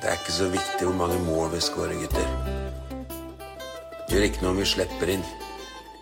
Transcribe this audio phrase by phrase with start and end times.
[0.00, 2.28] Det er ikke så viktig hvor mange mål vi skårer, gutter.
[4.08, 5.24] Det gjør ikke noe om vi slipper inn.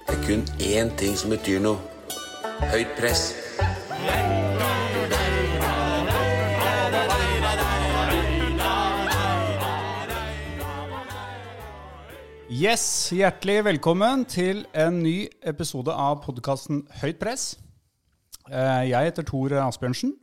[0.06, 1.80] Det er kun én ting som betyr noe.
[2.70, 3.24] Høyt press.
[12.48, 17.50] Yes, hjertelig velkommen til en ny episode av podkasten Høyt press.
[18.48, 20.14] Eh, Jeg heter Tor Asbjørnsen.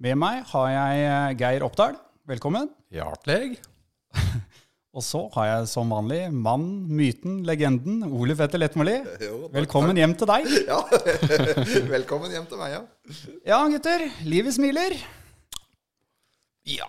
[0.00, 1.98] Med meg har jeg eh, Geir Oppdal.
[2.28, 2.66] Velkommen.
[2.92, 3.54] Hjertelig.
[4.96, 8.98] Og så har jeg som vanlig mann, myten, legenden Ole Fetter Lettmoli.
[9.54, 10.48] Velkommen hjem til deg.
[10.68, 10.82] Ja,
[11.94, 12.82] velkommen hjem til meg, ja.
[13.48, 14.04] Ja, gutter.
[14.28, 14.92] Livet smiler.
[16.68, 16.88] Ja,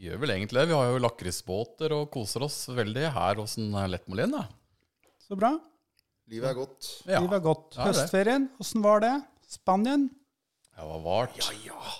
[0.00, 0.70] gjør vel egentlig det.
[0.70, 4.32] Vi har jo lakrisbåter og koser oss veldig her hos Lettmolien.
[4.38, 4.46] Da.
[5.20, 5.52] Så bra.
[6.32, 6.88] Livet er godt.
[7.04, 7.20] Ja.
[7.20, 7.76] Livet er godt.
[7.76, 9.12] Høstferien, åssen var det?
[9.52, 10.08] Spanien?
[10.72, 11.36] Det var vart.
[11.44, 11.92] Ja, ja.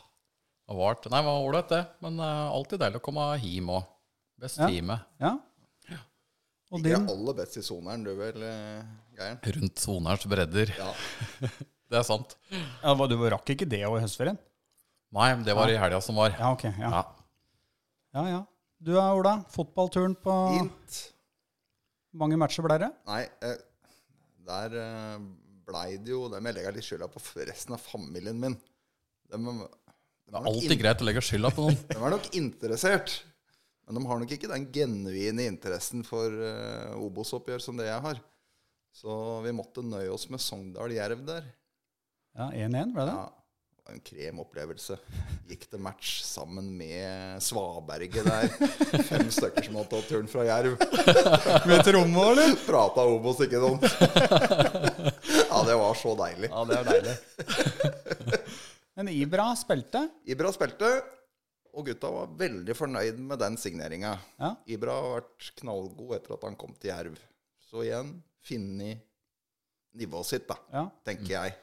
[0.72, 1.04] Var vart.
[1.12, 1.80] Nei, det var ålreit, det.
[2.04, 3.88] Men uh, alltid deilig å komme hjem òg.
[4.40, 4.68] Best Ja.
[4.72, 4.96] time.
[5.20, 5.34] Ja.
[6.72, 7.08] Og Ikke din?
[7.12, 8.84] aller best i soneren, du vel, eh,
[9.18, 9.34] Geir?
[9.58, 10.72] Rundt sonerens bredder.
[10.78, 10.88] Ja.
[11.92, 12.32] Det er sant.
[12.80, 14.38] Ja, du rakk ikke det over høstferien?
[15.12, 16.32] Nei, det var i helga som var.
[16.38, 16.62] Ja, ok.
[16.80, 17.02] Ja, Ja.
[18.16, 18.22] ja.
[18.30, 18.38] ja.
[18.80, 19.34] Du er Ola?
[19.52, 21.02] Fotballturen på Fint.
[22.16, 22.88] mange matcher ble det?
[23.06, 23.60] Nei, eh,
[24.48, 24.78] der
[25.68, 28.56] blei det jo Det må jeg legge litt skylda på resten av familien min.
[29.28, 29.36] De,
[30.26, 31.78] Det er alltid greit å legge skylda på noen.
[31.92, 33.18] de er nok interessert,
[33.86, 38.22] men de har nok ikke den genuine interessen for uh, Obos-oppgjør som det jeg har.
[38.92, 39.12] Så
[39.44, 41.46] vi måtte nøye oss med Sogndal-Jerv der.
[42.36, 43.14] Ja, 1-1 ble det?
[43.16, 43.24] Ja,
[43.82, 44.96] det var en krem opplevelse.
[45.48, 48.52] Gikk til match sammen med Svaberget der.
[49.10, 50.76] Fem stykker som hadde tatt turen fra Jerv.
[51.68, 52.54] Med tromme, eller?
[52.64, 53.88] Prata Obos, ikke sant?
[55.48, 56.52] Ja, det var så deilig.
[56.52, 58.41] Ja, det er deilig.
[59.02, 60.04] Men Ibra spilte.
[60.30, 60.88] Ibra spilte,
[61.74, 64.12] og gutta var veldig fornøyd med den signeringa.
[64.38, 64.52] Ja.
[64.70, 67.16] Ibra har vært knallgod etter at han kom til Jerv.
[67.58, 68.12] Så igjen
[68.46, 69.00] funnet
[69.98, 70.84] nivået sitt, da, Ja.
[71.04, 71.56] tenker jeg.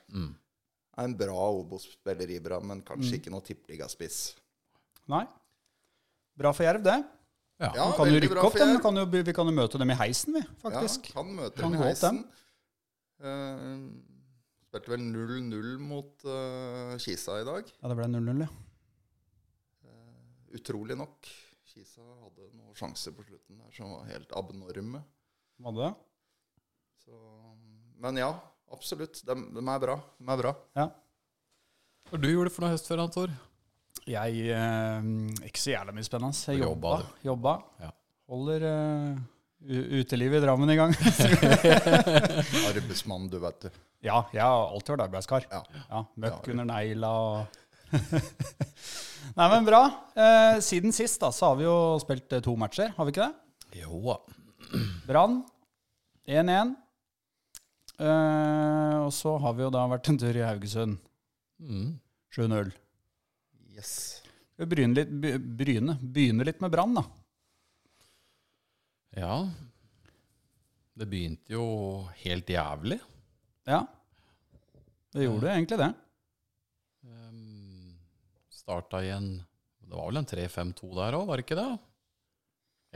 [1.00, 4.35] Er en bra Obos-spiller, Ibra, men kanskje ikke noe tippeligaspiss.
[5.08, 5.24] Nei.
[6.35, 6.97] Bra for Jerv, det.
[7.59, 7.72] Ja.
[7.75, 8.68] Ja, kan jo veldig rykke bra opp, for dem.
[8.68, 8.81] Vi Jerv.
[8.84, 11.08] kan jo, vi kan jo møte dem i heisen, vi, faktisk.
[11.08, 12.16] Ja, kan møte Kan dem i heisen.
[12.18, 12.25] dem.
[13.22, 14.03] heisen.
[14.69, 17.69] Spilte vel 0-0 mot uh, Kisa i dag.
[17.81, 18.50] Ja, det ble 0-0, ja.
[20.53, 21.25] Utrolig nok.
[21.69, 25.02] Kisa hadde noen sjanser på slutten der som var helt abnorme.
[25.62, 25.91] Var det det?
[27.02, 27.18] Så,
[28.02, 28.29] men ja,
[28.74, 29.22] absolutt.
[29.25, 29.97] De, de er bra.
[30.18, 30.53] De er bra.
[30.78, 30.88] Ja.
[32.09, 33.34] Hva du gjorde for noe høst før, Antor?
[34.09, 35.09] Jeg eh,
[35.50, 36.46] Ikke så jævla mye spennende.
[36.53, 36.96] Jeg jobba.
[36.96, 37.56] jobba, jobba.
[37.84, 37.91] Ja.
[38.29, 39.19] Holder eh,
[39.68, 40.94] utelivet i Drammen i gang.
[42.70, 43.72] Arbeidsmann, du vet det.
[44.06, 45.47] ja, jeg har alltid vært arbeidskar.
[45.52, 45.62] Ja.
[45.90, 47.58] Ja, Møkk Ja, under negla og
[49.36, 49.81] Nei, men bra.
[50.18, 53.28] Eh, siden sist da, så har vi jo spilt eh, to matcher, har vi ikke
[53.28, 53.81] det?
[53.81, 54.18] Jo da.
[55.09, 55.40] Brann
[56.30, 56.76] 1-1.
[58.00, 61.00] Eh, og så har vi jo da vært en tur i Haugesund.
[61.59, 61.97] Mm.
[62.36, 62.72] 7-0.
[63.76, 63.94] Yes.
[64.59, 65.12] Vi bryne litt,
[65.59, 67.03] bryne, begynne litt med Brann, da.
[69.18, 69.50] Ja.
[71.00, 71.66] Det begynte jo
[72.22, 73.00] helt jævlig.
[73.70, 73.84] Ja.
[75.14, 75.90] Det gjorde egentlig det.
[77.08, 77.94] Um,
[78.53, 79.30] starta i en
[79.80, 81.70] Det var vel en 3-5-2 der òg, var det ikke det?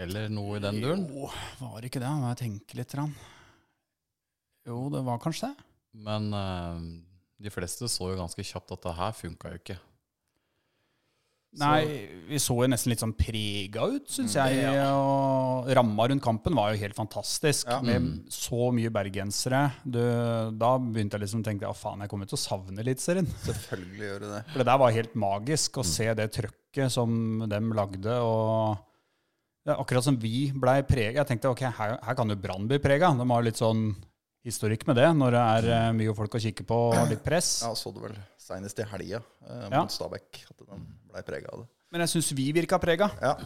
[0.03, 1.07] Eller noe i den duren?
[1.09, 1.29] Jo,
[1.61, 2.11] var det ikke det?
[2.21, 2.93] Må jeg tenke litt.
[2.97, 3.15] Rann.
[4.67, 5.65] Jo, det var kanskje det.
[6.05, 6.77] Men uh,
[7.41, 9.79] de fleste så jo ganske kjapt at det her funka jo ikke.
[11.61, 11.81] Nei,
[12.29, 14.63] vi så jo nesten litt sånn prega ut, syns jeg.
[14.89, 17.67] Og ramma rundt kampen var jo helt fantastisk.
[17.69, 17.77] Ja.
[17.85, 19.65] Med så mye bergensere.
[19.85, 19.99] Du,
[20.57, 23.29] da begynte jeg liksom å tenke at faen, jeg kommer til å savne Eliteserien.
[23.49, 24.41] Selvfølgelig gjør du det.
[24.53, 28.17] For det der var helt magisk å se det trøkket som dem lagde.
[28.23, 28.81] og
[29.67, 31.21] er akkurat som vi blei prega.
[31.21, 33.13] Jeg tenkte ok, her, her kan jo Brann bli prega.
[33.15, 33.91] De har litt sånn
[34.43, 37.61] historikk med det, når det er eh, mye folk å kikke på og litt press.
[37.63, 39.85] Ja, så du vel senest i helga eh, mot Ja.
[39.91, 41.69] Stabæk at den ble prega av det.
[41.93, 43.09] Men jeg syns vi virka prega.
[43.21, 43.37] Ja.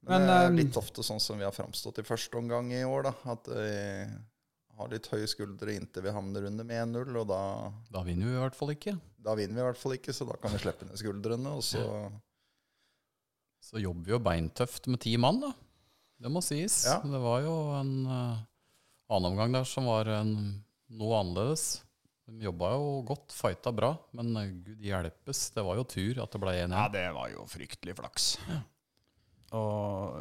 [0.00, 2.70] Men, Men, det er eh, litt ofte sånn som vi har framstått i første omgang
[2.72, 3.12] i år, da.
[3.34, 3.74] At vi
[4.80, 7.42] har litt høye skuldre inntil vi havner under med 1-0, og da,
[7.92, 8.96] Da vinner vi i hvert fall ikke.
[9.20, 11.64] da vinner vi i hvert fall ikke, så da kan vi slippe ned skuldrene, og
[11.66, 11.84] så
[13.60, 15.52] Så jobber vi jo beintøft med ti mann, da.
[16.20, 16.82] Det må sies.
[16.88, 16.96] Ja.
[17.04, 18.40] Det var jo en uh,
[19.12, 20.32] annen omgang der som var en,
[20.88, 21.82] noe annerledes.
[22.30, 26.30] De jobba jo godt, fighta bra, men eh, gud hjelpes, det var jo tur at
[26.36, 26.76] det ble 1-1.
[26.76, 28.28] Ja, det var jo fryktelig flaks.
[29.58, 30.20] Og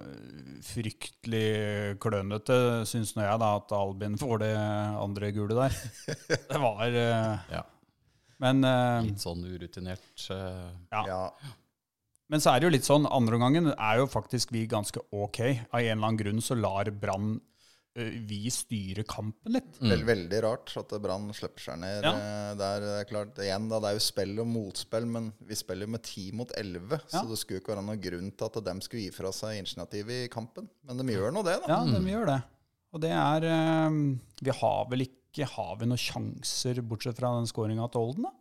[0.65, 2.55] fryktelig klønete
[2.89, 5.75] syns nå jeg da at Albin får det andre gule der.
[6.49, 7.61] Det var eh, Ja.
[8.41, 10.25] Men eh, Litt sånn urutinert.
[10.33, 11.03] eh, ja.
[11.11, 11.53] Ja.
[12.29, 15.39] Men så er det jo litt sånn, andreomgangen er jo faktisk vi ganske ok.
[15.73, 17.45] Av en eller annen grunn så lar Brann eh,
[17.95, 19.79] vi styrer kampen litt.
[19.81, 22.05] Vel, veldig rart at Brann slipper seg ned.
[22.05, 22.11] Ja.
[22.13, 25.57] eh, Der, det er klart, igjen da, det er jo spill og motspill, men vi
[25.57, 26.99] spiller med ti mot elleve.
[27.09, 27.19] Ja.
[27.19, 30.25] Så det skulle ikke være noen grunn til at de skulle gi fra seg initiativet
[30.27, 30.69] i kampen.
[30.87, 31.71] Men de gjør nå det, da.
[31.75, 32.39] Ja, de gjør det.
[32.93, 33.97] Og det er eh,
[34.41, 38.31] Vi har vel ikke Har vi noen sjanser, bortsett fra den skåringa til Olden, da?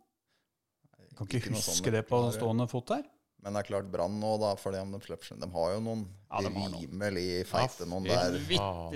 [1.19, 3.03] Kan ikke, Ikke huske sånn det på stående fot der.
[3.39, 6.49] Men det er klart Brann nå, da, for de De har jo noen Ja, de
[6.51, 7.45] har noen.
[7.47, 8.35] feite ja, noen der.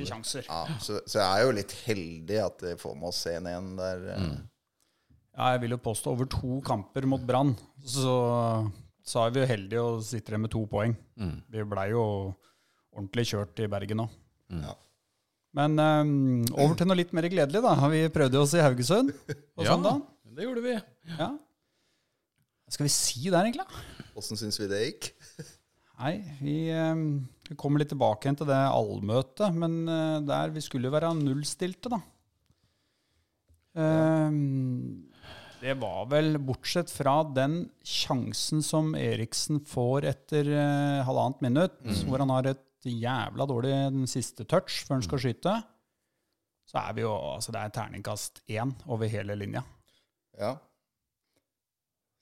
[0.10, 0.46] Sjanser.
[0.50, 3.70] Ja, så, så jeg er jo litt heldig at vi får med oss en igjen
[3.80, 4.04] der.
[4.20, 4.36] Mm.
[5.34, 8.18] Ja, jeg vil jo påstå over to kamper mot Brann, så,
[9.02, 10.94] så er vi jo heldige og sitter igjen med to poeng.
[11.18, 11.38] Mm.
[11.56, 12.04] Vi blei jo
[12.94, 14.10] ordentlig kjørt i Bergen nå.
[14.60, 14.76] Ja.
[15.58, 16.14] Men um,
[16.58, 17.74] over til noe litt mer gledelig, da.
[17.94, 20.04] Vi prøvde oss i Haugesund på Ja, søndag.
[20.36, 20.76] det gjorde vi.
[21.16, 21.32] Ja.
[22.64, 23.66] Hva skal vi si der, egentlig?
[24.18, 25.12] Åssen syns vi det gikk?
[26.02, 27.04] Nei, vi, eh,
[27.50, 31.94] vi kommer litt tilbake igjen til det allmøtet, men eh, der vi skulle være nullstilte,
[31.94, 32.00] da.
[33.74, 34.40] Eh,
[35.64, 42.20] det var vel, bortsett fra den sjansen som Eriksen får etter eh, halvannet minutt, hvor
[42.20, 45.54] han har et jævla dårlig den siste touch før han skal skyte,
[46.68, 49.64] så er vi jo Altså, det er terningkast én over hele linja.
[50.40, 50.56] Ja.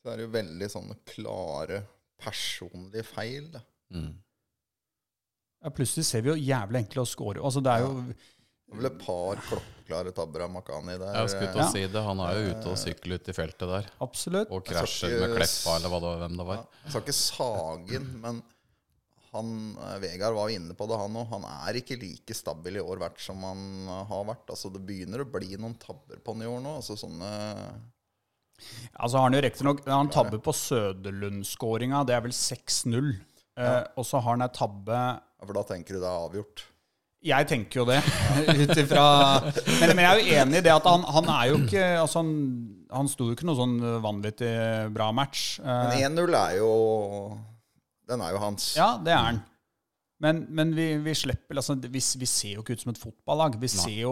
[0.01, 1.83] Så er det jo veldig sånne klare
[2.21, 3.47] personlige feil.
[3.53, 3.61] Da.
[3.93, 4.11] Mm.
[5.61, 7.41] Ja, plutselig ser vi jo jævlig enkle å score.
[7.41, 7.91] Altså, det er jo
[8.71, 11.17] Det ble et par klokkeklare tabber av Makani der.
[11.19, 12.01] Jeg skulle til å si det.
[12.07, 13.89] Han er jo ute og sykler ut i feltet der.
[14.01, 16.65] absolutt Og krasjer ikke med Kleppa, eller hva det var, hvem det Ja, var.
[16.85, 18.41] jeg skal ikke sage inn, men
[19.31, 21.27] han, eh, Vegard var inne på det, han òg.
[21.35, 24.47] Han er ikke like stabil i år hvert som han eh, har vært.
[24.55, 26.77] Altså, det begynner å bli noen tabber på han i år nå.
[26.81, 27.29] Altså sånne
[29.01, 32.03] Altså har han jo riktignok Han tabber på Søderlund-skåringa.
[32.07, 33.13] Det er vel 6-0.
[33.61, 36.63] Eh, og så har han ei tabbe ja, For da tenker du det er avgjort.
[37.21, 37.99] Jeg tenker jo det,
[38.63, 39.03] ut ifra
[39.45, 42.23] men, men jeg er jo enig i det at han, han er jo ikke altså
[42.23, 42.31] han,
[42.89, 44.49] han sto jo ikke noe sånn vanvittig
[44.95, 45.59] bra match.
[45.61, 46.71] Eh, Men 1-0 er jo
[48.09, 48.71] Den er jo hans.
[48.79, 49.41] ja, det er han.
[50.21, 53.55] Men, men vi, vi slipper altså, vi, vi ser jo ikke ut som et fotballag.
[53.61, 54.11] Vi ser jo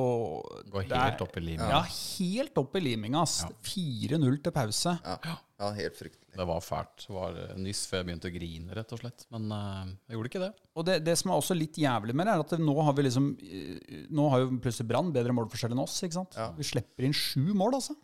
[0.71, 1.69] Går helt er- helt opp i liminga.
[1.69, 3.21] Ja, helt opp i liminga.
[3.29, 3.49] Ja.
[3.69, 4.95] 4-0 til pause.
[5.05, 6.33] Ja, ja helt fryktelig.
[6.39, 7.05] Det var fælt.
[7.05, 9.25] Det var eh, nyss før jeg begynte å grine, rett og slett.
[9.33, 10.51] Men uh, jeg gjorde ikke det.
[10.79, 12.95] Og det, det som er også litt jævlig med det, er at det, nå har
[12.97, 15.97] vi liksom eh, Nå har jo plutselig Brann bedre målforskjell enn oss.
[16.05, 16.37] ikke sant?
[16.39, 16.49] Ja.
[16.57, 17.97] Vi slipper inn sju mål, altså.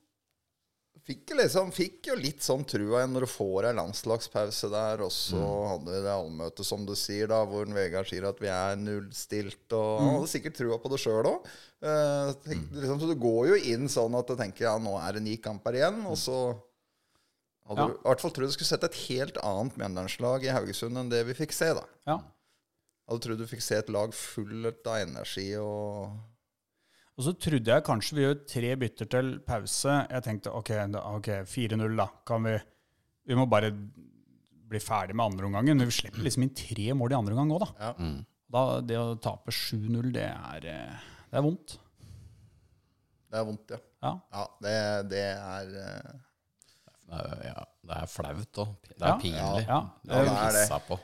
[1.06, 5.04] Fikk jo, liksom, fikk jo litt sånn trua igjen når du får ei landslagspause der.
[5.06, 5.38] Og så
[5.70, 9.68] hadde vi det allmøtet, som du sier, da, hvor Vegard sier at vi er nullstilt.
[9.78, 11.46] Og han hadde sikkert trua på det sjøl òg.
[12.50, 15.38] liksom, så du går jo inn sånn at du tenker ja, nå er det ni
[15.38, 16.02] kamper igjen.
[16.10, 16.40] Og så
[17.70, 17.88] hadde Ja.
[17.88, 21.10] du i hvert fall trodd du skulle sett et helt annet Mjøndalslag i Haugesund enn
[21.14, 21.70] det vi fikk se.
[21.78, 21.86] da.
[22.10, 22.18] Ja.
[23.10, 26.18] Hadde trodd du fikk se et lag fullt av energi og
[27.16, 29.94] Og så trodde jeg kanskje vi gjør tre bytter til pause.
[30.12, 30.72] Jeg tenkte ok,
[31.16, 32.10] okay 4-0, da.
[32.28, 32.58] Kan vi
[33.26, 35.78] Vi må bare bli ferdig med andreomgangen.
[35.80, 37.70] Men vi slipper liksom inn tre mål i andre omgang òg, da.
[37.80, 37.94] Ja.
[37.98, 38.20] Mm.
[38.52, 38.64] da.
[38.82, 41.78] Det å tape 7-0, det er eh, Det er vondt.
[43.32, 43.80] Det er vondt, ja.
[44.06, 44.12] Ja.
[44.36, 44.76] Ja, det,
[45.10, 46.14] det er eh,
[47.06, 48.76] Det er, ja, det er flaut òg.
[48.92, 49.16] Det Ja.
[49.16, 49.66] er pinlig.
[49.68, 49.80] Ja.
[50.04, 50.68] Det er Ja, det er det.
[50.68, 51.00] pissa på.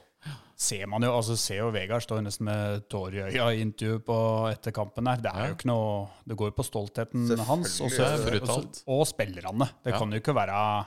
[0.61, 3.99] Ser man jo, altså ser jo Vegard står nesten med tårer i øya i intervju
[4.05, 4.17] på
[4.51, 5.17] etter kampen der.
[5.23, 7.79] Det er jo ikke noe Det går jo på stoltheten hans.
[7.81, 9.67] Og, så- Det og, så- og spillerne.
[9.83, 9.97] Det Ja.
[9.97, 10.85] kan jo ikke være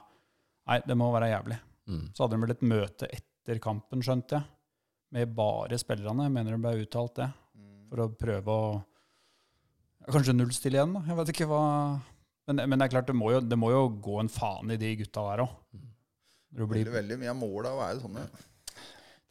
[0.66, 1.58] Nei, det må være jævlig.
[1.88, 2.04] Mm.
[2.14, 4.44] Så hadde de vel et møte etter kampen, skjønte jeg,
[5.12, 6.22] med bare spillerne.
[6.22, 7.30] Jeg mener det ble uttalt det.
[7.90, 8.84] For å prøve å
[10.00, 11.00] ja, Kanskje nullstille igjen, da.
[11.08, 12.00] Jeg vet ikke hva
[12.46, 14.76] Men, men det er klart, det må, jo, det må jo gå en faen i
[14.76, 15.50] de gutta der òg.
[16.52, 18.28] Det blir veldig, veldig mye av måla er jo sånne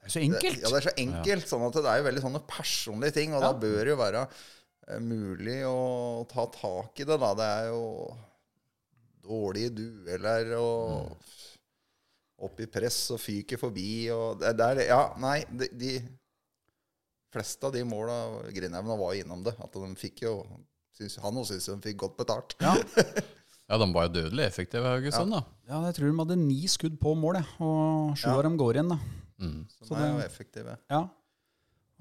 [0.04, 0.60] det er så Det, enkelt.
[0.62, 1.48] ja, det er så enkelt.
[1.48, 3.52] Sånn at det er jo veldig sånne personlige ting, og Ja.
[3.54, 4.28] da bør det jo være
[4.88, 7.20] eh, mulig å ta tak i det.
[7.20, 7.34] da.
[7.34, 8.18] Det er jo
[9.24, 11.16] dårlige dueller og
[12.44, 15.94] opp i press og fyker forbi og det, det er, Ja, nei, de, de
[17.34, 18.18] fleste av de måla
[18.54, 19.56] Grindhaugen var innom det.
[19.64, 20.34] At de fikk jo
[20.94, 22.56] synes, Han også syntes de fikk godt betalt.
[22.62, 22.76] Ja.
[23.72, 25.40] Ja, de var jo dødelig effektive, Haugesund, da.
[25.72, 27.46] Ja, jeg tror de hadde ni skudd på mål, jeg.
[27.64, 28.34] og sju Ja.
[28.36, 28.90] av dem går igjen.
[28.92, 28.98] da.
[29.44, 29.60] Mm.
[29.70, 30.78] Så Så de er jo effektive.
[30.94, 31.02] Ja.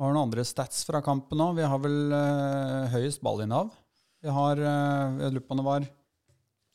[0.03, 1.57] Har noen andre stats fra kampen òg.
[1.59, 3.73] Vi har vel eh, høyest ballinnehav.
[4.23, 5.87] Vi har eh, Jeg lurer på om det var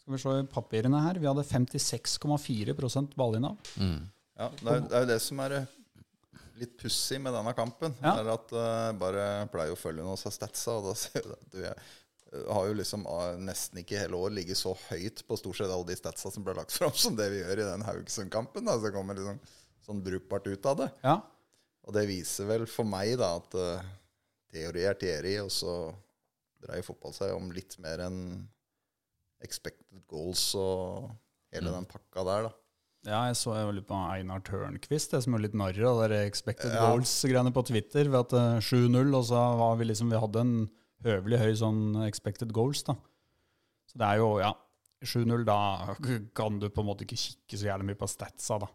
[0.01, 1.19] Skal vi se i papirene her.
[1.19, 2.77] Vi hadde 56,4
[3.17, 3.73] ballinnehav.
[3.79, 4.05] Mm.
[4.37, 5.69] Ja, det er, det er jo det som er eh,
[6.61, 7.95] litt pussig med denne kampen.
[8.03, 8.17] Ja.
[8.21, 11.47] er at uh, Bare pleier å følge noen av statsa, og da ser du at
[11.53, 11.73] du jeg,
[12.31, 13.05] eh, har jo liksom
[13.43, 16.57] nesten ikke hele år ligget så høyt på stort sett alle de statsa som ble
[16.57, 18.67] lagt fram, som det vi gjør i den Haugesund-kampen.
[18.67, 19.41] da, Så kommer liksom
[19.87, 20.89] sånn brukbart ut av det.
[21.05, 21.17] Ja.
[21.87, 23.87] Og det viser vel for meg da at uh,
[24.51, 25.77] teori er teori, og så
[26.63, 28.21] dreier fotball seg om litt mer enn
[29.45, 31.11] expected goals og
[31.53, 32.55] hele den pakka der, da.
[33.07, 36.17] Ja, jeg så jo litt på Einar Tørnquist, det som er litt narr av det
[36.27, 36.89] expected Ja.
[36.89, 38.09] goals-greiene på Twitter.
[38.11, 40.55] Ved at eh, 7-0, og så var vi liksom Vi hadde en
[41.05, 42.97] høvelig høy sånn expected goals, da.
[43.87, 44.51] Så det er jo, ja
[45.05, 45.93] 7-0, da
[46.35, 48.67] kan du på en måte ikke kikke så jævlig mye på statsa, da.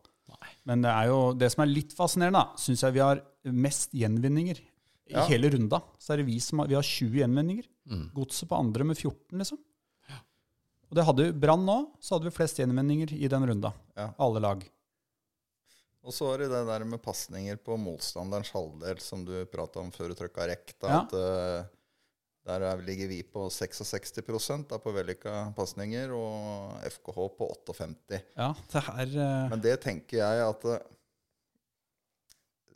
[0.69, 4.61] Men det er jo det som er litt fascinerende, syns jeg vi har mest gjenvinninger.
[5.11, 5.25] I Ja.
[5.27, 7.67] hele runda så er det vi som har, vi har 20 gjenvinninger.
[8.15, 9.59] Godset på andre med 14, liksom.
[10.93, 13.73] Og det hadde Brann nå, så hadde vi flest gjenvinninger i den runda.
[13.97, 14.11] Ja.
[14.21, 14.63] Alle lag.
[16.05, 19.91] Og så var det det der med pasninger på motstanderens halvdel, som du prata om
[19.95, 20.49] før du trykka
[20.89, 21.01] Ja.
[21.03, 21.65] at eh,
[22.43, 24.17] der er, ligger vi på 66
[24.67, 29.51] da, på vellykka pasninger, og FKH på 58 Ja, det er Uh...
[29.53, 30.83] Men det tenker jeg at eh,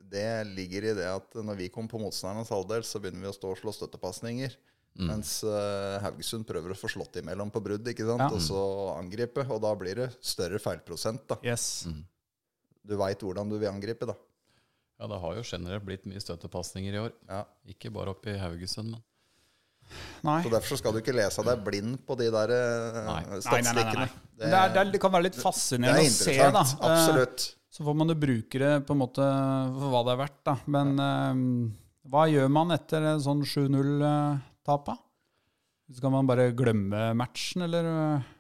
[0.07, 3.35] det ligger i det at når vi kommer på motstandernes halvdel, så begynner vi å
[3.35, 4.55] stå og slå støttepasninger.
[4.97, 8.23] Mens uh, Haugesund prøver å få slått imellom på brudd, ikke sant?
[8.23, 8.31] Ja.
[8.33, 8.61] og så
[8.95, 9.45] angripe.
[9.53, 11.27] Og da blir det større feilprosent.
[11.29, 11.37] da.
[11.45, 11.85] Yes.
[12.87, 14.17] Du veit hvordan du vil angripe, da.
[14.97, 17.13] Ja, det har jo generelt blitt mye støttepasninger i år.
[17.29, 17.43] Ja.
[17.69, 19.05] Ikke bare oppe i Haugesund, men
[20.27, 20.39] Nei.
[20.45, 24.07] Så Derfor så skal du ikke lese deg blind på de der eh, Nei, statistikkene.
[24.07, 24.25] nei.
[24.37, 26.65] Det, det, er, det kan være litt fascinerende er å se, da.
[26.77, 27.47] Eh, Absolutt.
[27.77, 29.25] Så får man jo bruke det på en måte
[29.77, 30.55] for hva det er verdt, da.
[30.73, 31.11] Men ja.
[32.13, 34.97] hva gjør man etter sånn 7-0-tap, da?
[35.97, 37.87] Skal man bare glemme matchen, eller?
[37.87, 38.33] eh?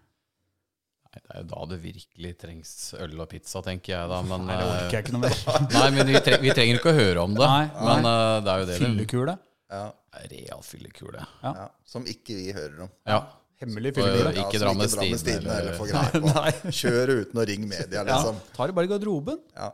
[1.06, 4.18] nei, det er jo da det virkelig trengs øl og pizza, tenker jeg da.
[4.26, 5.36] Men, Nei, det orker jeg ikke noe mer.
[5.52, 7.46] eh, nei, men vi, treng, vi trenger ikke å høre om det.
[7.46, 8.14] Nei, men nei.
[8.16, 9.36] eh, det er jo det det Fyllekule.
[9.70, 9.86] Ja.
[10.30, 11.22] Real fyllekule.
[11.42, 11.52] Ja.
[11.62, 11.66] ja.
[11.84, 12.90] Som ikke vi hører om.
[13.08, 13.20] Ja.
[13.60, 14.34] Hemmelig fyllekule.
[14.36, 16.74] Ja, ikke Ja, dra med Stine Stine, eller eller- få greie på.
[16.80, 18.38] Kjør uten å ringe media, Ja, liksom.
[18.56, 19.40] tar det bare i garderoben.
[19.56, 19.70] Ja.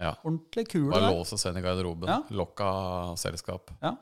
[0.00, 0.12] ja.
[0.22, 2.08] Ordentlig kule Bare lås og send i garderoben.
[2.12, 2.20] Ja.
[2.30, 2.68] Lokka
[3.20, 3.72] selskap.
[3.82, 3.96] Ja.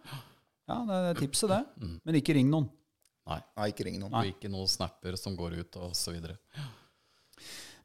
[0.68, 1.62] ja, det er tipset, det.
[1.80, 1.96] Mm.
[2.04, 2.68] Men ikke ring noen.
[3.30, 3.38] Nei.
[3.56, 4.12] Nei, ikke ring noen.
[4.18, 6.36] Og ikke noen snapper som går ut, og så videre.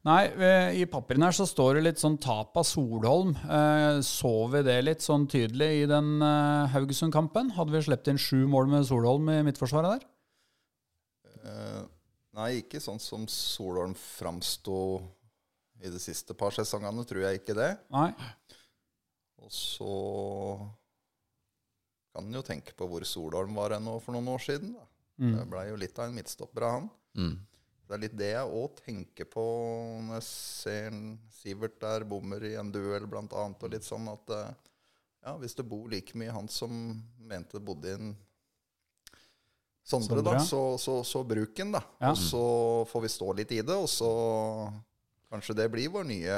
[0.05, 0.21] Nei,
[0.77, 3.31] i papirene her så står det litt sånn tap av Solholm.
[3.41, 7.55] Eh, så vi det litt sånn tydelig i den eh, Haugesund-kampen?
[7.55, 10.05] Hadde vi sluppet inn sju mål med Solholm i midtforsvaret der?
[11.41, 11.81] Eh,
[12.37, 14.77] nei, ikke sånn som Solholm framsto
[15.81, 17.71] i de siste par sesongene, tror jeg ikke det.
[17.93, 18.11] Nei.
[19.41, 19.95] Og så
[22.13, 24.77] kan en jo tenke på hvor Solholm var ennå for noen år siden.
[24.77, 24.85] Da.
[25.17, 25.33] Mm.
[25.33, 26.89] Det blei jo litt av en midtstopper av han.
[27.17, 27.35] Mm.
[27.85, 29.43] Det er litt det jeg òg tenker på
[30.07, 30.95] når jeg ser
[31.35, 34.53] Sivert der bommer i en duell, blant annet, og litt sånn at eh,
[35.25, 36.71] ja, hvis det bor like mye han som
[37.29, 38.15] mente det bodde i en
[39.85, 41.83] Sondre, da, så, så, så bruk den, da.
[42.01, 42.09] Ja.
[42.09, 42.39] Og så
[42.89, 44.07] får vi stå litt i det, og så
[45.29, 46.37] kanskje det blir vår nye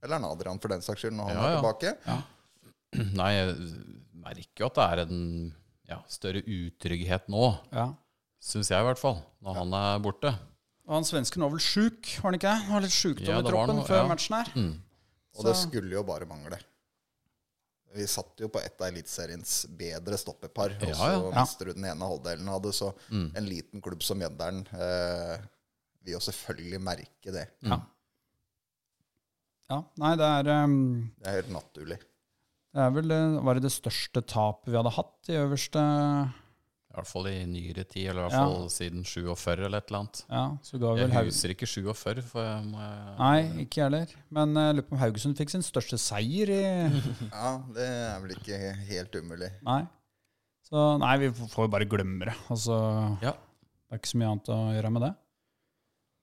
[0.00, 1.58] Eller Adrian, for den saks skyld, når han Ja, er ja.
[1.60, 3.10] tilbake.
[3.20, 3.56] Nei, jeg
[4.24, 5.20] merker jo at det er en
[5.92, 7.90] ja, større utrygghet nå, Ja.
[8.40, 10.32] Syns jeg i hvert fall, når han er borte.
[10.88, 12.54] Og han svensken var vel sjuk, var han ikke?
[12.64, 14.08] Han var litt sjukdom Ja, i troppen noe, før ja.
[14.08, 14.50] matchen her.
[14.56, 14.74] Mm.
[15.38, 16.56] Og det skulle jo bare mangle.
[17.96, 21.20] Vi satt jo på et av Eliteseriens bedre stoppepar, og så ja.
[21.28, 21.30] Ja.
[21.42, 22.72] mister du den ene halvdelen av det.
[22.76, 23.30] Så Mm.
[23.36, 25.38] en liten klubb som Mjøndalen eh,
[26.04, 27.46] vil jo selvfølgelig merke det.
[27.64, 27.80] Ja.
[29.70, 29.80] ja.
[30.00, 31.98] Nei, det er, um, Det er helt naturlig.
[32.74, 33.14] det er vel
[33.44, 35.82] var det det største tapet vi hadde hatt i øverste
[36.98, 38.44] I hvert fall i nyere tid, eller i hvert Ja.
[38.48, 40.22] fall siden 47 eller et eller annet.
[40.28, 42.88] Ja, så ga vel Jeg husker ikke 47, for jeg må
[43.18, 44.14] Nei, ikke jeg heller.
[44.34, 46.60] Men jeg lurer på om Haugesund fikk sin største seier i
[47.30, 48.58] Ja, det er vel ikke
[48.90, 49.52] helt umulig.
[49.62, 49.80] Nei.
[50.68, 52.34] Så nei, vi får jo bare glemme det.
[52.50, 52.76] Altså,
[53.22, 53.32] Ja.
[53.88, 55.14] Det er ikke så mye annet å gjøre med det.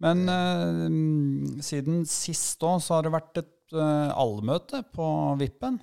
[0.05, 5.07] Men eh, siden sist òg så har det vært et eh, allmøte på
[5.39, 5.79] Vippen.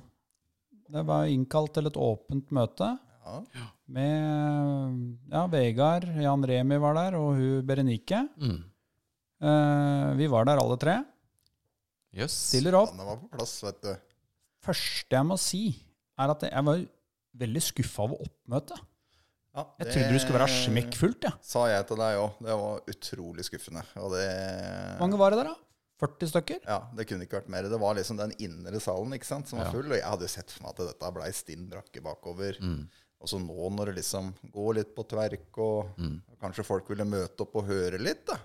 [0.92, 2.90] Det var innkalt til et åpent møte
[3.24, 3.66] Ja.
[3.86, 8.22] med ja, Vegard, Jan Remi var der, og hun Berenike.
[8.40, 8.60] Mm.
[9.42, 10.96] Eh, vi var der alle tre.
[12.12, 12.34] Yes.
[12.50, 12.92] Stiller opp.
[12.98, 13.92] Ja, var på plass, vet du.
[14.62, 15.62] første jeg må si,
[16.20, 16.82] er at jeg var
[17.42, 18.78] veldig skuffa over oppmøtet.
[19.52, 21.24] Ja, Jeg trodde du skulle være smekkfullt.
[21.28, 21.32] Ja.
[21.44, 22.38] Sa jeg til deg òg.
[22.40, 23.82] Det var utrolig skuffende.
[24.00, 24.24] Og det
[24.96, 25.56] Hvor mange var det der, da?
[26.02, 26.62] 40 stykker?
[26.66, 27.68] Ja, det kunne ikke vært mer.
[27.68, 29.72] Det var liksom den indre salen ikke sant, som var Ja.
[29.72, 29.90] full.
[29.92, 32.56] Og jeg hadde sett for meg at dette blei stinn brakke bakover.
[32.60, 32.88] Mm.
[33.22, 36.20] Og så nå når det liksom går litt på tverk, og Mm.
[36.42, 38.36] kanskje folk ville møte opp og høre litt, da.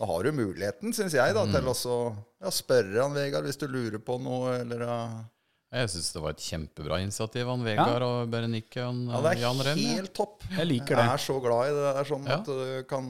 [0.00, 1.52] Da har du muligheten, syns jeg, da, Mm.
[1.52, 5.20] til å ja, spørre han Vegard hvis du lurer på noe, eller uh...
[5.72, 9.10] Jeg syns det var et kjempebra initiativ han Vegard og Berenike og Jan Rem.
[9.14, 9.78] ja, det er Jan Rem.
[9.78, 9.94] ja.
[10.00, 10.42] helt topp.
[10.50, 11.04] Jeg liker det.
[11.04, 12.38] Jeg er så glad i det der sånn Ja.
[12.40, 13.06] at du kan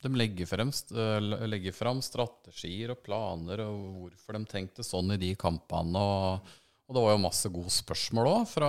[0.00, 5.16] De legger frem, eh, legger frem strategier og planer og hvorfor de tenkte sånn i
[5.18, 5.96] de kampene.
[5.98, 6.40] Og,
[6.88, 8.68] og det var jo masse gode spørsmål òg, fra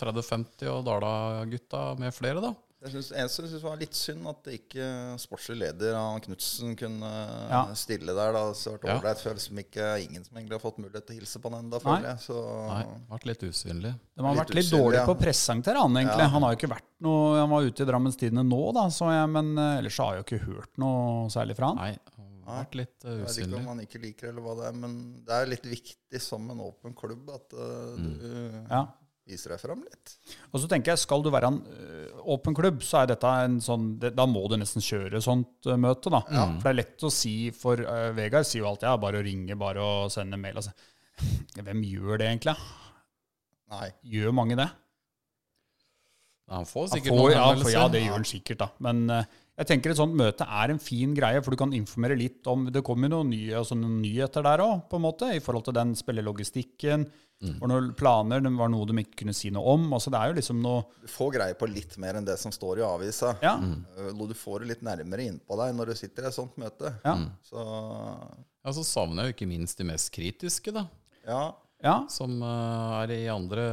[0.00, 2.52] 30-50 og Dala-gutta med flere, da.
[2.80, 4.84] Jeg syns, jeg synes det var litt synd at det ikke
[5.20, 7.10] sportslig leder av Knutsen kunne
[7.50, 7.66] Ja.
[7.76, 8.32] stille der.
[8.32, 8.94] da, så det Ja.
[8.96, 9.20] vært ålreit.
[9.20, 11.76] Føles som ikke ingen som egentlig har fått mulighet til å hilse på han ennå,
[11.76, 11.80] Nei.
[11.84, 12.16] føler jeg.
[12.24, 13.92] Så Nei, vært litt usynlig.
[14.16, 15.04] De har Litt vært litt usynlig, dårlige ja.
[15.04, 16.24] på å presentere han, egentlig.
[16.24, 16.28] Ja.
[16.28, 19.12] Han har jo ikke vært noe Han var ute i Drammens Tidende nå, da, så
[19.12, 21.76] jeg, men eh, ellers har jeg jo ikke hørt noe særlig fra han.
[21.76, 21.98] Nei,
[22.58, 24.78] vært litt eh, jeg vet ikke om han ikke liker det, eller hva det er,
[24.82, 28.82] men det er litt viktig som en åpen klubb at uh, du Ja.
[29.30, 30.14] viser deg fram litt.
[30.50, 32.02] Og så tenker jeg, skal du være en ø,
[32.34, 36.10] åpen klubb, så er dette en sånn det, Da må du nesten kjøre sånt møte,
[36.10, 36.20] da.
[36.26, 37.78] For det er lett å si for
[38.16, 40.58] Vegard sier jo alltid ja, bare å ringe, bare å sende mail.
[40.58, 40.74] Altså.
[41.62, 42.56] Hvem gjør det egentlig?
[43.70, 43.90] Nei.
[44.16, 44.66] Gjør mange det?
[46.50, 48.68] Han får Han sikkert får, noen ja, for, ja, det gjør han sikkert, da.
[48.82, 49.20] Men ø,
[49.60, 52.62] jeg tenker et sånt møte er en fin greie, for du kan informere litt om
[52.72, 55.66] Det kommer jo noen, nye, altså noen nyheter der òg, på en måte, i forhold
[55.66, 57.04] til den spillelogistikken.
[57.40, 57.54] Mm.
[57.56, 59.86] Og noen planer, det var noe de ikke kunne si noe om.
[59.96, 62.52] Altså, det er jo liksom noe Du får greie på litt mer enn det som
[62.52, 63.34] står i avisa.
[63.44, 63.54] Ja.
[63.60, 63.84] Mm.
[64.28, 66.94] Du får det litt nærmere innpå deg når du sitter i et sånt møte.
[67.04, 67.16] Ja.
[67.44, 70.86] Så Ja, så savner jeg jo ikke minst de mest kritiske, da.
[71.28, 71.42] ja.
[71.84, 71.96] ja.
[72.12, 73.64] Som eh, er i andre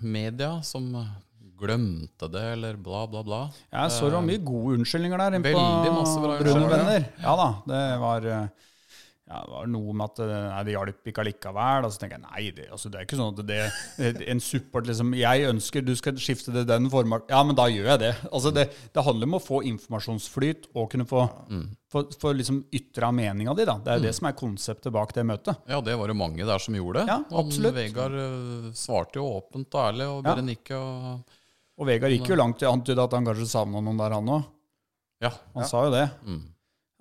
[0.00, 1.12] media, som eh,
[1.60, 3.42] glemte det, eller bla, bla, bla.
[3.72, 5.38] Jeg så det var mye gode unnskyldninger der.
[5.50, 7.06] Veldig masse bra unnskyldninger.
[7.22, 8.66] Ja da, det var, eh,
[9.30, 11.84] ja, det var noe med at eh, nei, det hjalp ikke allikevel.
[11.86, 14.88] Og så tenker jeg nei, det, altså, det er ikke sånn at det En support
[14.90, 17.22] liksom Jeg ønsker du skal skifte til den formen.
[17.30, 18.10] Ja, men da gjør jeg det.
[18.32, 21.28] Altså, det, det handler om å få informasjonsflyt og kunne få,
[21.94, 23.68] få, få liksom ytra meninga di.
[23.70, 23.78] da.
[23.84, 25.62] Det er jo det som er konseptet bak det møtet.
[25.70, 27.04] Ja, det var jo mange der som gjorde.
[27.04, 27.14] det.
[27.14, 27.70] Ja, absolutt.
[27.70, 30.32] Og Vegard eh, svarte jo åpent og ærlig, og Ja.
[30.34, 31.36] Berenike og
[31.80, 34.28] Og Vegard gikk jo langt til å antyde at han kanskje savna noen der, han
[34.36, 34.48] òg.
[35.24, 35.30] Ja.
[35.54, 36.06] Han sa jo det.
[36.28, 36.42] Mm.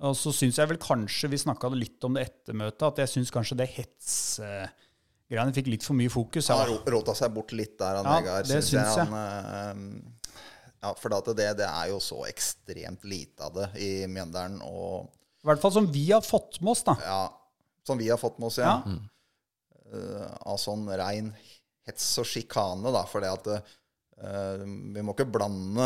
[0.08, 3.12] Og så syns jeg vel kanskje, vi snakka litt om det etter møtet, at jeg
[3.12, 6.48] syns kanskje det hetsgreiene fikk litt for mye fokus.
[6.48, 6.64] Han Ja.
[6.64, 8.48] har råta rota seg bort litt der, han Ja, Vegard.
[8.48, 9.08] det synes syns jeg.
[9.08, 10.02] Han, eh,
[10.84, 14.62] ja, for det, det er jo så ekstremt lite av det i Mjøndalen.
[14.63, 15.10] Og
[15.44, 16.96] I hvert fall som vi har fått med oss, da.
[17.04, 17.30] ja,
[17.84, 18.82] som vi har fått med oss, Ja.
[18.86, 18.98] ja.
[19.92, 21.34] Eh, av sånn rein
[21.86, 23.04] hets og sjikane, da.
[23.06, 23.62] For det at eh,
[24.19, 25.86] vi må ikke blande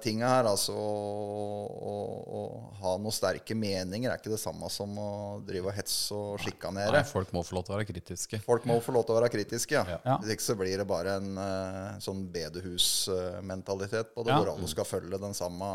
[0.00, 0.48] tinga her.
[0.48, 2.42] Altså å,
[2.80, 5.08] ha noen sterke meninger er ikke det samme som å
[5.46, 7.02] drive og hetse og sjikanere.
[7.08, 8.40] Folk må få lov til å være kritiske.
[8.46, 9.98] Folk må få lov til å være kritiske, ja.
[10.06, 10.16] Ja.
[10.22, 14.40] Hvis ikke så blir det bare en eh, sånn bedehusmentalitet på det, Ja.
[14.40, 15.68] hvor alle skal følge den samme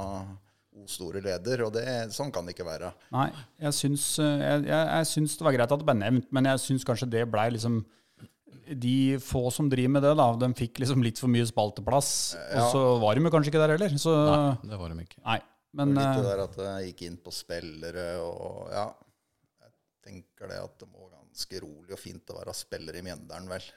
[0.87, 1.65] store leder.
[1.67, 1.85] Og det,
[2.15, 2.93] sånn kan det ikke være.
[3.13, 3.29] Nei,
[3.61, 6.45] jeg syns, eh, jeg, jeg, jeg syns det var greit at det ble nevnt, men
[6.45, 7.83] jeg syns kanskje det blei liksom
[8.81, 12.11] De få som driver med det, da, de fikk liksom litt for mye spalteplass.
[12.55, 13.95] Og så var de jo kanskje ikke der heller.
[13.99, 15.21] Så Nei, det var de ikke.
[15.25, 15.39] nei.
[15.79, 18.89] Men Litt det eh, der at det gikk inn på spillere og ja.
[19.63, 19.71] Jeg
[20.03, 23.67] tenker det at det må ganske rolig og fint å være spiller i Mjøndalen, vel.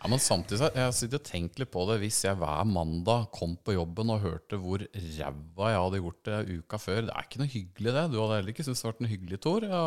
[0.00, 3.26] Ja, men samtidig så jeg sitter og tenker litt på det hvis jeg hver mandag
[3.36, 7.00] kom på jobben og hørte hvor ræva jeg hadde gjort det uka før.
[7.04, 8.04] Det er ikke noe hyggelig, det.
[8.08, 9.66] Du hadde heller ikke syntes det vært noe hyggelig, Tor.
[9.68, 9.82] Ja,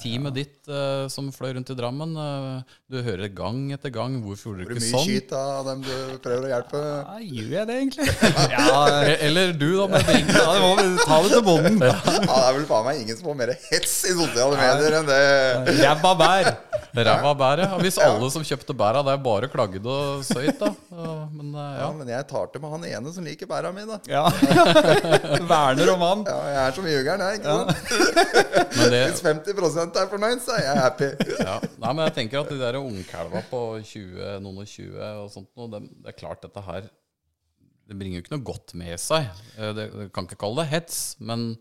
[0.00, 4.54] teamet ditt eh, som fløy rundt i Drammen, eh, du hører gang etter gang hvorfor
[4.54, 5.10] gjorde Hvor du ikke mye sånn?
[5.10, 5.92] skyt av dem du
[6.24, 6.82] prøver å hjelpe?
[6.96, 8.08] ja, gjør jeg det, egentlig?
[8.56, 8.80] ja,
[9.12, 11.84] E- Eller du, da, med ja, det må vi ta det til bonden.
[11.84, 15.12] Ja, det er vel faen meg ingen som får mer hets i sosiale medier enn
[15.12, 15.22] det.
[15.82, 16.50] Ræva bær.
[17.04, 17.66] Ræva bæret.
[17.72, 20.70] Ja, Hvis alle som kjøpte bæra der bare klagde og søyt, da.
[20.96, 21.90] Ja, Men eh, Ja, ja.
[21.92, 23.98] men jeg tar til med han ene som liker bæra mine.
[24.08, 24.24] Ja.
[25.52, 26.24] Verner om han.
[26.28, 27.40] Ja, jeg er som jugeren, jeg.
[27.40, 28.76] ikke sant?
[28.76, 31.08] Men det, Hvis 50% er fornøyd, så er jeg happy.
[31.40, 31.56] ja.
[31.82, 35.50] Nei, men jeg tenker at de der ungkalva på 20, noen og 20 og sånt
[35.56, 36.86] noe, det, det er klart dette her
[37.86, 39.28] Det bringer jo ikke noe godt med seg.
[39.58, 41.52] Eh, Det, det kan ikke kalle det hets, men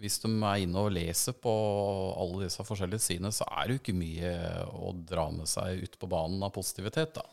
[0.00, 1.52] hvis de er inne og leser på
[2.20, 4.34] alle disse forskjellige sidene, så er det jo ikke mye
[4.76, 7.24] å dra med seg ut på banen av positivitet, da.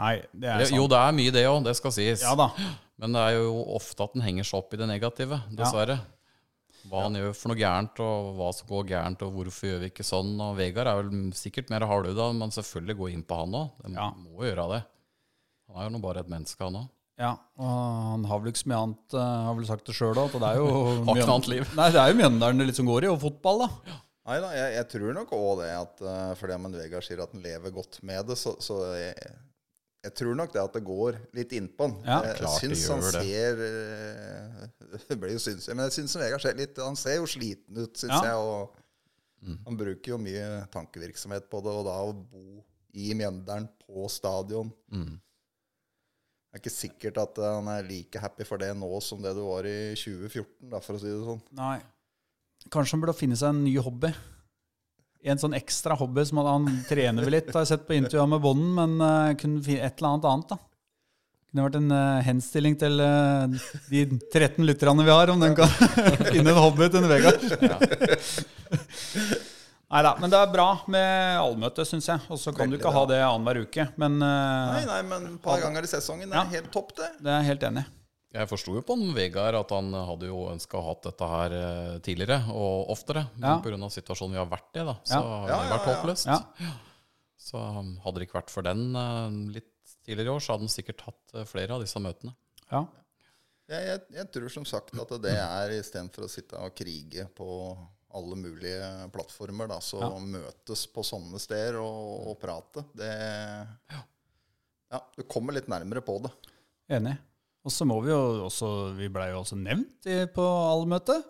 [0.00, 0.76] Nei, det er sant.
[0.78, 2.22] Jo, det er mye det òg, det skal sies.
[2.24, 2.50] Ja da.
[3.00, 5.98] Men det er jo ofte at den henger seg opp i det negative, dessverre.
[6.88, 9.90] Hva han gjør for noe gærent, og hva som går gærent, og hvorfor gjør vi
[9.90, 10.32] ikke sånn.
[10.40, 13.84] Og Vegard er vel sikkert mer hardhuda, men selvfølgelig gå inn på han òg.
[13.96, 14.08] Ja.
[14.16, 14.80] må gjøre det.
[15.68, 16.88] Han er jo nå bare et menneske, han òg.
[17.20, 17.72] Ja, og
[18.14, 20.38] han har vel ikke så mye annet, eh, har vel sagt det sjøl òg, at
[20.40, 20.68] det er jo
[21.08, 21.74] Har ikke noe annet liv.
[21.76, 23.98] Nei, det er jo Mjøndalen det liksom går i, og fotball, da.
[24.30, 27.32] Nei da, jeg, jeg tror nok òg det at uh, fordi om Vegard sier at
[27.34, 29.30] han lever godt med det, så, så jeg,
[30.06, 31.96] jeg tror nok det at det går litt innpå han.
[32.06, 33.22] Ja, jeg klart det syns gjør han det.
[33.28, 37.26] ser eh, Det blir jo synsig, men jeg syns Vegard ser litt Han ser jo
[37.28, 38.22] sliten ut, syns Ja.
[38.30, 38.36] jeg.
[38.40, 42.62] Og han bruker jo mye tankevirksomhet på det, og da å bo
[43.00, 44.72] i Mjøndalen, på stadion
[46.50, 49.44] Det er ikke sikkert at han er like happy for det nå som det du
[49.46, 51.38] var i 2014, da, for å si det sånn.
[51.54, 51.76] Nei.
[52.74, 54.10] Kanskje han burde finne seg en ny hobby.
[55.30, 58.32] En sånn ekstra hobby som han, han trener vel litt, har jeg sett på intervjuet
[58.32, 60.58] med Bonden, men uh, kunne finne et eller annet annet, da.
[61.50, 63.46] Kunne vært en uh, henstilling til uh,
[63.92, 65.70] de 13 lytterne vi har, om den kan
[66.34, 67.46] finne en hobby til en Vegard.
[69.90, 72.20] Nei da, men det er bra med allmøte, syns jeg.
[72.30, 73.86] Og så kan Veldig du ikke ha det annenhver uke.
[73.98, 76.44] Men uh, Nei, nei, men et par ganger i sesongen er Ja.
[76.52, 77.08] helt topp, det.
[77.18, 77.90] det er jeg helt enig i.
[78.38, 81.54] Jeg forsto jo på den Vegard at han hadde jo ønska å ha dette her
[81.56, 83.24] eh, tidligere og oftere.
[83.42, 83.56] Ja.
[83.58, 83.88] Men pga.
[83.90, 85.24] situasjonen vi har vært i, da, så Ja.
[85.26, 85.96] har Ja, det ja, vært ja.
[85.96, 86.30] håpløst.
[86.30, 86.70] Ja.
[87.40, 89.72] Så um, hadde det ikke vært for den eh, litt
[90.06, 92.36] tidligere i år, så hadde han sikkert hatt eh, flere av disse møtene.
[92.70, 92.84] Ja.
[93.66, 97.50] Jeg, jeg, jeg tror som sagt at det er istedenfor å sitte og krige på
[98.16, 102.84] alle mulige plattformer, da, så møtes på sånne steder og, og prate.
[102.98, 103.10] Det
[104.90, 106.32] Ja, du kommer litt nærmere på det.
[106.90, 107.14] Enig.
[107.62, 111.26] Og så må vi jo også Vi blei jo også nevnt i, på allmøtet.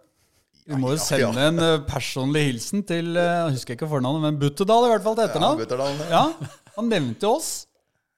[0.71, 1.49] Vi må jo sende ja.
[1.51, 5.17] en eh, personlig hilsen til eh, Jeg husker ikke fornavnet, men Buttedal i hvert fall
[5.19, 5.59] til Ja, etternavn.
[5.59, 6.23] Butterdalen, Ja,
[6.77, 7.51] Han nevnte jo oss.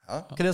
[0.05, 0.21] Ja.
[0.29, 0.53] Ikke det?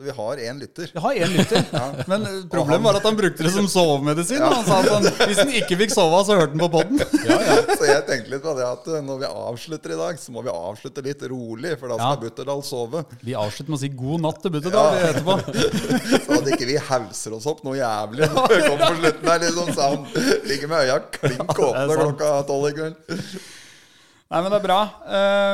[0.00, 0.90] Så vi har én lytter.
[0.94, 1.64] Vi har én lytter.
[2.08, 4.38] Men eh, problemet var at han brukte det som sovemedisin.
[4.40, 4.46] Ja.
[4.54, 7.02] Han sa at han, hvis han ikke fikk sove, så hørte han på poden.
[7.80, 10.46] Så jeg tenkte litt på det at eh, når vi avslutter i dag, så må
[10.46, 12.22] vi avslutte litt rolig, for da skal Ja.
[12.24, 13.04] Butterdal sove.
[13.20, 15.12] Vi avslutter med å si god natt til Butterdal ja.
[15.12, 15.36] etterpå.
[16.24, 19.44] Så at ikke vi hauser oss opp noe jævlig når vi kommer på slutten her,
[19.44, 20.10] liksom, så han
[20.48, 23.16] ligger med øya klink åpne klokka tolv i kveld.
[23.20, 24.82] Nei, men det er bra.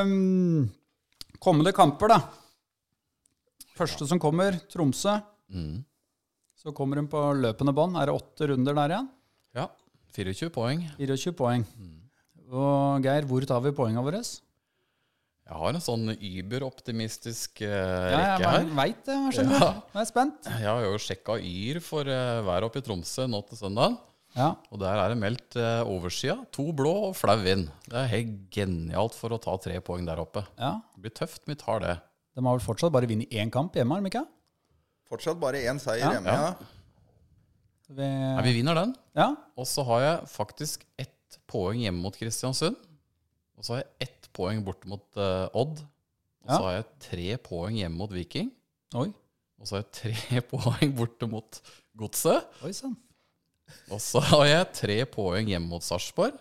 [0.07, 0.67] Um,
[1.43, 2.46] kommende kamper, da.
[3.77, 5.17] Første som kommer, Tromsø.
[6.57, 7.97] Så kommer hun på løpende bånd.
[8.01, 9.09] Er det åtte runder der igjen?
[9.57, 9.67] Ja,
[10.17, 10.81] 24 poeng.
[10.97, 11.63] 24 poeng.
[12.47, 14.21] Og Geir, hvor tar vi poengene våre?
[15.47, 18.57] Jeg har en sånn überoptimistisk uh, Ja, rekke her.
[18.65, 19.15] jeg veit det.
[19.15, 19.61] Jeg skjønner.
[19.93, 20.49] Jeg er spent.
[20.49, 23.95] Jeg har jo sjekka Yr for uh, været oppe i Tromsø nå til søndag.
[24.35, 24.49] Ja.
[24.73, 26.35] Og der er det meldt uh, oversida.
[26.57, 27.69] To blå og flau vind.
[27.87, 30.43] Det er helt genialt for å ta tre poeng der oppe.
[30.59, 30.73] ja.
[30.97, 31.95] Det blir tøft, men vi tar det.
[32.37, 34.21] De har vel fortsatt bare vunnet én kamp hjemme, har de ikke?
[35.09, 36.11] Fortsatt bare én seier Ja.
[36.13, 36.51] hjemme, ja.
[37.87, 38.91] Vi, Nei, vi vinner den.
[39.15, 39.29] ja.
[39.57, 42.75] Og så har jeg faktisk ett poeng hjemme mot Kristiansund.
[43.57, 45.79] Og så har jeg ett poeng borte mot uh, Odd.
[46.43, 46.61] Og så Ja.
[46.67, 48.51] har jeg tre poeng hjemme mot Viking.
[48.93, 49.07] Oi.
[49.59, 51.61] Og så har jeg tre poeng borte mot
[51.97, 52.45] Godset.
[52.63, 52.93] Oi sann.
[53.89, 56.37] Og så har jeg tre poeng hjemme mot Sarpsborg.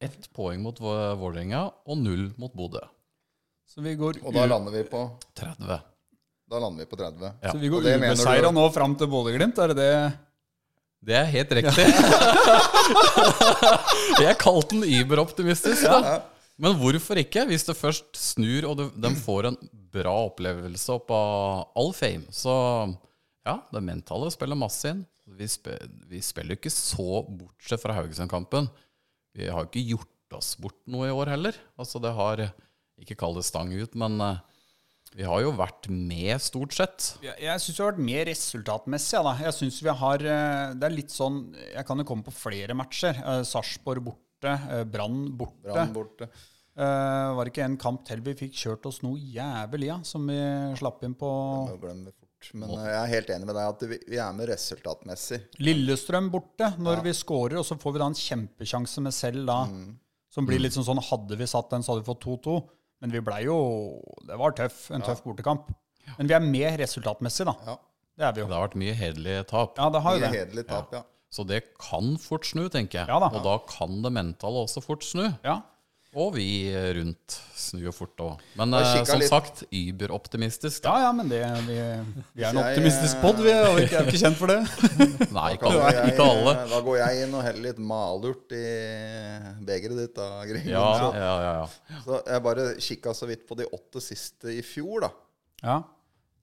[0.00, 2.80] Ett poeng mot Vå- Vålerenga og null mot Bodø.
[3.74, 5.00] Så vi går, Og da lander vi på
[5.34, 5.80] 30.
[6.50, 7.32] Da lander vi på 30.
[7.42, 7.50] Ja.
[7.50, 9.58] så vi går ubeseira du- nå fram til Bodø-Glimt?
[9.58, 9.94] Er det det?
[11.04, 11.84] Det er helt riktig.
[14.24, 15.82] jeg kalte den überoptimistisk.
[15.84, 16.20] Da.
[16.60, 17.44] Men hvorfor ikke?
[17.50, 19.58] Hvis det først snur, og de får en
[19.94, 22.54] bra opplevelse opp av all fame, så
[23.44, 25.02] ja, det mentale spiller masse inn.
[25.34, 25.76] Vi, spe,
[26.08, 28.68] vi spiller ikke så bortsett fra Haugesund-kampen.
[29.34, 31.56] Vi har ikke gjort oss bort noe i år heller.
[31.80, 32.44] Altså det har
[33.02, 34.38] Ikke kall det stang ut, men eh,
[35.14, 37.10] vi har jo vært med, stort sett.
[37.22, 39.14] Jeg, jeg syns vi har vært med resultatmessig.
[39.18, 39.34] Ja, da.
[39.46, 42.74] Jeg synes vi har eh, Det er litt sånn Jeg kan jo komme på flere
[42.78, 43.20] matcher.
[43.22, 45.70] Eh, Sarpsborg borte, eh, Brann borte.
[45.70, 46.30] Brann borte.
[46.74, 50.26] Eh, var det ikke en kamp til vi fikk kjørt oss noe jævlig av, som
[50.26, 50.38] vi
[50.80, 51.30] slapp inn på
[51.70, 52.48] fort.
[52.58, 55.38] Men eh, jeg er helt enig med deg at vi, vi er med resultatmessig.
[55.62, 59.60] Lillestrøm borte, når vi scorer, og så får vi da en kjempesjanse med selv da.
[60.34, 62.56] Som blir litt sånn sånn Hadde vi satt den, så hadde vi fått 2-2.
[63.02, 63.56] Men vi blei jo
[64.26, 65.72] Det var tøff, en tøff bortekamp.
[66.18, 67.54] Men vi er med resultatmessig, da.
[67.66, 67.76] Ja.
[68.14, 68.46] Det er vi jo.
[68.46, 69.78] Det har vært mye hederlige tap.
[69.80, 70.66] Ja, det har jo Mye det.
[70.68, 71.02] tap, ja.
[71.34, 73.10] Så det kan fort snu, tenker jeg.
[73.10, 73.30] Ja da.
[73.34, 75.24] Og da kan det mentale også fort snu.
[75.42, 75.56] Ja.
[76.14, 76.44] Og vi
[76.94, 78.42] rundt snur jo fort òg.
[78.60, 80.84] Men eh, som litt- sagt, überoptimistisk.
[80.86, 81.74] Ja, ja, men det, vi,
[82.36, 84.60] vi er en Jeg, optimistisk eh, pod, vi jo ikke, er ikke kjent for det.
[85.36, 85.88] Nei, ikke alle.
[85.96, 86.54] jeg- Ikke alle.
[86.70, 88.62] Da går jeg inn og heller litt malurt i
[89.66, 90.14] begeret ditt.
[90.20, 90.68] da, Gring.
[90.70, 91.98] Ja, Så, ja, ja, ja.
[92.06, 95.12] så jeg bare kikka så vidt på de åtte siste i fjor, da.
[95.64, 95.80] Ja.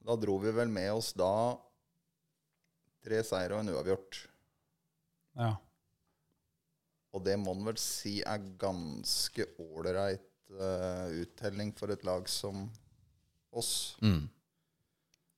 [0.04, 1.32] Da dro vi vel med oss da
[3.02, 4.24] tre seire og en uavgjort.
[5.40, 5.54] ja.
[7.12, 10.24] Og det må en vel si er ganske ålreit
[10.56, 12.64] uh, uttelling for et lag som
[13.52, 13.72] oss.
[14.00, 14.24] Mm.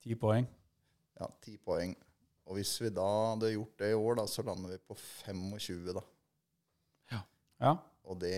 [0.05, 0.47] Ti poeng.
[1.19, 1.97] Ja, ti poeng.
[2.45, 5.95] Og hvis vi da hadde gjort det i år, da, så lander vi på 25,
[5.97, 6.05] da.
[7.63, 7.73] Ja.
[8.05, 8.37] Og det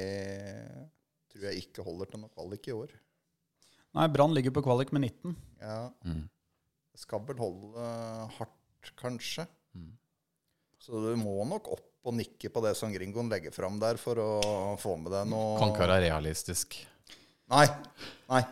[1.33, 2.93] tror jeg ikke holder til noe kvalik i år.
[3.97, 5.37] Nei, Brann ligger på kvalik med 19.
[5.61, 6.29] Ja, Mm.
[6.93, 7.87] det skal vel holde
[8.37, 9.47] hardt, kanskje.
[9.75, 9.91] Mm.
[10.79, 14.21] Så du må nok opp og nikke på det som Gringoen legger fram der, for
[14.23, 14.31] å
[14.81, 16.79] få med deg noe Kan ikke være realistisk.
[17.51, 17.67] Nei.
[18.31, 18.45] Nei.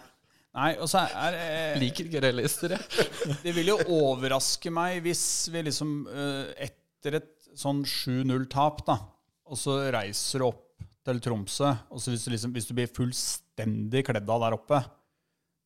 [0.54, 3.06] Nei, og så er eh, Liker ikke realister, jeg.
[3.44, 8.98] Det vil jo overraske meg hvis vi liksom eh, etter et sånn 7-0-tap, da,
[9.50, 10.62] og så reiser du opp
[11.04, 14.78] til Tromsø, og så hvis du, liksom, hvis du blir fullstendig kledd av der oppe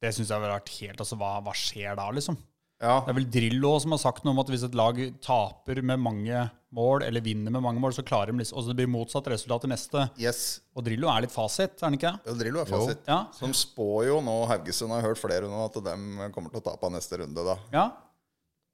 [0.02, 2.40] Det syns jeg ville vært helt Altså, hva, hva skjer da, liksom?
[2.80, 5.80] Ja, Det er vel Drillo som har sagt noe om at hvis et lag taper
[5.82, 8.76] med mange mål, eller vinner med mange mål, så klarer de liksom Og så det
[8.78, 10.04] blir motsatt resultat i neste.
[10.20, 10.60] yes.
[10.76, 12.12] Og Drillo er litt fasit, er han ikke?
[12.28, 13.00] Ja, Drillo er fasit.
[13.08, 13.24] Ja.
[13.34, 16.92] Som spår jo nå Haugesund har hørt flere nå at de kommer til å tape
[16.94, 17.56] neste runde, da.
[17.74, 17.86] Ja.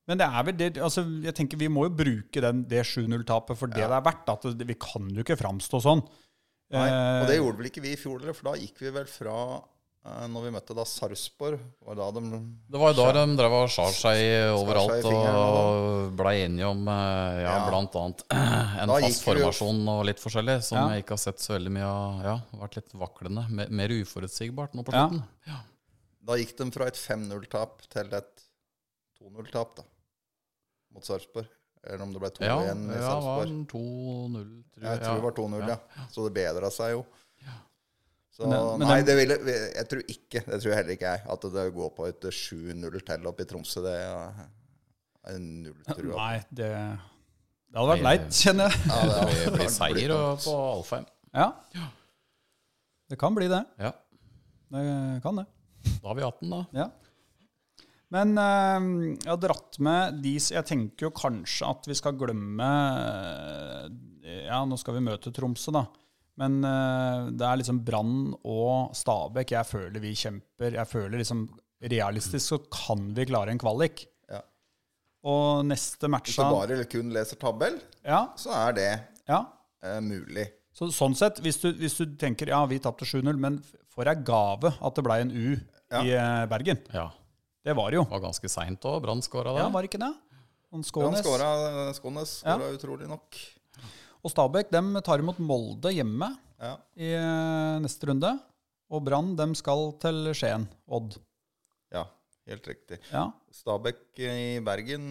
[0.06, 3.56] Men det er vel det altså, Jeg tenker vi må jo bruke den, det 7-0-tapet
[3.56, 4.28] for det det er verdt.
[4.28, 6.02] At det, vi kan jo ikke framstå sånn.
[6.74, 6.88] Nei,
[7.22, 8.20] og det Eh, gjorde vel ikke vi i fjor.
[8.34, 9.62] For da gikk vi vel fra
[10.04, 12.20] Når vi møtte da Sarpsborg, var da de
[12.68, 14.18] Det var jo da de drev og skar seg
[14.52, 17.62] overalt seg og blei enige om eh, ja, Ja.
[17.72, 18.24] annet
[18.82, 20.84] en Da fast formasjon og litt forskjellig, som Ja.
[20.92, 22.20] jeg ikke har sett så veldig mye av.
[22.28, 23.46] Ja, vært litt vaklende.
[23.48, 25.08] Mer, uforutsigbart nå på Ja.
[25.08, 25.24] slutten.
[26.24, 28.44] Da gikk de fra et 5-0-tap til et
[29.20, 29.82] 2-0-tap, da.
[30.92, 31.48] Mot Sarpsborg.
[31.84, 35.24] Eller om det ble 2-1 Ja, i ja, det var 2-0, tror Jeg tror det
[35.24, 35.78] var 2-0, ja.
[36.12, 37.04] Så det bedra seg jo.
[38.35, 39.37] Så Men det- men nei, det ville
[39.77, 43.27] Jeg tror ikke, det tror heller ikke jeg, at det går på et 7-0 til
[43.31, 43.83] opp i Tromsø.
[43.85, 46.16] Det er null trua.
[46.18, 46.70] Nei, det,
[47.70, 48.81] det hadde vært leit, kjenner jeg.
[48.90, 51.07] Ja, det Det blir seier på Alfheim.
[51.35, 51.47] Ja.
[53.11, 53.62] Det kan bli det.
[53.79, 53.92] Ja,
[54.75, 55.47] Det kan det.
[56.03, 56.61] da har vi 18, da.
[56.75, 56.90] Ja.
[58.14, 62.68] Men eh, jeg har dratt med de Jeg tenker jo kanskje at vi skal glemme
[64.25, 65.87] eh, Ja, nå skal vi møte Tromsø, da.
[66.40, 70.75] Men eh, det er liksom Brann og Stabæk jeg føler vi kjemper.
[70.81, 71.47] Jeg føler liksom
[71.85, 74.07] Realistisk så kan vi klare en kvalik.
[74.33, 74.38] Ja.
[75.29, 78.23] Og neste match Hvis du bare kun leser tabell, Ja.
[78.40, 78.87] så er det
[79.29, 79.42] ja.
[79.85, 80.47] uh, mulig.
[80.75, 83.61] Så, sånn sett, hvis du, hvis du tenker ja, vi tapte 7-0, men
[83.92, 85.53] for ei gave at det ble en U
[86.01, 86.81] i uh, Bergen.
[86.94, 87.11] Ja,
[87.64, 88.07] Det var det jo.
[88.09, 89.03] det var ganske seint òg.
[89.05, 89.75] Brann skåra Ja, der.
[89.77, 90.14] var det ikke det?
[90.88, 91.20] Skånes.
[91.23, 93.37] skåra Skånes skåra utrolig nok.
[94.24, 96.30] Og Stabæk dem tar imot Molde hjemme
[96.62, 96.78] Ja.
[96.96, 98.30] i eh, neste runde.
[98.88, 100.66] Og Brann dem skal til Skien.
[100.88, 101.18] Odd.
[101.92, 102.06] ja,
[102.48, 103.00] helt riktig.
[103.10, 103.26] Ja.
[103.52, 105.04] Stabæk i Bergen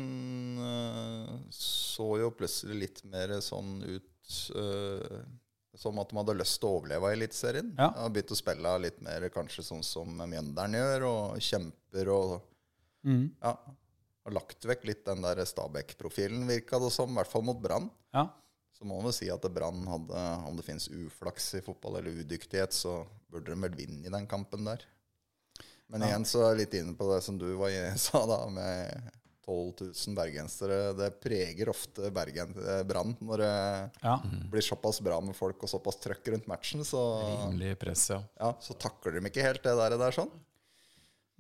[0.58, 5.22] eh, så jo plutselig litt mer sånn ut uh,
[5.78, 7.72] som at de hadde lyst til å overleve i Eliteserien.
[7.78, 7.90] Ja.
[7.98, 12.36] De begynt å spille litt mer kanskje sånn som Mjøndalen gjør, og kjemper og
[13.06, 13.26] mm.
[13.42, 13.54] ja,
[14.24, 17.92] har lagt vekk litt den der Stabæk-profilen, virka det som, i hvert fall mot Brann.
[18.16, 18.30] ja.
[18.84, 22.18] Så må man vel si at Brann hadde, om det finnes uflaks i fotball eller
[22.20, 22.98] udyktighet, så
[23.32, 24.84] burde de vel vinne i den kampen der.
[25.88, 27.72] Men igjen så er jeg litt inne på det som du var,
[28.10, 29.08] sa da, med
[29.48, 30.82] 12 000 bergensere.
[31.00, 33.56] Det preger ofte Bergen, eh, Brann når det
[34.04, 34.18] ja.
[34.52, 36.84] blir såpass bra med folk og såpass trøkk rundt matchen.
[36.84, 38.20] Så, Rimelig press, ja.
[38.36, 40.36] ja, så takler de ikke helt det der, der sånn.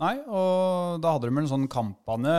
[0.03, 2.33] Nei, og da hadde de en sånn kampanje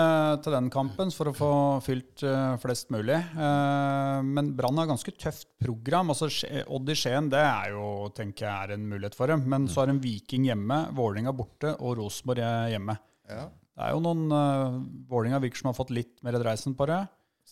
[0.44, 1.53] til den kampen for å få
[1.87, 3.16] fylt uh, flest mulig.
[3.38, 6.12] Uh, men Brann har ganske tøft program.
[6.12, 6.29] Altså,
[6.68, 9.46] Odd i Skien det er jo, tenker jeg, er en mulighet for dem.
[9.48, 12.98] Men så har de Viking hjemme, Vålerenga borte og Rosenborg hjemme.
[13.31, 13.46] Ja.
[13.48, 17.00] Det er jo noen uh, Vålerenga virker som har fått litt mer dreisen på det.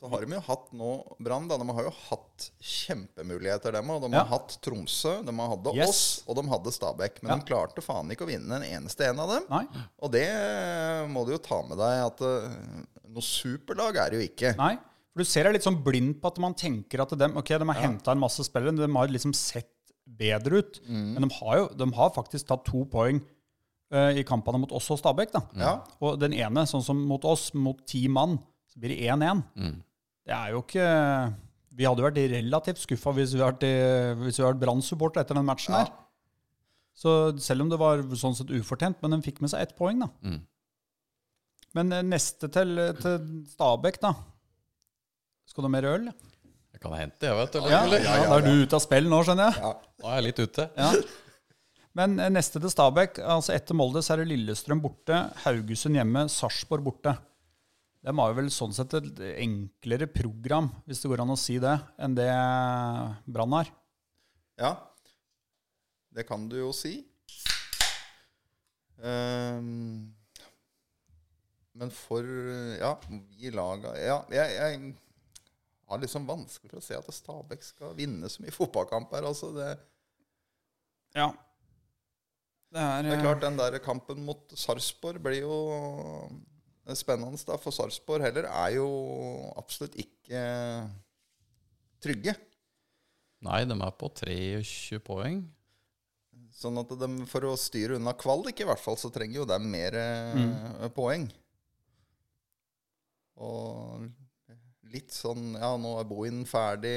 [0.03, 0.89] Så har de jo hatt nå
[1.23, 1.45] Brann.
[1.47, 4.01] De har jo hatt kjempemuligheter, dem òg.
[4.03, 4.25] De Ja.
[4.25, 5.89] har hatt Tromsø, de hadde Yes.
[5.89, 7.23] oss, og de hadde Stabæk.
[7.23, 7.37] Men Ja.
[7.39, 9.45] de klarte faen ikke å vinne en eneste en av dem.
[9.49, 9.67] Nei.
[10.03, 10.29] Og det
[11.09, 14.57] må du jo ta med deg, at eh, noe superlag er det jo ikke.
[14.57, 14.75] Nei.
[15.13, 17.65] For du ser deg litt sånn blind på at man tenker at de, okay, de
[17.67, 19.69] har hentet en masse spillere, de har liksom sett
[20.09, 20.81] bedre ut.
[20.89, 21.15] Mm.
[21.15, 23.23] Men de har jo de har faktisk tatt to poeng
[23.93, 25.31] eh, i kampene mot oss og Stabæk.
[25.33, 25.43] da.
[25.55, 25.81] Ja.
[26.01, 28.39] Og den ene, sånn som mot oss, mot ti mann,
[28.73, 29.83] så blir det 1-1.
[30.27, 30.85] Det er jo ikke
[31.79, 33.71] Vi hadde vært relativt skuffa hvis vi hadde
[34.21, 35.85] vært, vært Brann-supporter etter den matchen Ja.
[35.85, 35.93] her.
[36.95, 40.03] Så selv om det var sånn sett ufortjent, men den fikk med seg ett poeng,
[40.05, 40.11] da.
[40.23, 40.43] Mm.
[41.75, 43.17] Men eh, neste til, til
[43.55, 44.11] Stabæk, da.
[45.49, 46.11] Skal du ha mer øl?
[46.73, 47.59] Jeg kan hente, jeg vet du.
[47.73, 49.65] ja, ja, Da er du ute av spill nå, skjønner jeg.
[49.65, 49.73] Ja.
[50.03, 50.69] Nå er jeg litt ute.
[50.77, 50.93] Ja.
[51.97, 56.27] Men eh, neste til Stabæk, altså etter Molde, så er det Lillestrøm borte, Haugesund hjemme,
[56.33, 57.17] Sarpsborg borte.
[58.03, 61.55] De har jo vel sånn sett et enklere program, hvis det går an å si
[61.63, 62.31] det, enn det
[63.31, 63.71] Brann har.
[64.63, 64.75] ja.
[66.13, 66.99] Det kan du jo si.
[69.01, 70.13] Um,
[71.73, 72.27] men for
[72.77, 74.93] Ja, vi laga Ja, jeg, jeg
[75.89, 79.25] har liksom vanskelig for å se at Stabæk skal vinne så mye fotballkamper.
[79.25, 79.71] Altså det,
[81.17, 81.31] Ja.
[82.73, 85.57] Det er, det er klart, den der kampen mot Sarpsborg blir jo
[86.99, 87.59] spennende, da.
[87.61, 88.87] For Sarpsborg heller er jo
[89.61, 90.43] absolutt ikke
[92.03, 92.37] trygge.
[93.43, 95.43] Nei, de er på 23 poeng.
[96.55, 99.59] Sånn at de, For å styre unna kvalik, i hvert fall, så trenger jo de
[99.65, 99.97] mer
[100.39, 100.91] mm.
[100.95, 101.27] poeng.
[103.43, 104.07] Og
[104.93, 106.95] litt sånn Ja, nå er Bohin ferdig.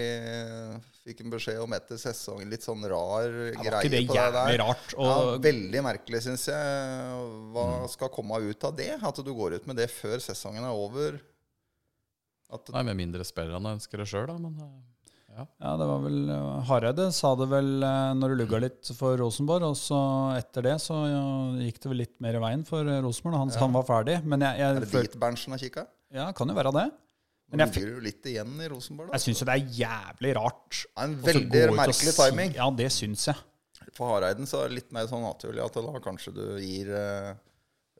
[1.06, 2.50] Fikk en beskjed om etter sesongen.
[2.52, 4.64] Litt sånn rar Var greie på det på det jævlig der.
[4.64, 4.96] rart?
[4.98, 5.14] Ja,
[5.46, 7.22] veldig merkelig, syns jeg.
[7.56, 8.92] Hva skal komme ut av det?
[9.00, 11.22] At du går ut med det før sesongen er over?
[12.54, 14.36] At, Nei, med mindre spillerne ønsker det sjøl, da.
[14.42, 18.62] Men eh, ja, det var vel eh, Hareide sa det vel eh, når det lugga
[18.68, 20.02] litt for Rosenborg, og så
[20.38, 21.00] etter det så
[21.62, 23.40] gikk det vel litt mer i veien for Rosenborg.
[23.42, 24.20] Han, han var ferdig.
[24.26, 25.88] Men jeg, er det dit Berntsen har kikka?
[26.16, 26.88] Ja, kan jo være det.
[27.46, 29.12] Nå Men jeg, ligger jo litt igjen i Rosenborg.
[29.12, 29.18] da.
[29.20, 30.80] jeg syns det er jævlig rart.
[30.82, 32.56] Det er en veldig merkelig si- timing.
[32.58, 33.36] Ja, det syns jeg.
[33.94, 37.34] For Hareiden så er det litt mer sånn naturlig at da kanskje du gir eh,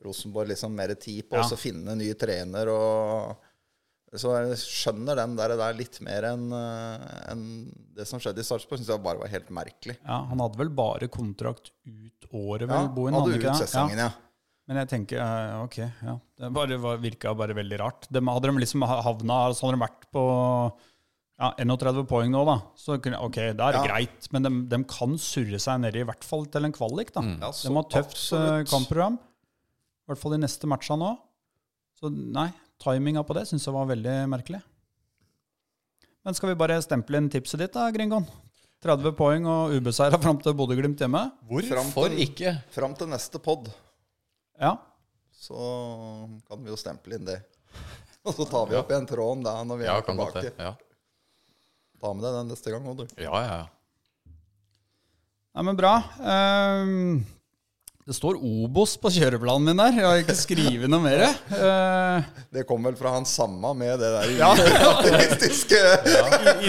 [0.04, 1.42] Rosenborg liksom mer tid på Ja.
[1.46, 3.36] å finne ny trener og
[4.16, 7.40] Så jeg skjønner den der, der litt mer enn en
[7.96, 8.78] det som skjedde i Sarpsborg.
[8.80, 9.96] Syns jeg bare var helt merkelig.
[10.06, 13.14] Ja, Han hadde vel bare kontrakt ut året, Ja, vel, Bohin?
[13.14, 14.10] hadde hadde ut sesongen, ja.
[14.10, 14.12] ja.
[14.66, 16.16] Men jeg tenker, eh, ok, ja.
[16.40, 18.08] Det bare virka bare veldig rart.
[18.10, 20.22] De, hadde de liksom havna Så hadde de vært på
[21.38, 22.56] ja, 31 poeng nå, da.
[22.74, 23.86] Så kunne, ok, da er det Ja.
[23.92, 24.28] greit.
[24.32, 27.22] Men de, de kan surre seg ned i hvert fall til en kvalik, da.
[27.22, 28.70] Ja, de har tøft eh, absolutt.
[28.72, 29.18] kampprogram.
[29.20, 31.12] I hvert fall de neste matcha nå.
[32.00, 32.48] Så nei,
[32.82, 34.62] timinga på det syns jeg var veldig merkelig.
[36.26, 38.26] Men skal vi bare stemple inn tipset ditt, da, Gringon?
[38.82, 41.22] 30 poeng og ubeseira fram til Bodø-Glimt hjemme?
[41.70, 42.56] Fram hvorfor til- ikke?
[42.74, 43.70] Fram til neste pod
[44.60, 44.72] Ja.
[45.36, 45.56] så
[46.48, 47.38] kan vi jo stemple inn det.
[48.26, 50.62] Og så tar vi opp igjen tråden da når vi Ja, er kan godt tilbake.
[50.62, 50.74] Ja,
[52.00, 53.06] Ta med deg den neste gang òg, du.
[53.22, 53.32] ja.
[53.44, 53.60] ja.
[55.56, 55.92] Nei, men bra.
[56.20, 57.22] Ehm,
[58.06, 59.96] det står Obos på kjøreplanen min der.
[59.98, 61.24] Jeg har ikke skrevet noe mer.
[61.56, 64.50] Eh, Det kom vel fra han samme med det der Ja.
[64.92, 65.80] optimistiske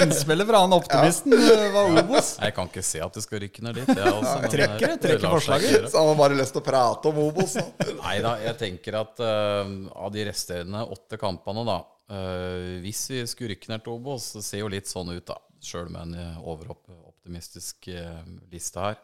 [0.02, 1.68] innspillet fra han optimisten ja.
[1.76, 2.32] var Obos.
[2.42, 3.92] Jeg kan ikke se at det skal rykke ned dit.
[3.94, 5.86] Også, men, Trekker det, eh, trekker forslaget.
[5.92, 7.54] Så han har bare lyst til å prate om Obos.
[8.02, 13.22] Nei da, jeg tenker at uh, av de resterende åtte kampene, da uh, Hvis vi
[13.30, 15.38] skulle rykke ned til Obos, så ser jo litt sånn ut, da.
[15.62, 18.20] Sjøl med en eh, overoptimistisk eh,
[18.54, 18.98] liste her.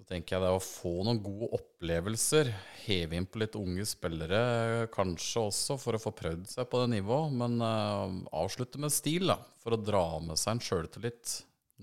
[0.00, 2.48] Så tenker jeg det å få noen gode opplevelser,
[2.86, 6.86] heve inn på litt unge spillere, kanskje også for å få prøvd seg på det
[6.94, 9.36] nivået, men uh, avslutte med stil, da.
[9.60, 11.34] For å dra med seg en sjøltillit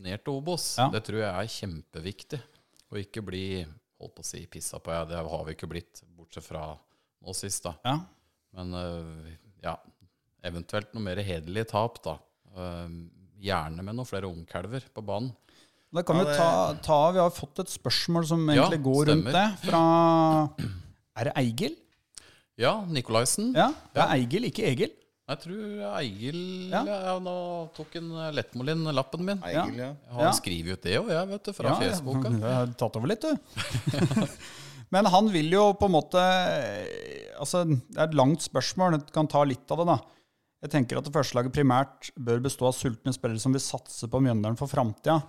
[0.01, 0.65] ned til Obos.
[0.81, 0.87] Ja.
[0.95, 2.41] Det tror jeg er kjempeviktig.
[2.89, 3.45] Og ikke bli
[4.01, 7.37] holdt på å si pissa på, ja, det har vi ikke blitt, bortsett fra nå
[7.37, 7.77] sist, da.
[7.85, 7.99] Ja.
[8.57, 9.77] Men uh, ja,
[10.49, 12.17] eventuelt noe mer hederlige tap, da.
[12.57, 12.89] Uh,
[13.45, 15.35] gjerne med noen flere ungkalver på banen.
[15.95, 16.47] Da kan Ja, vi ta,
[16.83, 19.81] ta Vi har fått et spørsmål som egentlig Ja, går rundt det, fra
[21.17, 21.75] Er det Eigil?
[22.57, 23.53] Ja, Nikolaisen.
[23.55, 24.91] Ja, det er Eigil, ikke Egil.
[25.27, 26.39] Jeg tror Eigil
[26.71, 26.81] Ja.
[26.87, 27.15] ja.
[27.21, 27.35] Nå
[27.77, 29.41] tok en Lettmolin lappen min.
[29.45, 29.91] Eigil, ja.
[30.11, 30.31] Han Ja.
[30.33, 32.29] skrevet ut det òg, jeg, vet du, fra Ja, Facebooka.
[32.41, 34.27] Jeg har tatt over litt, du.
[34.91, 36.21] Men han vil jo på en måte
[37.37, 38.97] Altså, det er et langt spørsmål.
[38.97, 39.97] Jeg kan ta litt av det, da.
[40.65, 44.21] Jeg tenker at det førstelaget primært bør bestå av sultne spillere som vil satse på
[44.23, 45.19] Mjøndalen for framtida.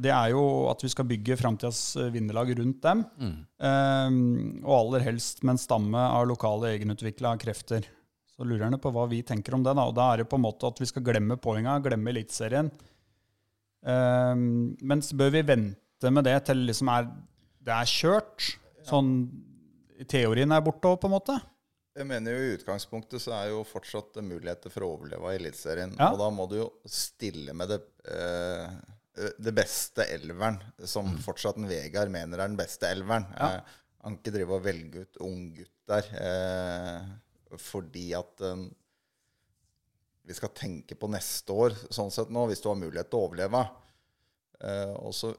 [0.00, 1.82] Det er jo at vi skal bygge framtidas
[2.14, 3.04] vinnerlag rundt dem.
[3.20, 4.18] Eh,
[4.64, 7.88] og aller helst med en stamme av lokale egenutvikla krefter.
[8.32, 9.74] Så lurer han på hva vi tenker om det.
[9.76, 12.70] da, og Da er det på en måte at vi skal glemme poenga, glemme Eliteserien.
[13.80, 17.08] Um, men så bør vi vente med det til liksom er,
[17.60, 18.48] det er kjørt.
[18.88, 19.12] Sånn
[20.08, 21.36] teorien er borte òg, på en måte.
[22.00, 25.92] Jeg mener jo I utgangspunktet så er jo fortsatt muligheter for å overleve i Eliteserien.
[25.98, 26.12] Ja.
[26.14, 28.70] Og da må du jo stille med det, eh,
[29.14, 33.26] det beste elveren, som fortsatt en Vegard mener er den beste elveren.
[33.36, 33.48] Ja.
[33.56, 37.08] Eh, han kan ikke drive og velge ut unggutter eh,
[37.60, 38.62] fordi at eh,
[40.30, 43.26] vi skal tenke på neste år, sånn sett nå, hvis du har mulighet til å
[43.26, 43.64] overleve.
[44.62, 45.34] Eh, og så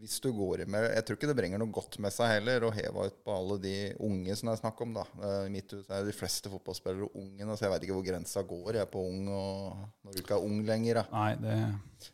[0.00, 2.66] hvis du går i med Jeg tror ikke det bringer noe godt med seg heller
[2.68, 4.92] å heve ut på alle de unge som det er snakk om.
[4.98, 5.04] da.
[5.22, 8.44] Eh, I mitt hus er de fleste fotballspillere unge, så jeg veit ikke hvor grensa
[8.46, 11.00] går jeg på ung og når du ikke er ung lenger.
[11.00, 11.06] da.
[11.16, 11.56] Nei, det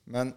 [0.06, 0.34] Men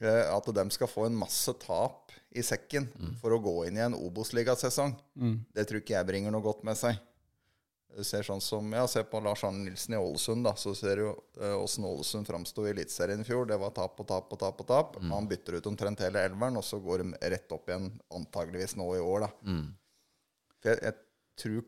[0.00, 2.86] eh, at de skal få en masse tap i sekken
[3.20, 4.94] for å gå inn i en Obos-ligasesong,
[5.54, 6.98] det tror ikke jeg bringer noe godt med seg.
[8.02, 10.42] Ser sånn som, ja, Se på Lars Arne Nilsen i Ålesund.
[10.44, 11.04] da, Så ser du
[11.60, 13.46] åssen Ålesund framsto i Eliteserien i fjor.
[13.46, 14.60] Det var tap og tap og tap.
[14.60, 14.96] og tap.
[15.12, 18.88] Han bytter ut omtrent hele elveren, og så går de rett opp igjen antageligvis nå
[18.96, 19.20] i år.
[19.20, 19.30] da.
[20.60, 20.94] For jeg, jeg,
[21.36, 21.64] tror,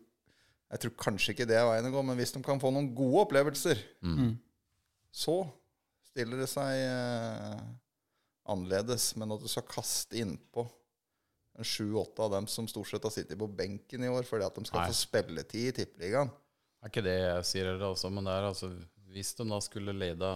[0.72, 2.91] jeg tror kanskje ikke det er veien å gå, men hvis de kan få noen
[2.97, 3.79] gode opplevelser,
[5.12, 5.47] så
[6.11, 7.61] stiller det seg eh,
[8.49, 9.14] annerledes.
[9.16, 10.66] Men at du skal kaste innpå
[11.65, 14.65] sju-åtte av dem som stort sett har sittet på benken i år fordi at de
[14.69, 14.91] skal Nei.
[14.91, 18.49] få spilletid i Tippeligaen Det er ikke det jeg sier heller, altså, men det er
[18.51, 18.73] altså
[19.15, 20.33] Hvis de da skulle lede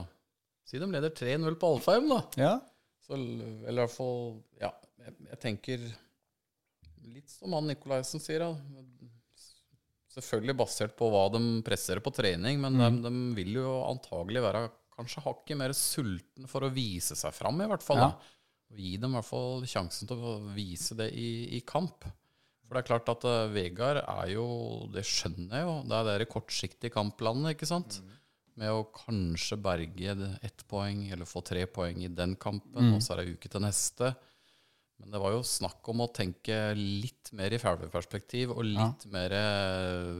[0.65, 2.21] Si de leder 3-0 på Alfheim, da.
[2.39, 2.55] Ja.
[3.03, 5.89] Så, eller i hvert fall Ja, jeg, jeg tenker
[7.11, 8.45] litt som han Nikolaisen sier.
[8.45, 9.09] Da.
[10.15, 14.67] Selvfølgelig basert på hva de presser på trening, men de, de vil jo antagelig være
[14.97, 18.03] kanskje hakket mer sulten for å vise seg fram, i hvert fall.
[18.03, 18.11] Ja.
[18.11, 18.37] Da.
[18.77, 22.07] Gi dem i hvert fall sjansen til å vise det i, i kamp.
[22.71, 24.47] For det er klart at uh, Vegard er jo
[24.95, 25.77] Det skjønner jeg jo.
[25.91, 27.99] Det er det kortsiktige kamplandet, ikke sant?
[28.61, 30.15] Med å kanskje berge
[30.47, 33.65] ett poeng, eller få tre poeng i den kampen, og så er det uke til
[33.65, 34.13] neste.
[35.01, 39.33] Men det var jo snakk om å tenke litt mer i perspektiv, og litt mer
[39.33, 40.19] eh,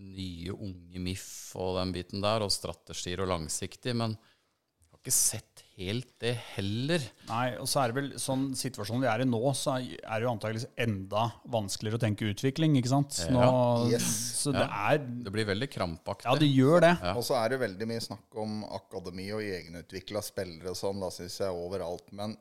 [0.00, 1.28] nye, unge MIF
[1.60, 3.92] og den biten der, og strategier og langsiktig.
[3.98, 4.16] Men
[5.06, 7.02] ikke sett helt det heller.
[7.28, 10.24] Nei, og så er det vel sånn situasjonen vi er i nå, så er det
[10.24, 13.18] jo antakeligvis enda vanskeligere å tenke utvikling, ikke sant?
[13.34, 13.44] Nå,
[13.90, 14.06] Yes.
[14.40, 16.24] Så det er Det blir veldig krampaktig.
[16.30, 16.94] Ja, det gjør det.
[17.12, 21.02] Og så er det veldig mye snakk om akademi og egenutvikla spillere og sånn.
[21.02, 22.08] Da syns jeg overalt.
[22.16, 22.36] Men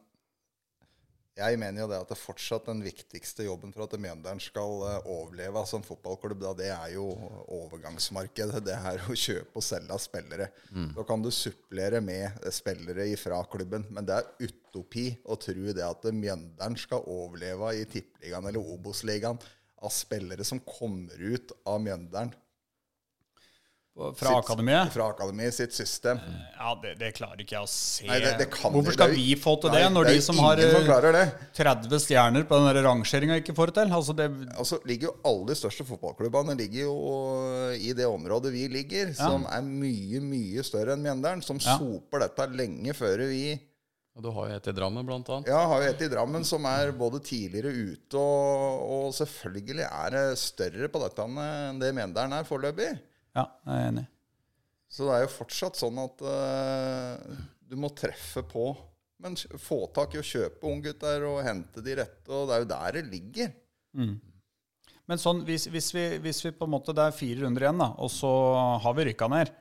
[1.35, 5.07] jeg mener jo det at det fortsatt den viktigste jobben for at Mjøndalen skal eh,
[5.11, 7.09] overleve som fotballklubb, da, det er jo
[7.57, 8.61] overgangsmarkedet.
[8.63, 10.47] Det er å kjøpe og selge av spillere.
[10.95, 13.83] Da kan du supplere med eh, spillere fra klubben.
[13.91, 19.41] Men det er utopi å tro det at Mjøndalen skal overleve i Tippeligaen eller Obos-ligaen
[19.85, 22.31] av spillere som kommer ut av Mjøndalen.
[23.95, 24.89] Fra akademiet.
[24.91, 26.17] Fra akademiet sitt system.
[26.57, 28.03] Ja, det, det klarer ikke jeg å se.
[28.09, 30.25] Nei, det, det kan Hvorfor skal vi få til Nei, det, når det er de
[30.25, 31.21] som har som eh, klarer det.
[31.55, 33.93] 30 stjerner på den rangeringa, ikke får det til?
[33.95, 34.27] Altså, det
[34.57, 36.97] Altså, ligger jo Alle de største fotballklubbene ligger jo
[37.79, 41.45] i det området vi ligger, som er mye, mye større enn Mjøndalen.
[41.45, 41.79] Som Ja.
[41.79, 45.47] soper dette lenge før vi Og du har jo et i Drammen, blant annet.
[45.55, 50.15] Ja, har jo et i Drammen som er både tidligere ute, og, og selvfølgelig er
[50.19, 52.93] det større på dette enn det Mjøndalen er foreløpig.
[53.35, 54.05] Ja, jeg er enig.
[54.95, 58.69] Så det er jo fortsatt sånn at uh, du må treffe på.
[59.23, 62.71] Men få tak i å kjøpe unggutter og hente de rette, og det er jo
[62.71, 63.53] der det ligger.
[65.05, 67.79] Men sånn, hvis, hvis, vi, hvis vi på en måte Det er fire runder igjen,
[67.79, 68.31] da, og så
[68.83, 69.51] har vi rykka ned.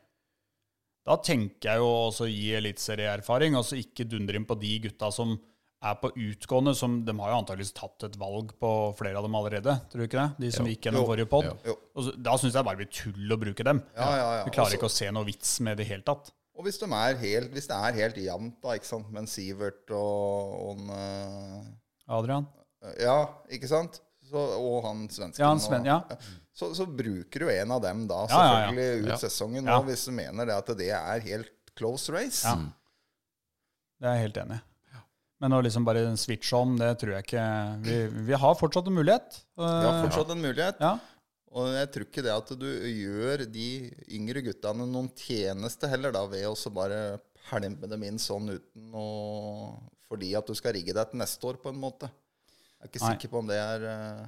[1.05, 4.73] Da tenker jeg jo også å gi eliteserieerfaring, og så ikke dundre inn på de
[4.87, 5.37] gutta som
[5.83, 6.75] er på utgående.
[6.77, 10.07] Som, de har jo antakeligvis tatt et valg på flere av dem allerede, tror du
[10.07, 10.47] ikke det?
[10.47, 11.09] De som gikk gjennom Jo.
[11.11, 11.51] forrige pod.
[12.23, 13.83] Da syns jeg bare det blir tull å bruke dem.
[13.97, 14.45] Ja, ja, ja.
[14.45, 16.33] Vi klarer Også- ikke å se noe vits med det i det hele tatt.
[16.57, 19.27] Og hvis, de er helt, hvis det er helt jevnt, da, ikke sant, med en
[19.27, 21.65] Sivert og, og en eh,
[22.15, 22.47] Adrian?
[23.01, 23.17] Ja,
[23.51, 24.01] ikke sant?
[24.25, 25.43] Så, og han svensken.
[25.43, 25.99] Ja, han Sven, ja.
[26.55, 28.71] Så, så bruker du en av dem da, Ja, ja, ja.
[28.71, 32.47] selvfølgelig, ut sesongen nå, hvis du mener det at det er helt close race.
[32.47, 32.55] Ja.
[34.01, 34.63] Det er jeg helt enig i.
[35.43, 37.47] Men å liksom bare switche om, det tror jeg ikke
[37.85, 37.97] Vi,
[38.31, 39.41] vi har fortsatt en mulighet.
[39.59, 40.79] Vi har fortsatt en mulighet.
[40.81, 40.95] Ja.
[41.55, 43.69] Og jeg tror ikke det at du gjør de
[44.17, 47.01] yngre guttene noen tjeneste heller, da, ved å bare
[47.47, 49.09] pælme dem inn sånn uten å
[50.09, 52.11] Fordi at du skal rigge deg til neste år, på en måte.
[52.79, 53.13] Jeg er ikke Nei.
[53.15, 54.25] sikker på om det er eh,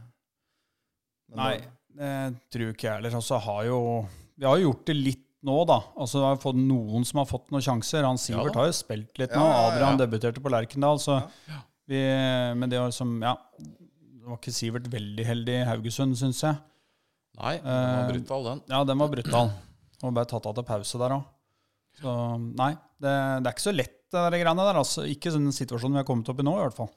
[1.36, 1.56] Nei,
[1.98, 2.12] det
[2.54, 3.18] tror ikke jeg heller.
[3.18, 3.78] Altså, har jo,
[4.38, 5.78] vi har jo gjort det litt nå, da.
[5.96, 8.04] Altså, har fått noen som har fått noen sjanser.
[8.06, 9.42] Han Sivert ja, har jo spilt litt nå.
[9.42, 9.66] ja, ja.
[9.70, 10.98] Adrian debuterte på Lerkendal.
[11.02, 11.20] Så
[11.86, 12.00] vi,
[12.58, 16.58] men det var som Ja, det var ikke Sivert veldig heldig i Haugesund, syns jeg.
[17.36, 18.62] Nei, den var Eh, brutal, den.
[18.72, 19.50] Ja, den var brutal.
[20.02, 21.26] Og ble tatt av til pause der òg.
[21.96, 22.12] Så
[22.58, 24.78] nei, det, det er ikke så lett, det der greiene der.
[24.82, 25.04] Altså.
[25.08, 26.90] Ikke sånn situasjon vi har kommet opp i nå, i hvert fall.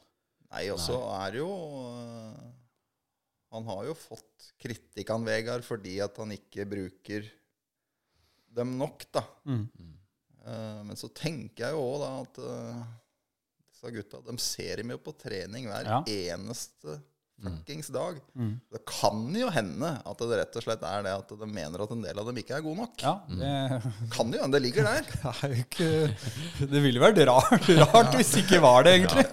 [0.49, 1.51] Nei, og så er det jo
[1.93, 2.47] eh,
[3.53, 7.27] Han har jo fått kritikk av Vegard fordi at han ikke bruker
[8.55, 9.23] dem nok, da.
[9.45, 9.67] Mm.
[10.45, 12.81] Uh, men så tenker jeg jo òg da at uh,
[13.69, 15.99] disse gutta de ser dem jo på trening hver Ja.
[16.07, 16.97] eneste
[17.39, 18.17] fuckings dag.
[18.35, 18.55] Mm.
[18.73, 21.93] Det kan jo hende at det rett og slett er det at de mener at
[21.95, 22.97] en del av dem ikke er gode nok.
[22.99, 23.51] Ja, det,
[24.15, 25.07] Kan jo hende det ligger der.
[25.47, 29.23] det ikke Det ville vært rart, rart hvis det ikke var det, egentlig.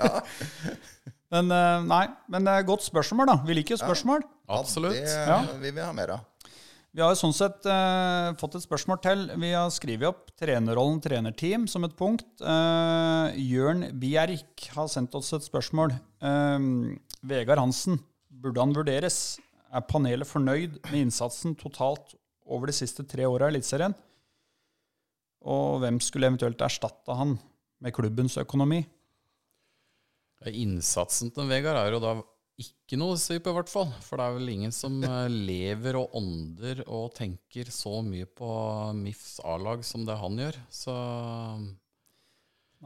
[1.34, 3.34] Men eh, nei, men det er et godt spørsmål, da.
[3.48, 4.22] Vi liker spørsmål.
[4.54, 5.00] Absolutt.
[5.02, 5.38] Ja, Ja.
[5.50, 6.22] det vil vi ha mer av.
[6.96, 9.24] Vi har jo sånn sett eh, fått et spørsmål til.
[9.36, 12.24] Vi har skrevet opp trenerrollen trenerteam som et punkt.
[12.40, 15.92] Eh, Jørn Bjerk har sendt oss et spørsmål.
[16.24, 16.64] Eh,
[17.20, 17.98] Vegard Hansen,
[18.32, 19.18] burde han vurderes?
[19.68, 22.14] Er panelet fornøyd med innsatsen totalt
[22.48, 23.92] over de siste tre åra i Eliteserien?
[25.44, 27.36] Og hvem skulle eventuelt erstatte han
[27.84, 28.86] med klubbens økonomi?
[30.48, 32.16] Innsatsen til Vegard er jo da
[32.56, 33.90] ikke noe på, i hvert fall.
[34.04, 38.48] For det er vel ingen som eh, lever og ånder og tenker så mye på
[38.96, 40.56] MIFs A-lag som det han gjør.
[40.72, 40.94] Så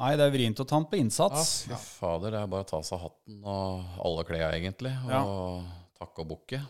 [0.01, 1.49] Nei, det er vrient å ta han på ja, innsats.
[1.69, 5.25] fy fader, det er bare å ta seg hatten og alle klærne, egentlig, og Ja.
[5.99, 6.61] takke og bukke.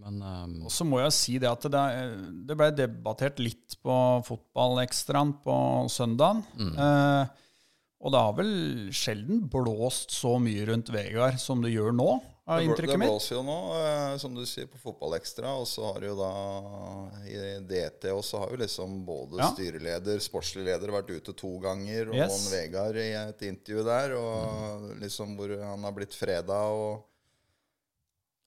[0.00, 1.84] Men um, Og så må jeg si det at det,
[2.48, 3.94] det ble debattert litt på
[4.26, 5.56] fotballekstraen på
[5.92, 6.42] søndagen.
[6.58, 7.26] Eh,
[8.00, 8.52] Og det har vel
[8.96, 12.06] sjelden blåst så mye rundt Vegard som det gjør nå,
[12.50, 13.06] er inntrykket mitt.
[13.06, 15.52] det blåser jo nå, eh, som du sier, på Fotballekstra.
[15.60, 16.30] Og så har jo da
[17.28, 17.36] i
[17.68, 19.50] DT også har jo liksom både Ja.
[19.52, 22.48] styreleder, sportslig leder vært ute to ganger, og Yes.
[22.50, 26.58] Vegard i et intervju der, og liksom hvor han har blitt freda.
[26.72, 27.04] og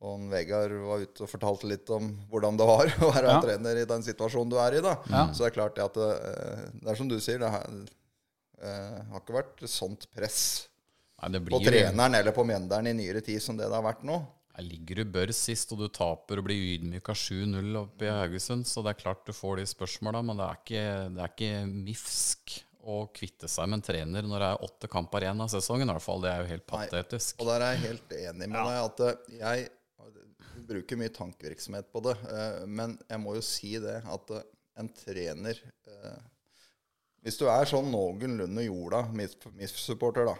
[0.03, 3.39] og Vegard var ute og fortalte litt om hvordan det var å være Ja.
[3.39, 4.81] trener i den situasjonen du er i.
[4.81, 4.97] da.
[5.09, 5.27] Ja.
[5.31, 7.87] Så det er klart det at det, eh, det er som du sier, det
[8.63, 10.69] har, eh, har ikke vært sånt press
[11.21, 13.85] Nei, det på blir treneren eller på menderen i nyere tid som det det har
[13.85, 14.17] vært nå.
[14.53, 18.67] Jeg ligger du bør sist, og du taper og blir ydmyka 7-0 oppe i Haugesund,
[18.69, 20.83] så det er klart du får de spørsmåla, men det er ikke,
[21.15, 25.25] det er ikke mifsk å kvitte seg med en trener når det er åtte kamper
[25.25, 25.87] igjen av sesongen.
[25.89, 26.21] i hvert fall.
[26.21, 27.21] Det er jo helt Nei.
[27.39, 28.75] Og der er jeg helt enig med deg.
[28.83, 29.69] at eh, jeg
[30.67, 32.17] bruker mye tankevirksomhet på det.
[32.27, 34.35] eh, Men jeg må jo si det at
[34.77, 35.63] en trener
[37.23, 40.33] Hvis du er sånn noenlunde jorda, MIF-supporter, da,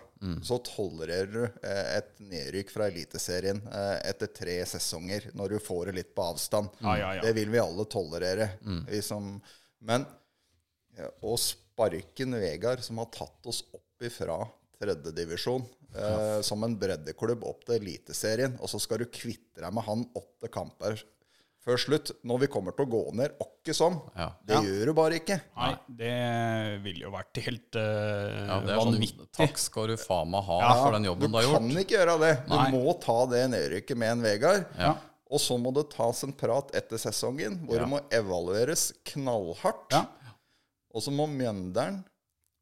[0.44, 5.90] så tolererer du eh, et nedrykk fra Eliteserien eh, etter tre sesonger, når du får
[5.90, 6.74] det litt på avstand.
[6.82, 6.90] Mm.
[6.90, 7.22] ja, ja.
[7.24, 8.50] Det vil vi alle tolerere.
[8.90, 9.38] Vi som,
[9.88, 10.04] men
[11.00, 14.42] ja, å sparke Vegard som har tatt oss opp ifra
[14.84, 15.64] tredjedivisjon
[15.96, 20.04] eh, som en breddeklubb opp til Eliteserien, og så skal du kvitte deg med han
[20.20, 21.00] åtte kamper
[21.64, 23.96] før slutt, når vi kommer til å gå ned åkke sånn.
[24.20, 24.26] Ja.
[24.44, 25.38] Det gjør du bare ikke.
[25.56, 25.70] Nei,
[26.02, 26.16] det
[26.84, 29.28] ville jo vært helt uh, Ja, det er sånn, vanvittig.
[29.38, 31.64] takk skal du faen meg ha Ja, for den jobben du har gjort.
[31.64, 32.34] Du kan ikke gjøre det.
[32.50, 32.68] Du Nei.
[32.76, 34.66] må ta det nedrykket med en Vegard.
[34.80, 34.94] Ja.
[35.34, 37.86] Og så må det tas en prat etter sesongen, hvor Ja.
[37.86, 39.96] det må evalueres knallhardt.
[39.96, 40.04] Ja.
[40.94, 42.04] Og så må Mjøndalen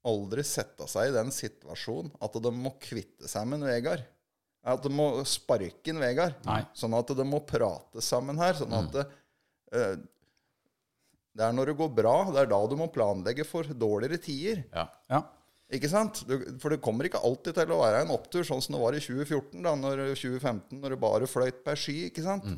[0.07, 4.05] aldri sette seg i den situasjonen at de må kvitte seg med en Vegard.
[4.61, 6.37] At de må sparke inn Vegard.
[6.45, 6.61] Nei.
[6.77, 8.53] Sånn at de må prate sammen her.
[8.59, 9.05] Sånn at det,
[9.73, 9.95] uh,
[11.31, 14.65] det er når det går bra, det er da du må planlegge for dårligere tider.
[14.75, 14.85] Ja.
[15.09, 15.23] Ja.
[15.71, 16.25] Ikke sant?
[16.27, 18.97] Du, for det kommer ikke alltid til å være en opptur, sånn som det var
[18.97, 21.95] i 2014, da, når 2015, når det bare fløyt per sky.
[22.09, 22.49] ikke sant?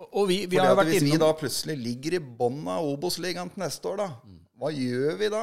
[0.00, 2.86] Og vi, vi Fordi har at vært Hvis vi da plutselig ligger i bånn av
[2.88, 5.42] Obos-ligaen til neste år, da, hva gjør vi da?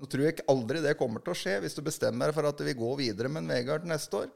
[0.00, 2.48] Nå tror jeg ikke aldri det kommer til å skje, hvis du bestemmer deg for
[2.48, 4.30] at vi går videre med en Vegard neste år.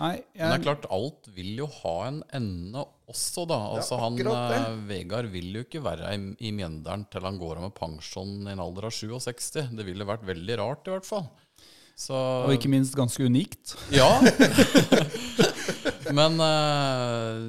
[0.00, 3.58] Nei, Men det er klart, alt vil jo ha en ende også, da.
[3.74, 4.60] Altså, han, akkurat det.
[4.62, 8.46] eh, Vegard vil jo ikke være i, i Mjøndalen til han går av med pensjon
[8.46, 9.74] i en alder av 67.
[9.76, 11.26] Det ville vært veldig rart, i hvert fall.
[12.00, 13.74] Så og ikke minst ganske unikt.
[13.92, 14.08] Ja.
[16.16, 17.42] Men eh,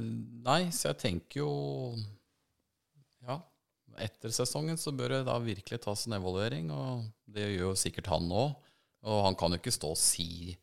[0.43, 1.51] Nei, så jeg tenker jo
[1.95, 2.20] Ja,
[4.03, 8.09] etter sesongen så bør det da virkelig tas en evaluering, og det gjør jo sikkert
[8.11, 8.55] han òg.
[9.01, 10.55] Og han kan jo ikke stå og si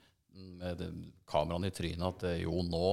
[0.59, 0.83] med
[1.29, 2.91] kameraene i trynet at eh, jo, nå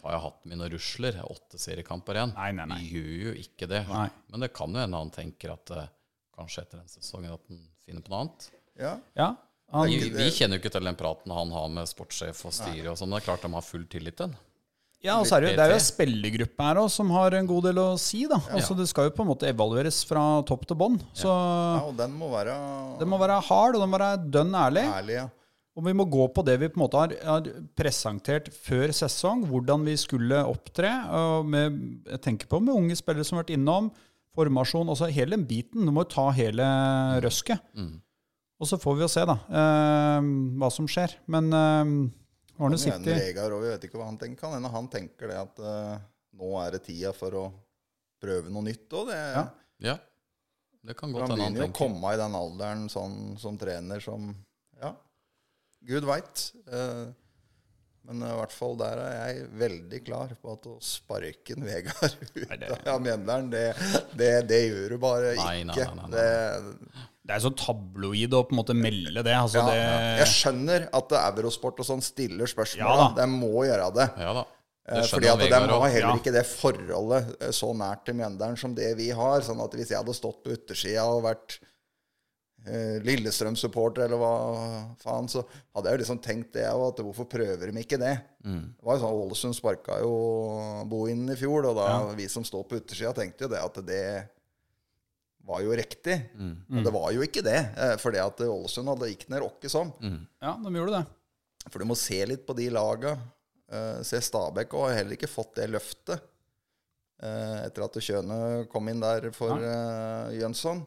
[0.00, 1.18] tar jeg hatten min og rusler.
[1.20, 2.34] Er åtte seriekamper igjen.
[2.34, 2.80] Nei, nei, nei.
[2.82, 3.84] Vi gjør jo ikke det.
[3.90, 4.08] Nei.
[4.32, 5.90] Men det kan jo hende han tenker at eh,
[6.34, 8.48] kanskje etter den sesongen at han finner på noe annet.
[8.80, 8.96] Ja.
[9.18, 9.28] Ja,
[9.72, 12.90] han, Vi, vi kjenner jo ikke til den praten han har med sportssjef og styre,
[12.90, 14.40] og sånn, det er klart de har full tillit til den.
[15.02, 17.48] Ja og så er det, det er jo en spillergruppe her også, som har en
[17.50, 18.24] god del å si.
[18.30, 18.38] da.
[18.54, 20.98] Altså, Det skal jo på en måte evalueres fra topp til bånn.
[21.22, 21.36] Ja,
[21.82, 22.54] og den må være
[23.00, 24.84] Den må være hard, og den må være dønn ærlig.
[24.86, 25.18] ærlig.
[25.20, 25.28] Ja.
[25.72, 27.46] Og vi må gå på det vi på en måte har, har
[27.80, 30.90] presentert før sesong, hvordan vi skulle opptre.
[31.16, 31.78] Og med,
[32.12, 33.88] jeg tenker på med unge spillere som har vært innom,
[34.36, 35.84] formasjon, altså hele den biten.
[35.88, 36.66] Du må ta hele
[37.24, 37.60] røsket.
[38.62, 40.28] Og så får vi jo se, da, eh,
[40.60, 41.16] hva som skjer.
[41.32, 41.94] Men eh,
[42.58, 44.40] Arne sitter Vegard vi vet ikke hva han tenker.
[44.44, 45.94] Kan hende han tenker det at uh,
[46.38, 47.44] nå er det tida for å
[48.22, 49.12] prøve noe nytt òg.
[49.14, 49.46] Ja.
[49.82, 49.96] Ja,
[50.86, 53.58] det kan godt han hende han begynner jo å komme i den alderen sånn, som
[53.58, 54.30] trener som
[54.82, 54.92] Ja,
[55.86, 56.44] gud veit.
[58.08, 62.16] Men i hvert fall der er jeg veldig klar på at å sparke en Vegard
[62.34, 63.64] ut det- av Mjøndalen, det,
[64.18, 65.86] det, det gjør du bare Nei, nei, ikke.
[65.94, 66.16] nei, nei, nei.
[66.16, 69.36] Det, Det er så tabloid å på en måte melde det.
[69.38, 72.82] Altså, ja, det jeg skjønner at Eurosport og sånn stiller spørsmål.
[72.98, 74.08] Ja de må gjøre det.
[74.18, 74.42] Ja.
[74.90, 76.16] Eh, Fordi at de har heller Ja.
[76.18, 79.38] ikke det forholdet eh, så nært til Mjøndalen som det vi har.
[79.46, 81.60] Sånn at hvis jeg hadde stått på utersida og vært
[83.02, 84.34] Lillestrøm-supporter eller hva
[85.02, 85.40] faen, så
[85.74, 88.12] hadde jeg jo liksom tenkt det òg, at hvorfor prøver de ikke det?
[88.44, 90.12] Det var jo sånn, Ålesund sparka jo
[90.90, 91.88] Bohinen i fjor, og da
[92.18, 94.04] vi som står på utersida, tenkte jo det at det
[95.42, 96.20] var jo riktig.
[96.38, 97.58] Men det var jo ikke det,
[97.96, 99.90] for fordi at Ålesund hadde gikk ned åkke sånn.
[100.38, 101.04] Ja, de gjorde det.
[101.70, 103.16] For du må se litt på de laga.
[103.72, 106.18] Eh, se Stabæk og har heller ikke fått det løftet
[107.24, 108.38] eh, etter at Kjøne
[108.72, 110.28] kom inn der for ja.
[110.42, 110.82] Jønsson.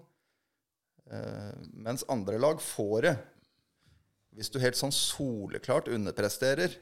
[1.12, 3.16] Eh, mens andre lag får det.
[4.36, 6.74] Hvis du helt sånn soleklart underpresterer,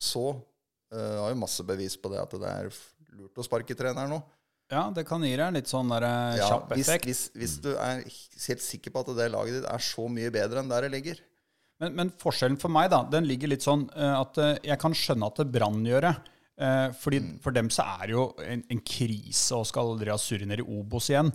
[0.00, 2.70] så uh, har jo masse bevis på det at det er
[3.14, 4.18] lurt å sparke treneren nå.
[4.72, 7.06] Ja, det kan gi deg litt sånn der, eh, Ja, kjapp hvis, effekt.
[7.08, 10.62] hvis, hvis du er helt sikker på at det laget ditt er så mye bedre
[10.62, 11.20] enn der det ligger.
[11.82, 15.42] Men, men forskjellen for meg, da, den ligger litt sånn at jeg kan skjønne at
[15.42, 16.14] det Brann gjør det.
[16.54, 20.46] Eh, fordi For dem så er det jo en, en krise å skal dere surre
[20.46, 21.32] ned i Obos igjen.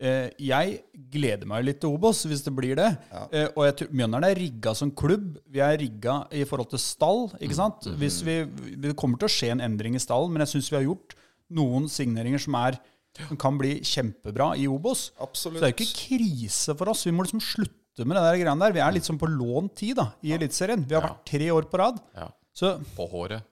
[0.00, 0.78] Eh, jeg
[1.12, 2.88] gleder meg litt til Obos, hvis det blir det.
[3.30, 5.36] Eh, og jeg tror Mjøndalen er rigga som klubb.
[5.52, 7.26] Vi er rigga i forhold til stall.
[7.44, 7.90] ikke sant?
[8.00, 8.38] Hvis vi,
[8.80, 11.16] Det kommer til å skje en endring i stallen, men jeg syns vi har gjort
[11.54, 12.80] noen signeringer som er
[13.14, 15.12] som kan bli kjempebra i Obos.
[15.22, 15.60] Absolutt.
[15.60, 17.04] Så det er jo ikke krise for oss.
[17.06, 18.74] Vi må liksom slutte med det der greiene der.
[18.74, 20.82] Vi er litt sånn på lånt tid da, i Eliteserien.
[20.88, 22.00] Vi har vært tre år på rad.
[22.16, 22.26] Ja.
[22.54, 23.44] Så På håret.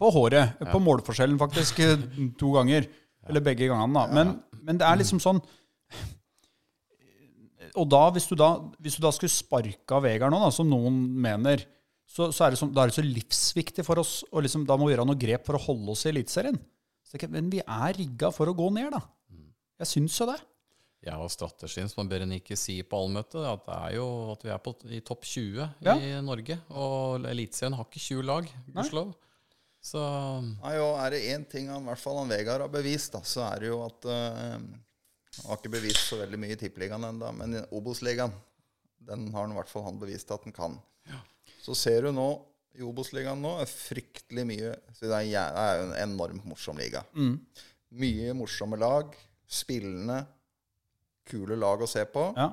[0.00, 0.58] På håret.
[0.72, 1.78] På målforskjellen, faktisk.
[1.80, 2.02] eh,
[2.40, 2.88] To ganger.
[3.26, 4.06] Eller begge gangene, da.
[4.14, 5.40] Men, men det er liksom sånn
[7.76, 10.68] Og da, hvis du da, hvis du da skulle sparke av Vegard nå, da, som
[10.70, 11.64] noen mener,
[12.08, 14.78] så, så er det sånn, da er det så livsviktig for oss, og liksom, da
[14.80, 16.56] må vi gjøre noe grep for å holde oss i Eliteserien.
[17.32, 19.02] Men vi er rigga for å gå ned, da.
[19.82, 20.38] Jeg syns jo det.
[21.04, 24.62] Ja, og strategien som Berenike sier på allmøtet, at det er jo at vi er
[24.64, 25.94] på, i topp 20 Ja.
[26.00, 26.56] i Norge.
[26.72, 29.12] Og Eliteserien har ikke 20 lag, gudskjelov.
[29.86, 30.00] Så
[30.42, 33.22] Nei, og er det én ting han, i hvert fall han Vegard har bevist, da,
[33.22, 34.56] så er det jo at eh,
[35.36, 38.34] Han har ikke bevist så veldig mye i Tippeligaen ennå, men i Obos-ligaen
[39.06, 40.78] den har han i hvert fall han bevist at han kan.
[41.62, 42.26] Så ser du nå
[42.76, 47.04] i Obos-ligaen nå er fryktelig mye så Det er, jo en enormt morsom liga.
[47.96, 49.14] Mye morsomme lag.
[49.46, 50.24] Spillende,
[51.28, 52.28] kule lag å se på.
[52.34, 52.50] Ja.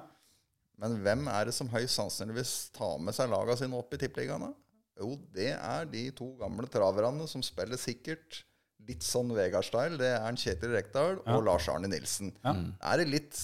[0.82, 4.52] Men hvem er det som høyst sannsynligvis tar med seg laga sine opp i tippeligaene?
[5.00, 8.44] Jo, det er de to gamle traverne som spiller sikkert
[8.84, 9.98] litt sånn Vegard-style.
[9.98, 12.34] Det er en Kjetil Rekdal og Lars Arne Nilsen.
[12.44, 13.42] Er det litt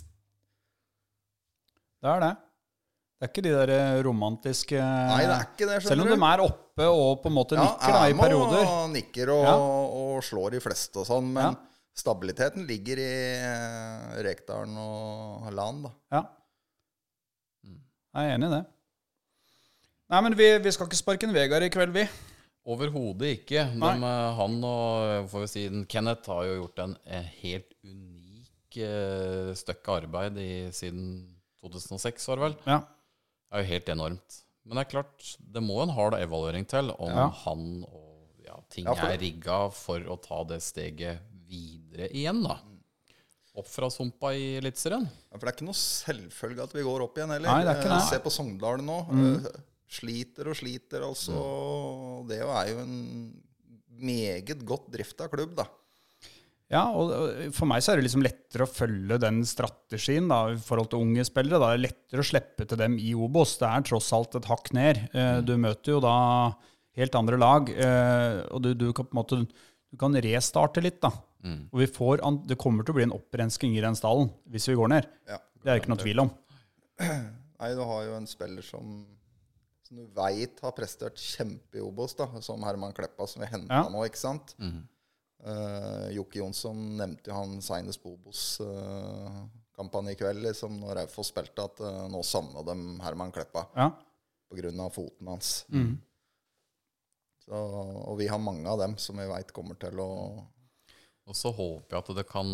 [1.99, 2.35] Det er det.
[3.19, 6.15] Det er ikke de der eh, romantiske Nei, det er ikke det, Selv om de
[6.15, 8.61] er oppe og på en måte Ja, nikker da, i perioder.
[8.63, 9.55] Ja, og nikker og, Ja.
[9.99, 11.55] og slår de fleste og sånn, men Ja.
[11.99, 13.09] stabiliteten ligger i
[13.43, 15.91] eh, Rekdalen og Lan, da.
[16.15, 16.21] Ja.
[18.15, 18.61] Jeg er enig i det.
[20.10, 22.05] Nei, men vi, vi skal ikke sparke en Vegard i kveld, vi.
[22.70, 23.64] overhodet ikke.
[23.74, 23.95] De, Nei.
[24.05, 29.51] eh, han og får vi si, Kenneth har jo gjort en, eh, helt unik uh,
[29.57, 31.05] stykke arbeid i, siden
[31.66, 32.57] 2006, var det vel.
[32.70, 32.80] Ja.
[33.49, 34.39] Det er jo helt enormt.
[34.66, 37.28] Men det er klart, det må en hard evaluering til om Ja.
[37.45, 42.60] han og ja, ting Ja, er rigga for å ta det steget videre igjen, da.
[43.57, 45.07] Opp fra sumpa i Eliteserien.
[45.10, 47.49] Ja, For det er ikke noe selvfølge at vi går opp igjen heller.
[47.49, 48.10] Nei, det er ikke Eh, det.
[48.14, 48.99] Se på Sogndal nå.
[49.10, 49.49] Eh,
[49.89, 51.35] Sliter og sliter, altså.
[52.29, 52.97] Det er jo en
[53.99, 55.65] meget godt drifta klubb, da.
[56.69, 57.09] Ja, og
[57.57, 61.01] for meg så er det liksom lettere å følge den strategien da, i forhold til
[61.01, 61.57] unge spillere.
[61.57, 61.71] Da.
[61.71, 63.55] Det er lettere å slippe til dem i Obos.
[63.57, 64.99] Det er tross alt et hakk ned.
[65.17, 66.13] Eh, Du møter jo da
[66.99, 69.41] helt andre lag, eh, og du, du kan på en måte
[69.89, 71.01] du kan restarte litt.
[71.01, 71.09] da.
[71.73, 74.75] Og vi får, det kommer til å bli en opprensking i den stallen hvis vi
[74.77, 75.07] går ned.
[75.25, 75.39] Ja.
[75.63, 76.29] Det er det ikke noe tvil om.
[77.01, 78.99] Nei, du har jo en spiller som,
[79.89, 83.73] som du veit har prestert kjempe i Obos, da, som Herman Kleppa, som vi henta
[83.81, 83.89] Ja.
[83.89, 84.53] nå, ikke sant?
[85.41, 91.63] Eh, Jokke Jonsson nevnte jo han seinest på Obos-kampanje i kveld, liksom, når Raufoss spilte,
[91.63, 93.89] at uh, nå savna de Herman Kleppa Ja.
[94.51, 94.89] pga.
[94.91, 95.65] foten hans.
[95.71, 95.97] Mm.
[97.45, 100.45] Så, og vi har mange av dem som vi veit kommer til å
[101.30, 102.47] Og så håper jeg at det kan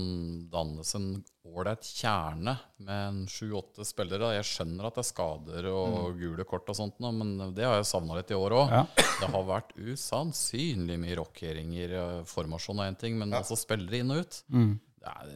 [0.51, 1.05] dannes en
[1.47, 4.33] ålreit kjerne med sju-åtte spillere.
[4.35, 7.87] Jeg skjønner at det er skader og gule kort og sånt, men det har jeg
[7.87, 8.73] savna litt i år òg.
[8.75, 8.83] Ja.
[9.21, 11.93] Det har vært usannsynlig mye rokeringer.
[12.01, 14.41] eh, Formasjon og én ting, men altså spillere inn og ut.
[14.51, 15.31] Det er,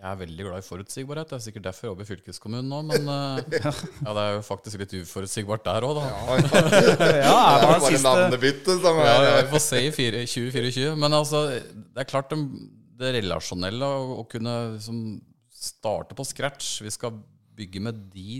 [0.00, 1.28] jeg er veldig glad i forutsigbarhet.
[1.30, 3.60] Det er sikkert derfor jeg jobber i fylkeskommunen nå, men eh,
[4.02, 6.08] ja, det er jo faktisk litt uforutsigbart der òg, da.
[6.10, 9.94] Ja, Det det er bare navnebyttet navnebytte som Ja, er ja, vi får se i
[9.94, 10.96] fire- 2024.
[11.04, 12.40] Men altså, det er klart det,
[13.00, 13.86] det relasjonelle
[14.20, 15.00] å, kunne liksom
[15.60, 16.78] starte på scratch.
[16.84, 17.16] Vi skal
[17.56, 18.38] bygge med de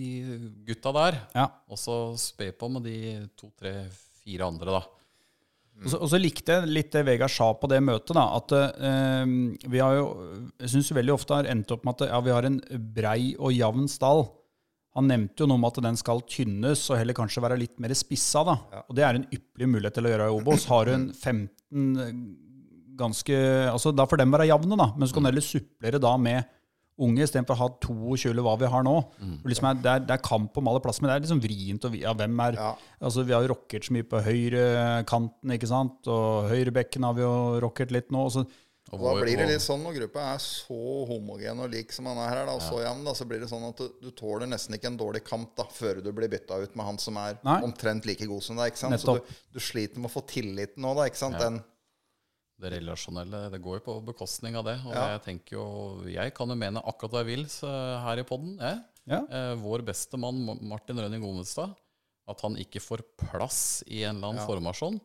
[0.68, 1.48] gutta der, Ja.
[1.68, 3.74] og så spe på med de to, tre,
[4.22, 4.82] fire andre, da.
[5.80, 8.52] Og så, og så likte jeg litt det Vegard sa på det møtet, da, at
[8.52, 9.30] eh,
[9.72, 10.06] vi har jo
[10.60, 12.58] Jeg syns veldig ofte har endt opp med at ja, vi har en
[12.92, 14.26] brei og jevn stall.
[14.98, 17.94] Han nevnte jo noe om at den skal tynnes og heller kanskje være litt mer
[17.96, 18.42] spissa.
[18.44, 18.56] da.
[18.90, 20.66] Og det er en ypperlig mulighet til å gjøre i Obos.
[20.68, 22.49] Har du en 15
[23.00, 23.36] ganske
[23.72, 24.90] altså Da får dem være jevne, da.
[24.96, 26.56] Men så kan du heller supplere da med
[27.00, 28.92] unge istedenfor å ha 22 eller hva vi har nå.
[29.24, 29.36] Mm.
[29.48, 31.86] Liksom er, det, er, det er kamp om alle plasser, men det er liksom vrient.
[31.88, 32.74] Og vi, ja, hvem er, Ja.
[33.00, 36.10] altså Vi har jo rocket så mye på høyrekanten, ikke sant?
[36.12, 37.32] Og høyrebekken har vi jo
[37.64, 38.26] rocket litt nå.
[38.28, 38.44] og Så,
[38.92, 40.76] Og Og da blir det litt sånn når gruppa er så
[41.06, 43.48] homogen og lik som han er her, da, og så jevn, da, så blir det
[43.48, 46.58] sånn at du, du tåler nesten ikke en dårlig kamp da, før du blir bytta
[46.58, 47.60] ut med han som er Nei.
[47.68, 48.72] omtrent like god som deg.
[48.72, 48.98] ikke sant?
[49.00, 51.06] Så du, du sliter med å få tilliten nå, da.
[51.06, 51.38] ikke sant?
[51.38, 51.48] Ja.
[51.48, 51.62] Den,
[52.60, 54.76] Det relasjonelle det går jo på bekostning av det.
[54.84, 55.06] Og Ja.
[55.16, 57.70] jeg tenker jo Jeg kan jo mene akkurat hva jeg vil så
[58.04, 58.58] her i poden.
[58.60, 59.20] Ja.
[59.26, 61.74] Eh, vår beste mann Martin Rønning Gomestad.
[62.28, 65.00] at han ikke får plass i en eller annen formasjon,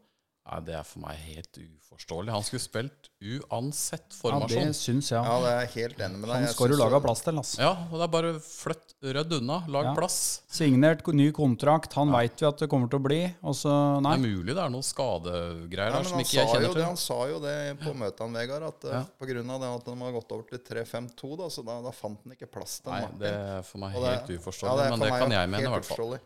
[0.45, 2.29] nei, det er for meg helt uforståelig.
[2.35, 4.59] Han skulle spilt uansett formasjon.
[4.61, 5.23] ja, det syns jeg.
[5.25, 6.35] Ja, det er helt enig med deg.
[6.43, 7.59] Han skal du lage jo- plass til, altså.
[7.63, 9.57] Ja, og det er bare flytt rødd unna.
[9.67, 9.93] Lag Ja.
[9.97, 10.41] plass.
[10.47, 14.11] Signert ny kontrakt, han vet veit vi at det kommer til å bli, Også, Det
[14.13, 16.83] er mulig det er noen skadegreier Ja, der som ikke jeg kjenner kjenner det, til.
[16.85, 18.91] han sa jo det på møtet, han Vegard, at Ja.
[18.91, 19.05] ja.
[19.19, 19.25] pga.
[19.25, 22.51] det at de har gått over til 3-5-2, da, så da, da fant han ikke
[22.51, 23.19] plass til Nei, Martin.
[23.19, 24.89] det er for meg helt ja, uforståelig.
[24.91, 26.19] men det kan jeg mene, i hvert fall.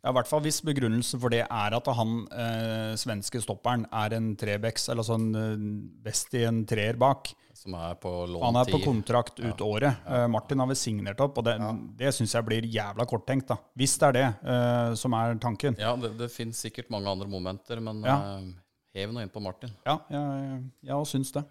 [0.00, 4.14] Ja, i hvert fall hvis begrunnelsen for det er at han eh, svenske stopperen er
[4.16, 5.64] en trebecks, eller sånn eh,
[6.06, 7.28] best i en treer bak.
[7.60, 9.98] Som er på lån Han er på kontrakt ut året.
[10.08, 11.58] Eh, Martin har vel signert opp, og det,
[12.00, 13.58] det syns jeg blir jævla korttenkt, da.
[13.76, 14.24] Hvis det er det
[14.54, 15.76] eh, som er tanken.
[15.76, 18.16] Ja, det, det finnes sikkert mange andre momenter, men Ja.
[18.38, 18.48] eh,
[18.96, 19.74] hev nå inn på Martin.
[19.84, 21.44] Ja, jeg, jeg syns det.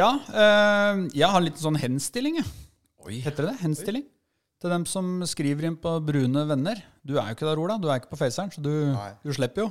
[0.00, 2.48] Ja, eh, jeg har litt sånn henstilling, jeg.
[3.04, 3.20] Oi.
[3.24, 3.60] Heter det det?
[3.66, 4.08] Henstilling?
[4.60, 6.76] Til dem som skriver inn på Brune venner.
[7.00, 7.78] Du er jo ikke der, Ola.
[7.80, 8.92] Du er ikke på Faceren, så du,
[9.24, 9.70] du slipper jo.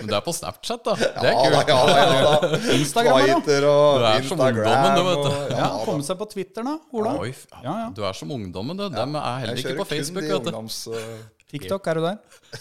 [0.00, 0.96] Men du er på Snapchat, da.
[0.98, 1.54] Det er Ja, kult.
[1.54, 2.02] da, ja, ja,
[2.42, 2.58] da.
[2.80, 3.22] Instagram, da.
[3.38, 5.30] Twitter og Du er som Instagram ungdommen, du, vet du.
[5.30, 5.78] og- Ja, da.
[5.86, 7.14] Komme seg på Twitter, da, Ola.
[7.22, 7.30] Oi,
[7.62, 7.86] Ja, ja.
[7.94, 8.90] Du er som ungdommen, du.
[8.96, 10.50] Dem er heller ikke på Facebook, kun de vet du.
[10.58, 10.90] ungdoms...
[10.90, 10.98] uh...
[11.50, 12.14] TikTok, er du der?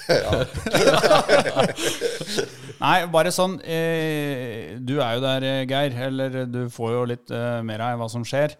[2.79, 5.93] Nei, bare sånn eh, Du er jo der, eh, Geir.
[6.09, 8.55] Eller du får jo litt eh, mer av hva som skjer.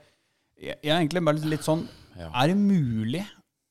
[0.59, 1.85] Jeg, jeg er egentlig bare litt sånn
[2.19, 2.29] Ja.
[2.33, 3.23] Er det mulig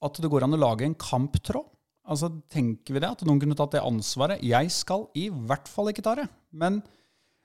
[0.04, 1.66] at det går an å lage en kamptråd?
[2.08, 3.10] Altså, Tenker vi det?
[3.10, 4.40] At noen kunne tatt det ansvaret?
[4.44, 6.24] Jeg skal i hvert fall ikke ta det.
[6.56, 6.80] Men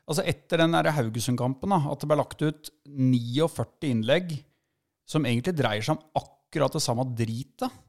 [0.08, 4.38] altså, etter den Haugesund-kampen, at det ble lagt ut 49 innlegg
[5.10, 7.82] som egentlig dreier seg om akkurat det samme dritet.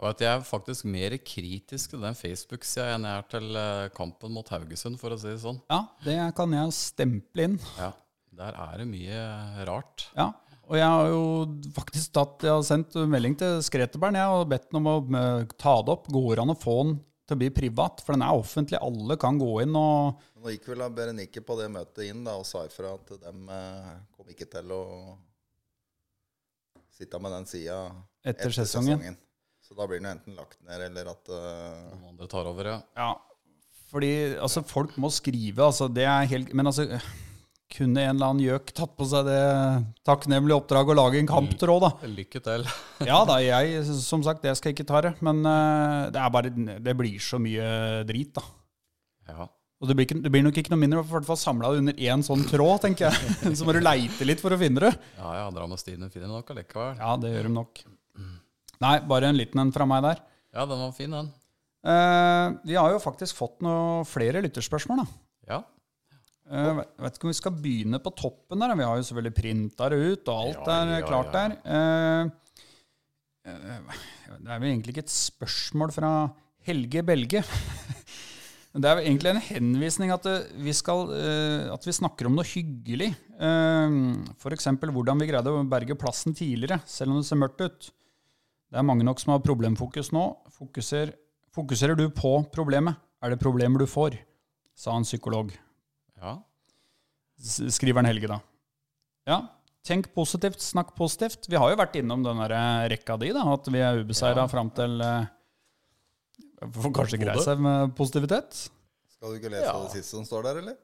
[0.00, 4.48] Jeg er faktisk mer kritisk til den Facebook-sida enn jeg er til eh, kampen mot
[4.48, 5.58] Haugesund, for å si det sånn.
[5.68, 7.58] Ja, det kan jeg stemple inn.
[7.76, 7.90] Ja,
[8.38, 9.18] Der er det mye
[9.68, 10.06] rart.
[10.16, 10.30] Ja,
[10.70, 11.22] og jeg har jo
[11.74, 15.54] faktisk tatt, jeg har sendt melding til Skretebern jeg og bedt ham om å eh,
[15.58, 16.04] ta det opp.
[16.14, 16.92] Går an å få den
[17.26, 18.04] til å bli privat?
[18.06, 18.78] For den er offentlig.
[18.78, 22.46] Alle kan gå inn og Nå gikk vel Berenike på det møtet inn da, og
[22.48, 24.84] sa ifra at de eh, kom ikke til å
[26.94, 27.80] sitte med den sida
[28.22, 29.18] etter sesongen.
[29.66, 31.90] Så da blir den enten lagt ned, eller at uh...
[31.90, 32.78] Noen andre tar over, ja.
[32.98, 33.10] Ja,
[33.90, 36.86] fordi altså, folk må skrive, altså, det er helt Men altså,
[37.70, 39.40] kunne en eller annen gjøk tatt på seg det
[40.06, 42.10] takknemlige oppdraget å lage en kamptråd, da?
[42.10, 42.66] Lykke til.
[43.10, 45.14] Ja da, jeg, som sagt, jeg skal ikke ta det.
[45.24, 47.70] Men eh, det er bare Det blir så mye
[48.08, 48.44] drit, da.
[49.30, 49.46] Ja.
[49.80, 51.96] Og det blir, ikke, det blir nok ikke noe mindre, i hvert fall samla under
[51.96, 53.54] én sånn tråd, tenker jeg.
[53.56, 54.90] Så må du leite litt for å finne det.
[55.16, 56.98] ja, ja, dra og Stine finner nok allikevel.
[57.00, 57.84] Ja, det gjør de nok.
[58.80, 60.20] Nei, bare en liten en fra meg der.
[60.56, 61.30] Ja, den var fin, den.
[61.80, 65.20] Eh, vi har jo faktisk fått noe flere lytterspørsmål, da.
[65.48, 65.58] Ja.
[66.50, 68.74] Eh, Jeg vet ikke om vi skal begynne på toppen der.
[68.78, 71.42] Vi har jo selvfølgelig printa det ut, og alt Ja, er ja, klart ja.
[71.44, 71.50] der.
[71.76, 74.00] Eh, eh,
[74.40, 76.10] det er vel egentlig ikke et spørsmål fra
[76.66, 77.44] Helge Belge.
[78.70, 82.36] Det er vel egentlig en henvisning at eh, vi, skal, eh, at vi snakker om
[82.38, 83.08] noe hyggelig.
[84.38, 84.68] F.eks.
[84.78, 87.88] hvordan vi greide å berge plassen tidligere, selv om det ser mørkt ut.
[88.70, 90.22] Det er mange nok som har problemfokus nå.
[90.54, 91.10] Fokuser,
[91.50, 92.94] fokuserer du på problemet?
[93.18, 94.20] Er det problemer du får?
[94.80, 95.50] sa en psykolog.
[96.20, 96.36] Ja.
[97.40, 98.40] Skriver han Helge, da.
[99.30, 99.38] Ja.
[99.86, 101.46] Tenk positivt, snakk positivt.
[101.48, 104.50] Vi har jo vært innom den eh, rekka di, da, at vi er ubeseira Ja.
[104.52, 105.24] fram til eh,
[106.60, 108.66] Får kanskje greie seg med positivitet.
[109.14, 109.78] Skal du ikke lese Ja.
[109.80, 110.76] det siste som står der, eller?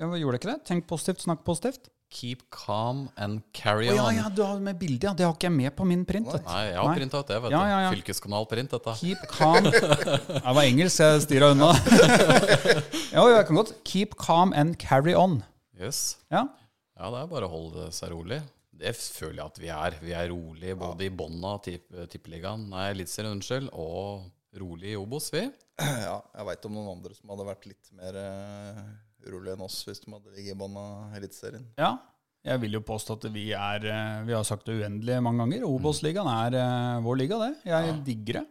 [0.00, 0.64] Ja, men Gjorde det ikke det?
[0.64, 1.90] Tenk positivt, snakk positivt.
[2.14, 4.16] Keep calm and carry oh, ja, on.
[4.16, 5.14] ja, du har med bilde, ja.
[5.18, 6.28] Det har ikke jeg med på min print.
[6.30, 6.98] Nei, jeg har Nei.
[7.00, 7.94] printa ut det, vet Ja, ja, ja.
[7.96, 8.94] Fylkeskanalprint, dette.
[9.00, 11.72] Keep calm Det var engelsk, jeg styra unna.
[13.16, 13.74] jo, jo, jeg kan godt.
[13.88, 15.40] Keep calm and carry on.
[15.74, 16.20] Yes.
[16.30, 16.46] Ja.
[16.94, 18.38] Ja, det er bare å holde seg rolig.
[18.74, 19.98] Det føler jeg at vi er.
[20.02, 24.28] Vi er rolig både i bånn av tipp, Tippeligaen, nei, Eliteserien, unnskyld, og
[24.60, 25.48] rolig i Obos, vi.
[25.82, 28.18] Ja, jeg veit om noen andre som hadde vært litt mer
[29.26, 31.64] uh, enn oss hvis de hadde ligget i bånn av Eliteserien.
[31.80, 31.94] Ja.
[32.44, 35.62] Jeg vil jo påstå at vi er eh, Vi har sagt det uendelig mange ganger.
[35.64, 37.54] Obos-ligaen er eh, vår liga, det.
[37.70, 38.44] Jeg digger det.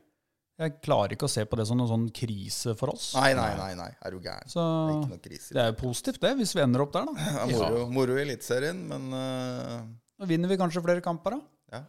[0.64, 3.12] Jeg klarer ikke å se på det som noen sånn krise for oss.
[3.18, 3.90] Nei, nei, nei, nei.
[4.06, 4.50] er du gæren?
[4.50, 5.54] Så Det er ikke noe krise.
[5.54, 7.28] det er jo positivt, det, hvis vi ender opp der, da.
[7.38, 9.76] Ja, moro, moro i Eliteserien, men eh,
[10.22, 11.78] Nå vinner vi kanskje flere kamper, da.
[11.78, 11.84] ja.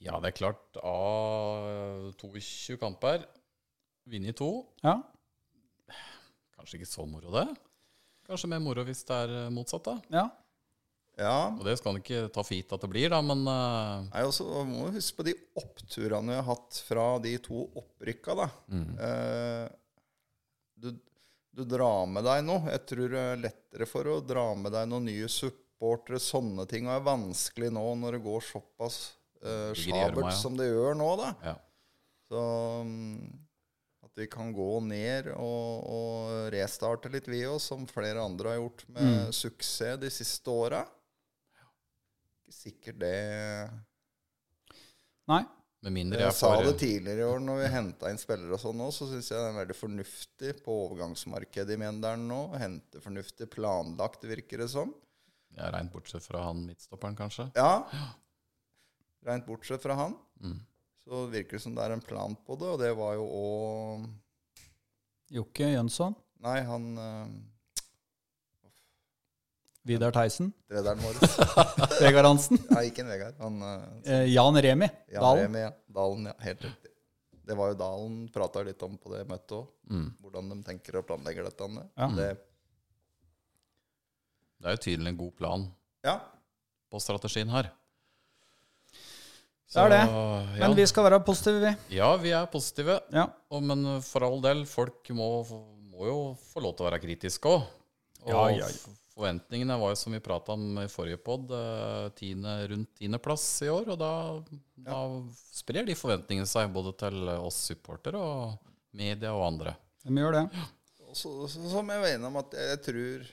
[0.00, 0.78] Ja, det er klart.
[0.80, 3.26] Av 22 kamper,
[4.10, 4.52] vunnet to.
[4.86, 4.96] Ja.
[6.56, 7.46] Kanskje ikke så moro, det.
[8.30, 9.96] Kanskje mer moro hvis det er eh, motsatt, da.
[10.14, 10.24] ja.
[11.18, 11.36] ja.
[11.56, 14.06] Og det skal han ikke ta for gitt at det blir, da, men uh...
[14.06, 18.36] Nei, også, må du huske på de oppturene vi har hatt fra de to opprykka.
[18.38, 18.48] da.
[18.70, 18.92] Mm.
[19.02, 19.66] Uh,
[20.80, 20.92] du,
[21.58, 22.62] du drar med deg noe.
[22.70, 26.86] Jeg tror det er lettere for å dra med deg noen nye supportere, sånne ting.
[26.86, 29.02] Er vanskelig nå når det går såpass
[29.42, 31.34] uh, sjabert som det gjør nå, da.
[31.50, 31.58] Ja.
[32.30, 33.49] Så at
[34.20, 38.84] vi kan gå ned og, og restarte litt, vi òg, som flere andre har gjort
[38.94, 39.32] med Mm.
[39.32, 40.84] suksess de siste åra.
[42.44, 43.16] Ikke sikkert det
[45.30, 45.42] Nei.
[45.80, 48.52] Med mindre Jeg jeg sa får det tidligere i år når vi henta inn spillere
[48.52, 52.40] og sånn nå, så syns jeg det er veldig fornuftig på overgangsmarkedet i Mjøndalen nå.
[52.60, 54.92] Hente fornuftig planlagt, virker det som.
[55.56, 57.46] ja, Rent bortsett fra han midtstopperen, kanskje.
[57.56, 57.86] Ja.
[59.24, 60.18] Rent bortsett fra han.
[60.44, 60.58] Mm.
[61.06, 64.08] Så virker det som det er en plan på det, og det var jo òg
[65.30, 66.16] Jokke Jønsson.
[66.42, 67.28] Nei, han uh,
[69.86, 70.52] Vidar Theisen.
[70.68, 71.14] Rederen vår.
[72.02, 72.58] Vegard Hansen.
[72.70, 73.36] Nei, ikke en Vegard.
[73.40, 75.44] Han uh, Eh, Jan Remi Jan Dalen.
[75.44, 75.70] Remi, ja.
[75.86, 76.34] Dalen, ja.
[76.44, 76.92] Helt riktig.
[77.50, 79.70] Det var jo Dalen prata litt om på det møtet òg.
[79.90, 80.08] Mm.
[80.22, 81.70] Hvordan de tenker og planlegger dette.
[81.96, 82.10] Ja.
[82.18, 82.28] Det,
[84.60, 85.66] Det er jo tydelig en god plan
[86.06, 86.18] ja.
[86.92, 87.72] på strategien her.
[89.70, 89.98] Det er det.
[90.02, 90.60] ja.
[90.64, 91.96] Men vi skal være positive, vi.
[92.00, 92.96] ja, vi er positive.
[93.14, 93.28] Ja.
[93.54, 95.28] Og, men for all del, folk må,
[95.92, 96.16] må jo
[96.50, 97.68] få lov til å være kritiske òg.
[98.24, 98.94] Og Ja, ja, ja.
[99.14, 103.70] forventningene var jo som vi prata om i forrige pod, eh, tiende, rundt tiendeplass i
[103.72, 103.92] år.
[103.94, 104.10] Og da,
[104.90, 104.98] da
[105.54, 108.58] sprer de forventningene seg både til oss supportere og
[108.98, 109.76] media og andre.
[110.04, 110.44] De gjør det.
[111.14, 113.30] Så, så, som jeg var innom, at jeg, jeg tror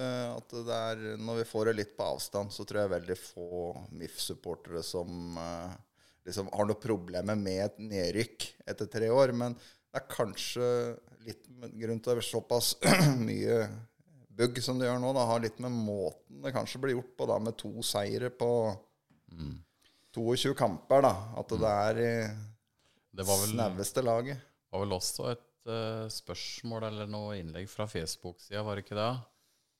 [0.00, 3.72] at det er Når vi får det litt på avstand, så tror jeg veldig få
[3.92, 5.78] MIF-supportere som eh,
[6.28, 9.34] liksom har noe problemer med et nedrykk etter tre år.
[9.36, 10.68] Men det er kanskje
[11.26, 12.74] litt grunn til å såpass
[13.28, 13.64] mye
[14.32, 15.12] bugg som det gjør nå.
[15.16, 18.50] Det har litt med måten det kanskje blir gjort på, da, med to seire på
[20.16, 21.04] 22 kamper.
[21.04, 22.14] da, At det er i
[23.12, 24.40] Det var vel, snaueste laget.
[24.72, 29.12] var vel også et uh, spørsmål eller noe innlegg fra Facebook-sida, var det ikke det?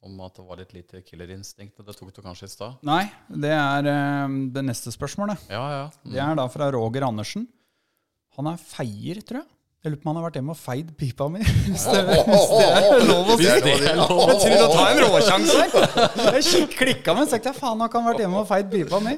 [0.03, 1.79] Om at det var litt lite killerinstinkt.
[1.79, 2.81] Det tok du kanskje i stad?
[2.87, 5.45] Nei, det er eh, det neste spørsmålet.
[5.53, 5.85] Ja, ja.
[6.03, 7.47] Det er da fra Roger Andersen.
[8.39, 9.49] Han er feier, tror jeg.
[9.83, 11.41] Jeg lurer på om han har vært hjemme og feid pipa mi.
[11.67, 13.47] Hvis det, hvis det er lov å si.
[13.49, 16.37] Jeg trodde å ta en råsjanse her.
[16.39, 19.17] Jeg klikka med, så tenkte faen, han kan ha vært hjemme og feid pipa mi.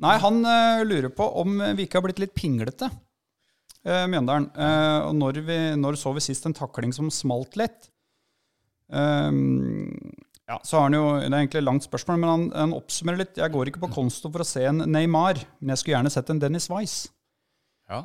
[0.00, 2.88] Nei, han uh, lurer på om vi ikke har blitt litt pinglete,
[3.86, 4.48] uh, Mjøndalen.
[4.58, 7.90] Uh, og når, vi, når så vi sist en takling som smalt litt?
[8.90, 9.90] Ehm,
[10.50, 13.22] ja, så har han jo, Det er egentlig et langt spørsmål, men han, han oppsummerer
[13.22, 13.36] litt.
[13.38, 16.32] Jeg går ikke på konsto for å se en Neymar, men jeg skulle gjerne sett
[16.32, 16.96] en Dennis Weiss.
[17.90, 18.04] Ja,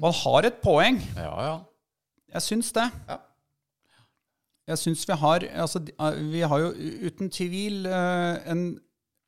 [0.00, 1.02] Og han har et poeng.
[1.16, 1.34] ja.
[1.50, 1.60] ja.
[2.32, 2.86] Jeg syns det.
[3.10, 3.18] Ja.
[4.72, 6.70] Jeg syns vi har altså, eh, Vi har jo
[7.02, 8.62] uten tvil eh, en,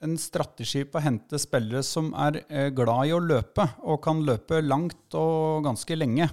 [0.05, 4.23] en strategi på å hente spillere som er eh, glad i å løpe, og kan
[4.25, 6.31] løpe langt og ganske lenge.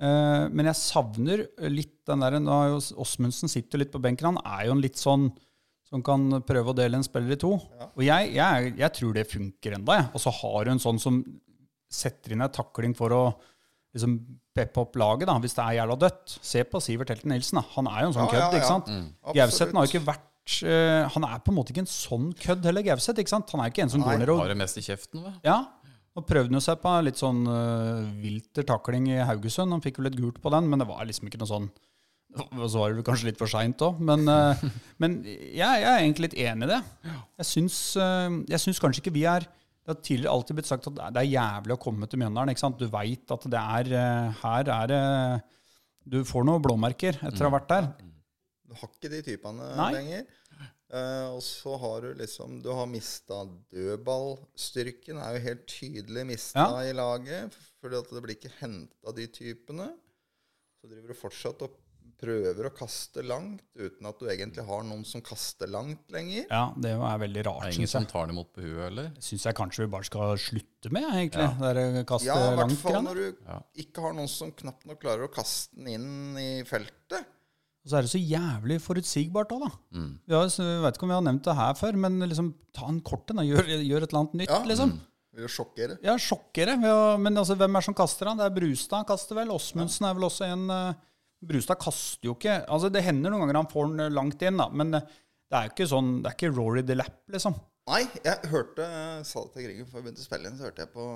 [0.00, 4.32] Eh, Men jeg savner litt den der nå har jo Åsmundsen sitter litt på benken.
[4.34, 5.28] Han er jo en litt sånn
[5.90, 7.52] som kan prøve å dele en spiller i to.
[7.58, 10.08] Og jeg, jeg, jeg tror det funker enda, jeg.
[10.14, 11.20] Og så har du en sånn som
[11.90, 13.22] setter inn en takling for å
[13.94, 14.12] liksom
[14.54, 16.36] peppe opp laget, da, hvis det er jævla dødt.
[16.46, 17.58] Se på Sivert Helten Nilsen.
[17.58, 17.64] da.
[17.74, 18.58] Han er jo en sånn Ja, kødd, ja, ja.
[18.60, 18.90] ikke sant?
[18.94, 19.08] Mm.
[19.34, 22.68] Gauseth har jo ikke vært uh, Han er på en måte ikke en sånn kødd
[22.70, 23.18] heller, Gauseth.
[23.18, 23.50] ikke sant?
[23.50, 25.34] Han er ikke en som Nei, går ned og Har det mest i kjeften, vel?
[25.46, 25.58] ja,
[26.18, 29.70] og prøvde han seg på litt sånn uh, vilter takling i Haugesund.
[29.70, 31.68] Han fikk jo litt gult på den, men det var liksom ikke noe sånn
[32.54, 34.58] Og så var det kanskje litt for seint òg, men, uh,
[35.02, 36.80] men jeg, jeg er egentlig litt enig i det.
[37.42, 40.90] Jeg syns, uh, jeg syns kanskje ikke vi er Det har tidligere alltid blitt sagt
[40.90, 42.52] at det er- jævlig å komme til Mjøndalen.
[42.52, 42.78] ikke sant?
[42.78, 45.00] Du veit at det er Her er det
[46.10, 47.88] Du får noen blåmerker etter å ha vært der.
[48.70, 49.90] Du har ikke de typene Nei.
[49.96, 50.26] lenger.
[50.90, 55.20] Eh, og så har du liksom Du har mista dødballstyrken.
[55.22, 56.80] Er jo helt tydelig mista Ja.
[56.90, 57.54] i laget.
[57.80, 59.92] Fordi at det blir ikke henta de typene.
[60.80, 61.70] Så driver du fortsatt og
[62.20, 66.44] prøver å kaste langt uten at du egentlig har noen som kaster langt lenger.
[66.50, 69.10] Ja, det er veldig Det rart, er ingen som tar det imot på huet eller?
[69.20, 71.46] Syns jeg kanskje vi bare skal slutte med, egentlig.
[71.48, 71.72] Ja.
[71.72, 73.62] der kaste Ja, i hvert fall når du Ja.
[73.74, 77.24] ikke har noen som knapt nok klarer å kaste den inn i feltet.
[77.80, 79.70] Og så er det så jævlig forutsigbart òg, da.
[79.96, 80.08] Mm.
[80.28, 82.88] Vi så jeg vet ikke om vi har nevnt det her før, men liksom, ta
[82.90, 83.40] en kort en.
[83.40, 83.46] da.
[83.48, 84.64] Gjør, gjør et eller annet nytt, Ja.
[84.68, 84.98] liksom.
[85.30, 85.96] Vil jo sjokkere.
[86.02, 86.74] Ja, sjokkere.
[87.22, 88.36] Men altså, hvem er det som kaster han?
[88.40, 89.52] Det er Brustad han kaster vel.
[89.54, 90.92] Åsmundsen er vel også en uh,
[91.40, 94.58] Brustad kaster jo ikke Altså, det hender noen ganger han får den eh, langt inn,
[94.60, 95.06] da, men eh,
[95.50, 97.56] det er jo ikke sånn Det er ikke Rory the Lap, liksom.
[97.90, 98.84] Nei, jeg hørte
[99.26, 101.06] sa det til Gregor før jeg begynte å spille inn, så hørte jeg på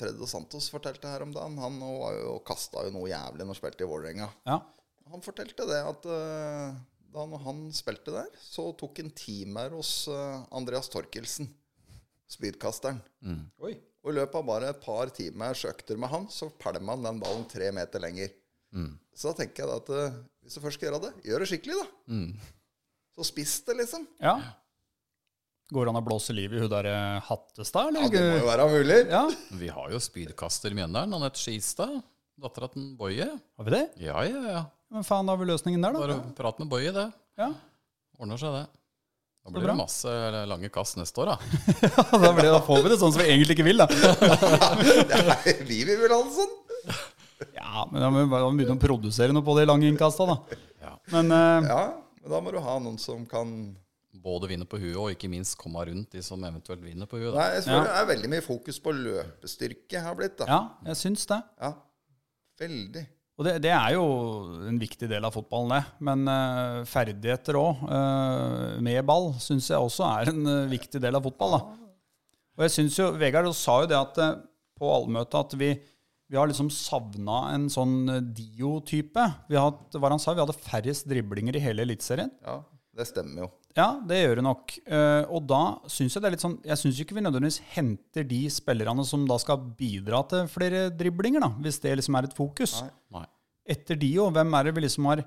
[0.00, 1.58] Fred Dos Santos fortalte her om dagen.
[1.62, 4.30] Han var jo, kasta jo noe jævlig når han spilte i Vålerenga.
[4.48, 4.56] Ja.
[5.12, 6.76] Han fortalte det at uh,
[7.14, 11.50] da når han spilte der, så tok en timer hos uh, Andreas Torkelsen,
[12.30, 13.02] spydkasteren.
[13.62, 17.20] Og i løpet av bare et par timers økter med han, så pælma han den
[17.22, 18.32] ballen tre meter lenger.
[19.14, 21.50] Så da tenker jeg da at uh, hvis du først skal gjøre det, gjør det
[21.52, 22.14] skikkelig, da.
[22.16, 22.62] Mm.
[23.14, 24.08] Så spiss det, liksom.
[24.18, 24.34] Ja.
[25.70, 26.88] Går det an å blåse liv i hun der
[27.24, 28.08] Hattestad, eller?
[28.08, 28.98] Ja, det må jo være mulig.
[29.08, 29.22] Ja,
[29.60, 31.14] Vi har jo spydkaster i Mjøndalen.
[31.16, 32.02] Anette Skistad.
[32.34, 33.28] Dattera til Boje.
[33.30, 33.84] har vi det?
[34.02, 34.62] Ja, ja, ja.
[34.94, 36.06] Men faen, da har vi løsningen der, da.
[36.06, 37.08] Bare prat med Boje, det.
[37.40, 37.48] Ja.
[38.20, 38.66] Ordner seg, det.
[39.44, 40.12] Da blir det, det masse
[40.48, 41.64] lange kast neste år, da.
[42.22, 43.88] da, blir, da får vi det sånn som vi egentlig ikke vil, da.
[45.28, 46.54] Nei, vi vil vel ha det sånn.
[47.56, 50.60] Ja, men da må vi begynne å produsere noe på de lange innkasta, da.
[50.84, 50.94] Ja.
[51.16, 51.82] Men uh, Ja,
[52.22, 53.50] men da må du ha noen som kan
[54.24, 57.34] Både vinne på huet og ikke minst komme rundt de som eventuelt vinner på huet.
[57.34, 57.42] Da.
[57.42, 60.46] Nei, jeg føler det er veldig mye fokus på løpestyrke her blitt, da.
[60.48, 60.60] ja,
[60.92, 61.42] jeg syns det.
[61.60, 61.74] Ja,
[62.62, 63.04] veldig.
[63.34, 64.04] Og det, det er jo
[64.70, 66.02] en viktig del av fotballen, det.
[66.06, 67.80] Men uh, ferdigheter òg,
[68.84, 71.58] med ball, syns jeg også er en uh, viktig del av fotball.
[71.58, 71.84] da.
[72.54, 74.36] Og jeg synes jo, Vegard sa jo det at eh,
[74.78, 75.72] på allmøtet at vi,
[76.30, 79.26] vi har liksom savna en sånn eh, Dio-type.
[79.50, 82.30] Vi hva han sa, vi hadde færrest driblinger i hele Eliteserien.
[82.46, 82.60] Ja,
[82.94, 83.50] det stemmer jo.
[83.76, 84.72] Ja, det gjør det nok.
[84.86, 88.22] Eh, og da syns jeg det er litt sånn Jeg syns ikke vi nødvendigvis henter
[88.30, 92.36] de spillerne som da skal bidra til flere driblinger, da, hvis det liksom er et
[92.38, 92.76] fokus.
[92.84, 92.90] Nei.
[93.18, 93.24] Nei.
[93.74, 95.24] Etter de òg, hvem er det vi liksom har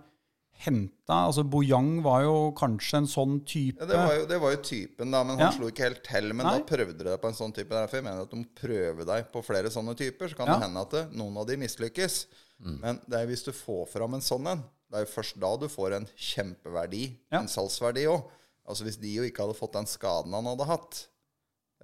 [0.64, 1.18] henta?
[1.28, 3.82] Altså Bojang var jo kanskje en sånn type.
[3.84, 5.52] Ja, det, var jo, det var jo typen, da, men han Ja.
[5.58, 6.32] slo ikke helt til.
[6.34, 6.56] Men Nei.
[6.60, 7.70] da prøvde de deg på en sånn type.
[7.76, 10.30] Derfor jeg mener at de må prøve deg på flere sånne typer.
[10.32, 10.56] Så kan Ja.
[10.58, 12.26] det hende at det, noen av de mislykkes.
[12.64, 15.52] Men det er hvis du får fram en sånn en, det er jo først da
[15.58, 17.40] du får en kjempeverdi, Ja.
[17.42, 18.24] en salgsverdi òg.
[18.68, 20.98] Altså hvis de jo ikke hadde fått den skaden han hadde hatt,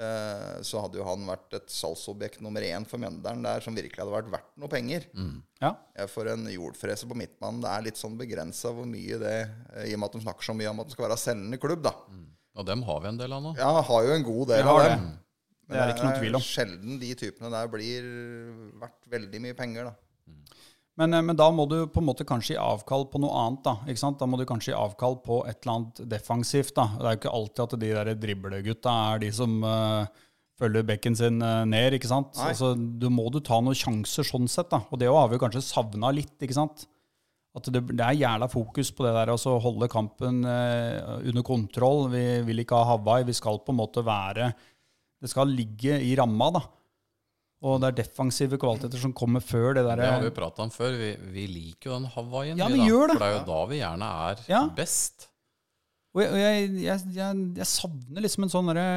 [0.03, 4.03] eh, så hadde jo han vært et salgsobjekt nummer én for Mjøndalen der som virkelig
[4.03, 5.07] hadde vært verdt noe penger.
[5.63, 5.73] Ja.
[5.95, 9.35] Ja, For en jordfreser på midtbanen, det er litt sånn begrensa hvor mye det
[9.77, 11.61] eh, I og med at de snakker så mye om at det skal være selgende
[11.61, 11.95] klubb, da.
[12.53, 13.55] Og dem har vi en del av nå.
[13.57, 14.83] Ja, har jo en god del av dem.
[14.83, 14.89] Det.
[14.89, 14.95] av det.
[14.97, 15.19] dem.
[15.73, 16.43] Det er ikke noe tvil om.
[16.43, 18.09] sjelden de typene der blir
[18.81, 19.95] verdt veldig mye penger, da.
[20.99, 23.63] Men, eh, men da må du på en måte kanskje gi avkall på noe annet.
[23.65, 24.19] Da ikke sant?
[24.21, 26.75] Da må du kanskje gi avkall på et eller annet defensivt.
[26.77, 26.89] da.
[26.99, 30.05] Det er jo ikke alltid at de der driblegutta er de som uh,
[30.61, 31.97] følger bekken sin uh, ned.
[31.97, 32.35] ikke sant?
[32.37, 32.51] Nei.
[32.53, 34.69] Altså, Du må du ta noen sjanser sånn sett.
[34.69, 34.83] da.
[34.91, 36.35] Og det har vi kanskje savna litt.
[36.41, 36.85] ikke sant?
[37.53, 41.45] At det, det er jævla fokus på det der å så holde kampen uh, under
[41.45, 42.07] kontroll.
[42.13, 43.25] Vi vil ikke ha Hawaii.
[43.25, 44.53] Vi skal på en måte være
[45.23, 46.61] Det skal ligge i ramma, da.
[47.63, 50.71] Og det er defensive kvaliteter som kommer før det Det har vi derre prata om
[50.73, 50.97] før.
[50.99, 52.57] Vi, vi liker jo den Hawaiien.
[52.59, 52.87] Ja, vi, vi da.
[52.91, 53.15] gjør det.
[53.15, 54.63] For det er jo da vi gjerne er Ja.
[54.75, 55.29] best.
[56.13, 58.87] Og jeg, og jeg, jeg, jeg, jeg savner liksom en sånn derre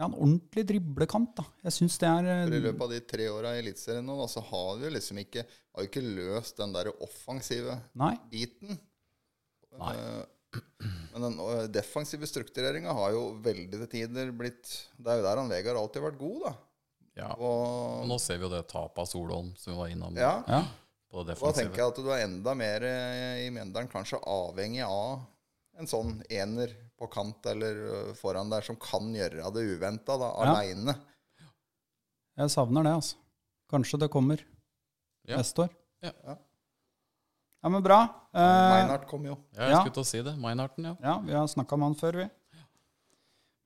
[0.00, 1.34] ja, en ordentlig driblekant.
[1.36, 1.44] da.
[1.68, 4.16] Jeg synes det er For I eh, løpet av de tre åra i Eliteserien nå,
[4.22, 5.44] da, så har vi jo liksom ikke,
[5.76, 8.14] har ikke løst den der offensive Nei.
[8.32, 8.80] biten.
[9.78, 9.92] Nei.
[10.00, 10.58] Eh,
[11.12, 14.66] Men den eh, defensive struktureringa har jo veldig til tider blitt
[14.98, 16.54] Det er jo der han Vegard alltid har vært god, da.
[17.18, 17.32] Ja.
[17.34, 20.60] Og nå ser vi jo det tapet av Solholm som vi var innom ja, Ja.
[21.10, 24.20] på det Og da tenker jeg at du er enda mer eh, i Mjøndalen kanskje
[24.24, 25.24] avhengig av
[25.80, 27.80] en sånn ener på kant eller
[28.10, 30.54] eh, foran der som kan gjøre det uventa, da, Ja.
[30.54, 30.94] aleine.
[32.40, 33.16] Jeg savner det, altså.
[33.70, 34.40] Kanskje det kommer
[35.28, 35.36] Ja.
[35.36, 35.70] neste år.
[36.02, 36.12] Ja.
[36.24, 36.36] Ja.
[37.62, 37.98] Ja, men bra.
[38.32, 39.36] Eh, Meinhardt kom jo.
[39.52, 39.80] Ja, jeg Ja.
[39.82, 40.36] skulle til å si det.
[40.38, 40.96] Meinharten, ja.
[41.02, 42.30] ja, vi har snakka med han før, vi.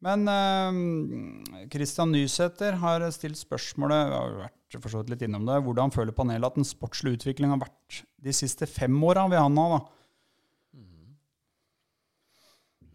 [0.04, 5.46] Men eh, Christian Nysæter har stilt spørsmålet Vi har vært for så vidt litt innom
[5.48, 5.60] det.
[5.64, 9.66] Hvordan føler panelet at den sportslige utviklingen har vært de siste fem åra ved Hanna?
[9.78, 9.82] da?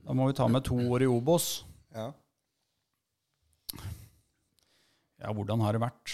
[0.10, 1.50] Da må vi ta med to år i Obos.
[1.94, 2.08] Ja.
[5.20, 6.14] Ja, hvordan har det vært?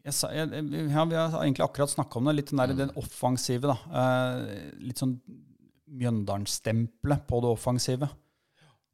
[0.00, 2.36] Jeg, sa- jeg, jeg- ja, vi har egentlig akkurat snakka om det.
[2.38, 3.68] Litt den, der, den offensive.
[3.68, 3.76] da.
[3.92, 5.16] Eh, litt sånn
[5.90, 8.08] Mjøndalen-stempelet på det offensive.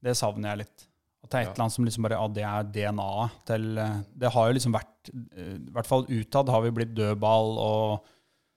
[0.02, 0.86] Det savner jeg litt.
[1.26, 3.96] At det er et eller annet som liksom bare, ja, det er DNA-et til eh,
[4.22, 8.12] Det har jo liksom vært eh, I hvert fall utad har vi blitt dødball og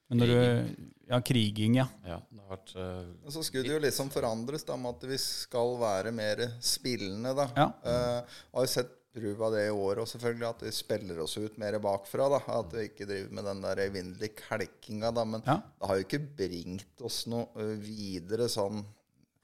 [0.10, 1.86] men når du, Ja, kriging, ja.
[2.06, 5.18] ja det har vært uh, så skulle det jo liksom forandres da, med at vi
[5.22, 7.46] skal være mer spillende, da.
[7.58, 7.68] Ja.
[7.82, 11.38] Uh, har jo sett prøv av det i år òg, selvfølgelig, at vi spiller oss
[11.38, 12.30] ut mer bakfra.
[12.34, 15.11] da, At vi ikke driver med den der evinnelige klekkinga.
[15.13, 15.26] da.
[15.26, 15.57] Men Ja.
[15.80, 18.84] det har jo ikke bringt oss noe eh, videre sånn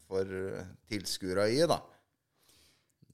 [0.07, 0.25] for
[0.89, 1.79] tilskuere i, da.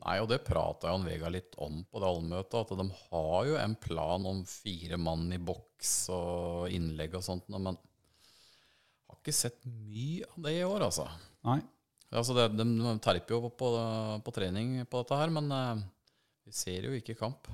[0.02, 3.56] Nei, og det prata Jan Vega litt om på det allmøtet, at de har jo
[3.62, 9.62] en plan om fire mann i boks og innlegg og sånt, men har ikke sett
[9.70, 11.06] mye av det i år, altså.
[11.46, 11.60] Nei.
[12.12, 13.70] altså det, de, de terper jo på,
[14.26, 15.84] på trening på dette her, men eh,
[16.48, 17.48] vi ser jo ikke kamp.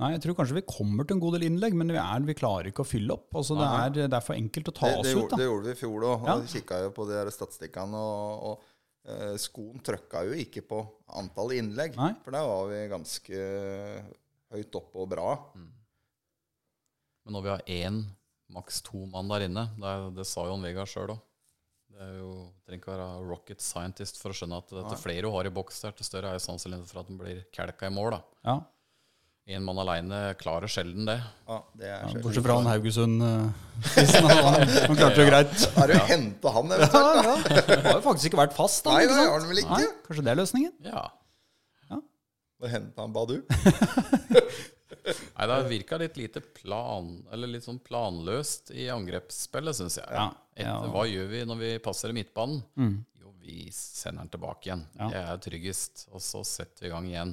[0.00, 2.36] Nei, jeg tror kanskje vi kommer til en god del innlegg, men vi, er, vi
[2.38, 3.28] klarer ikke å fylle opp.
[3.36, 5.30] Altså, det, er, det er for enkelt å ta Det, det, oss ut.
[5.32, 5.40] da.
[5.40, 6.28] det gjorde vi i fjor òg.
[6.28, 6.36] Ja.
[6.40, 6.52] Ja.
[6.54, 10.80] Kikka jo på de der statistikkene, og, og eh, skoen trøkka jo ikke på
[11.20, 11.98] antall innlegg.
[12.00, 12.14] Nei.
[12.24, 13.44] For der var vi ganske
[14.56, 15.28] høyt oppe og bra.
[17.20, 18.00] Men når vi har én
[18.50, 19.68] maks to mann der inne.
[19.78, 21.20] Det, det sa Jon Vegard sjøl òg.
[22.00, 22.30] Det er jo,
[22.64, 25.82] trenger ikke være rocket scientist for å skjønne at dette flere hun har i boks
[25.84, 28.14] der, til større er jo sannsynligheten for at den blir kelka i mål.
[28.14, 28.20] da.
[28.48, 28.54] Ja.
[29.50, 31.18] En mann aleine klarer sjelden det.
[31.44, 32.24] Ja, det er sjelden.
[32.24, 33.20] Bortsett fra han Haugesund.
[33.20, 33.52] Uh,
[33.90, 35.54] han, han klarte det greit.
[35.76, 37.24] Har du å hente han eventuelt?
[37.28, 37.62] ja.
[37.68, 38.84] Det har jo faktisk ikke vært fast.
[38.86, 39.80] Da, Nei, ikke det har han vel ikke.
[39.82, 40.76] Nei, kanskje det er løsningen?
[40.88, 41.08] Ja.
[42.60, 43.38] Å henta han Badu?
[45.04, 50.08] Nei, det har virka litt lite plan Eller litt sånn planløst i angrepsspillet, syns jeg.
[50.12, 50.74] Ja, Etter, ja.
[50.92, 52.60] Hva gjør vi når vi passerer midtbanen?
[53.20, 54.84] Jo, vi sender den tilbake igjen.
[54.98, 55.08] Ja.
[55.12, 56.04] Det er tryggest.
[56.12, 57.32] Og så setter vi i gang igjen.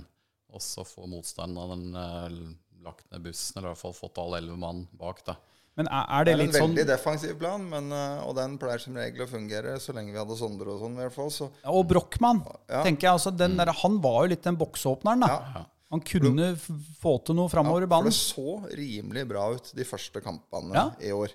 [0.56, 2.40] Og så får motstanderen uh,
[2.86, 5.20] lagt ned bussen, eller i hvert fall fått alle elleve mann bak.
[5.28, 5.36] da.
[5.78, 8.32] Men er, er Det det er en litt sånn veldig defensiv plan, men, eh, og
[8.40, 10.96] den pleier som regel å fungere så lenge vi hadde Sondre og sånn.
[10.98, 12.82] i hvert fall, så Og Brochmann, Ja.
[12.82, 13.12] tenker jeg.
[13.20, 15.28] Altså, den der, han var jo litt den boksåpneren, da.
[15.28, 15.66] Ja.
[15.94, 16.70] Han kunne f-
[17.02, 18.10] få til noe framover i For banen.
[18.12, 20.90] det så rimelig bra ut de første kampene Ja.
[21.00, 21.32] i år.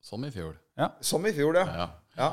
[0.00, 0.54] Som i fjor.
[0.78, 0.88] Ja.
[1.04, 1.66] Som i fjor, ja.
[1.66, 1.88] Ja.
[2.16, 2.30] ja.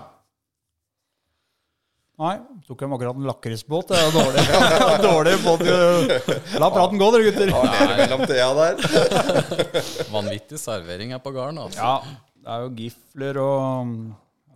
[2.17, 3.91] Nei, tok dem akkurat en lakrisbåt.
[3.91, 4.45] Det er dårlig.
[5.05, 5.61] dårlig båt.
[6.57, 7.51] La praten gå, dere gutter.
[7.51, 8.79] Ja, mellom tida der?
[10.15, 11.59] Vanvittig servering her på gården.
[11.67, 11.77] Altså.
[11.77, 11.99] Ja,
[12.41, 13.93] det er jo gifler og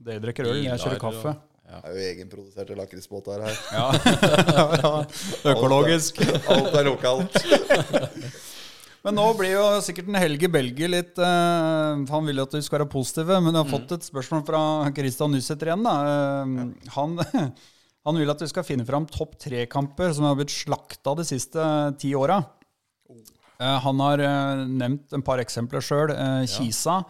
[0.01, 1.35] Dere drikker øl, jeg kjører Biler
[1.71, 1.81] kaffe.
[1.87, 3.59] Det er jo egenproduserte lakrisbåter her.
[4.81, 4.93] Ja.
[5.53, 6.21] Økologisk.
[6.51, 7.37] Alt er lokalt.
[9.05, 12.61] Men nå blir jo sikkert en Helge Belge litt uh, Han vil jo at vi
[12.61, 14.59] skal være positive, men jeg har fått et spørsmål fra
[14.93, 15.87] Christian Nysæter igjen.
[15.89, 17.15] Eh, han,
[18.05, 21.65] han vil at vi skal finne fram topp tre-kamper som har blitt slakta de siste
[22.03, 22.43] ti åra.
[23.61, 26.13] Uh, han har eh, nevnt en par eksempler sjøl.
[26.13, 27.01] Eh, Kisa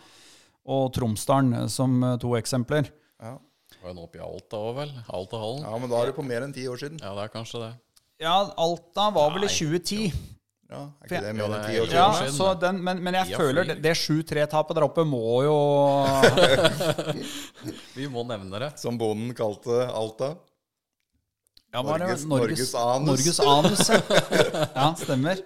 [0.72, 2.89] og Tromsdalen som eh, to eksempler.
[3.22, 3.38] Ja.
[3.82, 4.91] Var nå oppe i Alta òg, vel?
[5.09, 5.63] Altahallen.
[5.65, 6.99] ja, men da er det på mer enn ti år siden.
[7.01, 7.71] Ja, det er kanskje det.
[8.21, 10.11] Ja, Alta var vel i Nei, 2010.
[10.71, 11.97] Ja, Er ikke det mer enn ti år siden?
[11.97, 15.55] Ja, så den, men, men jeg føler det, det 7-3-tapet der oppe må jo
[17.97, 18.69] Vi må nevne det.
[18.79, 20.36] Som bonden kalte Alta.
[21.73, 21.88] Ja, er?
[21.88, 23.09] Norges- Norges anus.
[23.09, 23.99] Norges anus, ja.
[24.77, 25.41] ja, stemmer.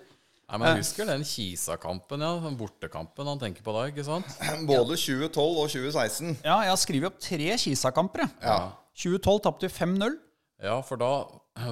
[0.56, 2.30] Nei, men Jeg husker den Kisa-kampen, ja.
[2.40, 4.30] Den bortekampen han tenker på da, ikke sant?
[4.70, 6.38] Både 2012 og 2016.
[6.46, 8.24] Ja, jeg har skrevet opp tre Kisa-kamper.
[8.24, 8.38] jeg.
[8.46, 8.72] Ja.
[8.96, 10.16] 2012 tapte vi 5-0.
[10.64, 11.10] Ja, for da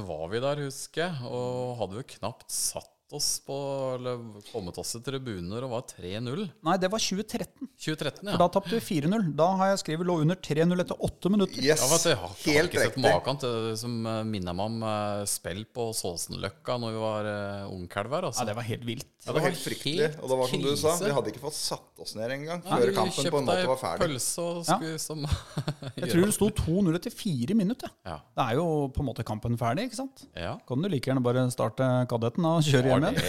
[0.04, 3.55] var vi der, husker jeg, og hadde jo knapt satt oss på
[3.95, 6.43] Eller kommet oss til tribuner og var 3-0.
[6.68, 7.70] Nei, det var 2013.
[7.78, 8.34] 2013, ja.
[8.36, 9.28] For da tapte vi 4-0.
[9.38, 11.59] Da har jeg skrevet lå under 3-0 etter åtte minutter.
[11.64, 14.20] Yes, Ja, vet du, jeg har, jeg har ikke sett maken til det som eh,
[14.34, 18.28] minner meg om uh, spill på Såsenløkka når vi var uh, ungkalver.
[18.28, 18.45] Ja, Altså.
[18.49, 19.07] det var helt vilt.
[19.24, 20.07] Det var helt fryktelig.
[20.20, 22.82] Og det var som du sa, vi hadde ikke fått satt oss ned engang før
[22.89, 24.07] vi kampen på en måte var ferdig.
[24.07, 24.78] Pølse og Ja.
[24.80, 25.22] skulle som
[26.01, 27.91] Jeg tror det sto 2-0 etter fire minutter.
[28.07, 28.18] Ja.
[28.36, 30.26] Det er jo på en måte kampen ferdig, ikke sant?
[30.36, 30.55] ja.
[30.68, 33.20] Kan du like gjerne bare starte kadetten og kjøre hjem igjen?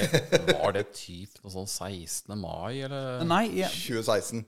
[0.49, 2.35] det, var det typ noe sånn 16.
[2.41, 3.25] mai, eller?
[3.29, 4.45] Nei, jeg, 2016.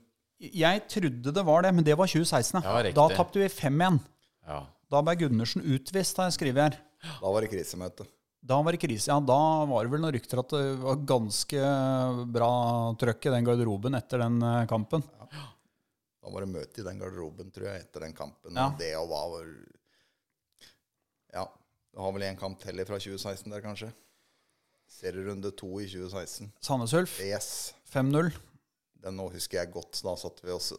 [0.63, 2.63] jeg trodde det var det, men det var 2016.
[2.65, 4.03] Ja, da tapte vi 5-1.
[4.47, 4.61] Ja.
[4.93, 6.79] Da ble Gundersen utvist, har jeg skrevet her.
[7.21, 8.07] Da var det krisemøte.
[8.47, 9.11] Da var det krise.
[9.11, 11.71] Ja, da var det vel noen rykter at det var ganske
[12.31, 12.51] bra
[13.01, 14.39] trøkk i den garderoben etter den
[14.71, 15.03] kampen.
[15.03, 15.47] kampen.
[16.23, 18.55] Da var det møte i den garderoben, tror jeg, etter den kampen.
[18.59, 18.69] Ja.
[18.79, 19.51] Det og hva var
[21.35, 21.45] Ja.
[21.97, 23.91] Det har vel en kamp til fra 2016 der, kanskje.
[24.89, 26.51] Serierunde to i 2016.
[26.63, 27.75] Sandnes Ulf Yes.
[27.93, 28.31] 5-0.
[29.03, 30.01] Den nå husker jeg godt.
[30.03, 30.79] Da satt vi også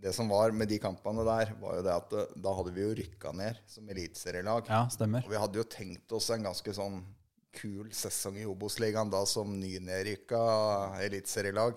[0.00, 2.80] Det som var med de kampene der, var jo det at det, da hadde vi
[2.86, 4.70] jo rykka ned som eliteserielag.
[4.72, 5.26] Ja, stemmer.
[5.26, 7.02] Og vi hadde jo tenkt oss en ganske sånn
[7.52, 10.40] kul sesong i Obos-ligaen da som nynedrykka
[11.04, 11.76] eliteserielag.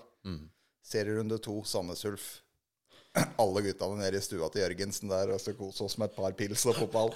[0.84, 2.24] Serierunde to, Sandnes Ulf.
[3.42, 6.34] Alle guttene nede i stua til Jørgensen der og så kose oss med et par
[6.38, 7.12] pils og fotball.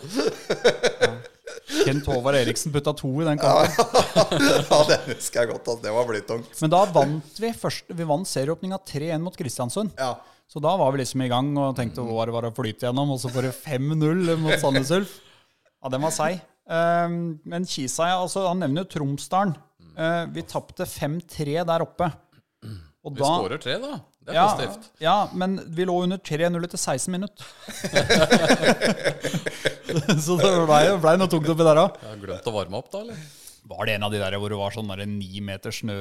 [1.85, 3.73] Kent Håvard Eriksen putta to i den kampen.
[4.71, 5.71] ja, det husker jeg godt.
[5.75, 6.53] at Det var blytungt.
[6.63, 9.95] Men da vant vi først, vi vant serieåpninga 3-1 mot Kristiansund.
[9.99, 10.15] Ja.
[10.49, 13.13] Så da var vi liksom i gang og tenkte hva det var å flyte gjennom.
[13.13, 15.19] Og så får du 5-0 mot Sandnes Ulf.
[15.83, 16.39] Ja, den var seig.
[16.69, 19.57] Um, men Kisa, altså, han nevner jo Tromsdalen.
[19.99, 22.09] Uh, vi tapte 5-3 der oppe.
[23.05, 23.99] Og Vi skårer tre, da.
[24.29, 24.89] Det er ja, positivt.
[25.01, 27.47] ja, men vi lå under 3-0 etter 16 minutter.
[30.27, 31.97] så det blei ble noe tungt oppi der òg.
[32.21, 33.17] Glemt å varme opp, da, eller?
[33.69, 35.97] Var det en av de der hvor det var sånn ni meter snø,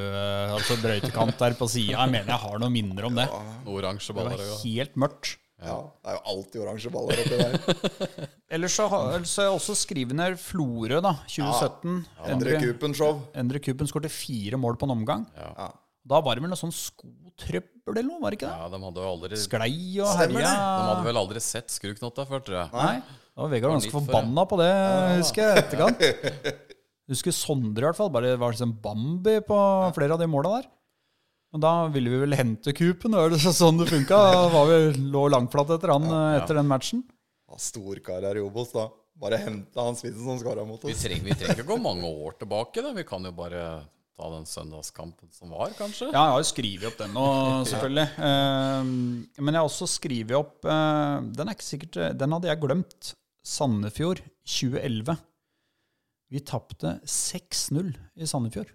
[0.57, 1.95] altså brøytekant der på sida?
[1.95, 3.27] Jeg mener jeg har noen minner om det.
[3.31, 3.39] Ja.
[3.77, 5.25] oransje Det var helt mørkt.
[5.63, 5.77] ja.
[6.03, 7.51] Det er jo alltid oransje baller oppi der.
[8.59, 11.13] Ellers så har jeg også skrevet ned Florø, da.
[11.31, 12.03] 2017.
[12.27, 13.13] Endre Endre, Kupen-show.
[13.39, 15.23] Endre Kupen skårte fire mål på en omgang.
[15.39, 15.71] Ja.
[16.07, 18.59] Da var det vel noe sånn skotrøbbel eller noe, var det ikke det?
[18.61, 19.73] Ja, de hadde jo aldri Sklei
[20.03, 20.51] og herja.
[20.53, 22.71] De hadde vel aldri sett skruknotta før, tror jeg.
[22.77, 23.25] Nei.
[23.38, 24.71] Da var Vegard ganske forbanna på det,
[25.19, 26.63] husker jeg, etterkant.
[27.07, 28.09] Husker Sondre i hvert fall.
[28.11, 29.57] Bare var liksom Bambi på
[29.95, 30.65] flere av de måla der.
[31.55, 34.17] Men da ville vi vel hente kupen, og det sånn det funka.
[34.51, 34.79] Var vi
[35.13, 37.05] lå langflat etter han etter den matchen.
[37.47, 38.89] Ja, Storkar her i Obos, da.
[39.17, 41.05] Bare hente han spissen som skåra mot Vi oss.
[41.07, 42.84] trenger, vi trenger ikke gå mange år tilbake.
[42.84, 42.91] Da.
[42.99, 43.63] Vi kan jo bare
[44.18, 46.10] ta den søndagskampen som var, kanskje.
[46.10, 47.27] Ja, jeg har jo skrevet opp den nå,
[47.72, 48.07] selvfølgelig.
[48.30, 48.91] Eh,
[49.38, 53.14] men jeg har også skrevet opp eh, Den er ikke sikkert Den hadde jeg glemt.
[53.48, 55.15] Sandefjord 2011.
[56.34, 58.73] Vi tapte 6-0 i Sandefjord.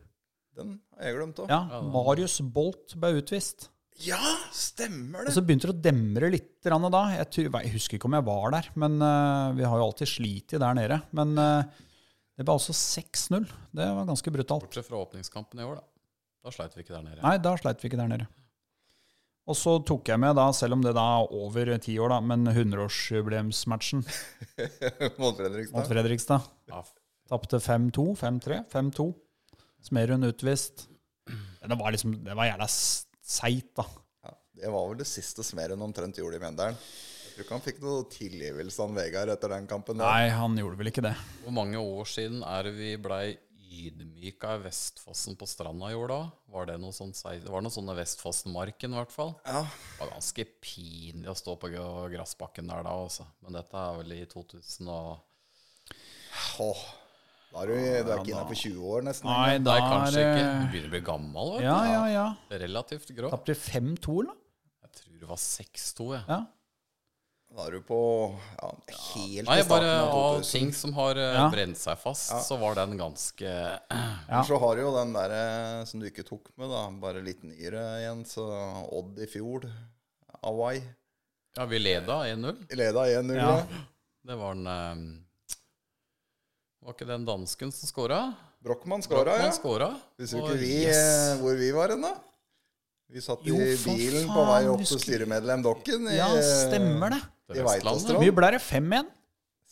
[0.56, 1.52] Den har jeg glemt òg.
[1.52, 3.68] Ja, Marius Bolt ble utvist.
[4.02, 4.18] Ja,
[4.56, 5.30] stemmer det!
[5.30, 7.02] Og så begynte det å demre litt da.
[7.12, 10.10] Jeg, tror, jeg husker ikke om jeg var der, men uh, vi har jo alltid
[10.10, 10.98] slitt der nede.
[11.16, 11.82] Men eh,
[12.38, 13.48] det ble altså 6-0.
[13.76, 14.64] Det var ganske brutalt.
[14.66, 15.84] Bortsett fra åpningskampen i år, da.
[16.42, 17.20] Da sleit vi ikke der nede.
[17.22, 18.26] Nei, da sleit vi ikke der nede.
[19.50, 22.18] Og så tok jeg med, da, selv om det da er over ti år, da,
[22.22, 24.04] men 100-årsjubileumsmatchen
[25.22, 25.74] Mot Fredrikstad.
[25.76, 26.46] mot Fredrikstad.
[26.70, 26.82] Ja,
[27.30, 29.08] Tapte 5-2, 5-3, 5-2.
[29.82, 30.86] Smerud utvist.
[31.26, 33.86] Det var liksom, det var jævla seigt, da.
[34.26, 36.78] Ja, det var vel det siste Smeren omtrent gjorde i Mjøndalen.
[37.32, 39.96] Tror ikke han fikk noe tilgivelse av Vegard etter den kampen.
[39.98, 40.04] der.
[40.04, 41.14] Nei, han gjorde vel ikke det.
[41.46, 43.24] Hvor mange år siden er det vi blei
[43.72, 46.18] ydmyka i Vestfossen på stranda i år da?
[46.52, 49.32] Var det noe sånt, det var noe sånne Vestfossenmarken i hvert fall.
[49.48, 51.70] Ja, Det var ganske pinlig å stå på
[52.12, 53.24] gressbakken der da, altså.
[53.40, 55.22] Men dette er vel i 2000 og
[56.60, 56.82] Åh,
[57.52, 59.28] da er du, du er ikke inne på 20 år, nesten.
[59.28, 60.44] Nei, da da kanskje er ikke.
[60.44, 61.66] det Du begynner å bli gammel, vet du.
[61.66, 62.26] Ja, ja, ja.
[62.62, 63.32] Relativt grå.
[63.32, 64.36] Tapte 5-2, da?
[64.86, 66.24] Jeg tror det var 6-2, jeg.
[66.28, 66.38] Ja.
[67.52, 67.96] Da er du på
[68.56, 68.68] ja,
[69.12, 70.52] helt Nei, i bare starten av av 2000.
[70.56, 71.48] ting som har eh, Ja.
[71.52, 73.50] brent seg fast, så var den ganske
[74.30, 76.86] Men så har du jo den der eh, som du ikke tok med, da.
[77.02, 78.24] Bare litt nyere igjen.
[78.28, 78.46] Så
[78.88, 79.68] Odd i fjor.
[80.40, 80.80] Hawaii.
[81.58, 82.64] Ja, vi leda 1-0.
[82.72, 83.36] Leda 1-0.
[83.36, 83.50] Ja.
[83.58, 83.84] Ja.
[84.24, 85.04] Det var den eh,
[86.82, 88.22] Var ikke den dansken som scora?
[88.62, 89.50] Brochmann skåra, ja.
[89.50, 91.40] Han Hvis Husker Og ikke vi yes.
[91.42, 92.14] hvor vi var hen, da?
[93.12, 96.06] Vi satt Jo, i bilen bilen på vei opp til styremedlem Dokken.
[96.08, 97.20] i, ja, stemmer det.
[97.56, 97.82] I Vestlandet.
[97.82, 98.22] Veitastrand.
[98.24, 98.62] Mye ble det?
[98.66, 99.10] 5-1?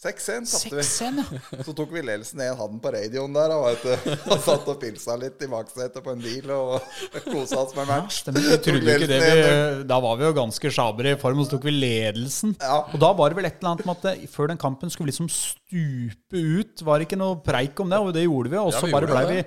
[0.01, 0.83] 6-1 tapte vi.
[0.83, 1.63] 6-1, ja.
[1.67, 3.53] Så tok vi ledelsen ned, hadde den på radioen der.
[3.53, 6.79] Og, du, og satt og pilsa litt i baksetet på en bil og
[7.27, 8.23] kosa oss med match.
[8.23, 8.47] Stemmer.
[8.65, 9.43] Trodde jo ikke det vi,
[9.91, 12.57] da var vi jo ganske sjabre i form, og så tok vi ledelsen.
[12.63, 12.79] Ja.
[12.89, 15.11] Og da var det vel et eller annet med at det, før den kampen skulle
[15.11, 16.87] vi liksom stupe ut.
[16.89, 18.61] Var det ikke noe preik om det, og det gjorde vi.
[18.63, 19.45] Og så bare blei vi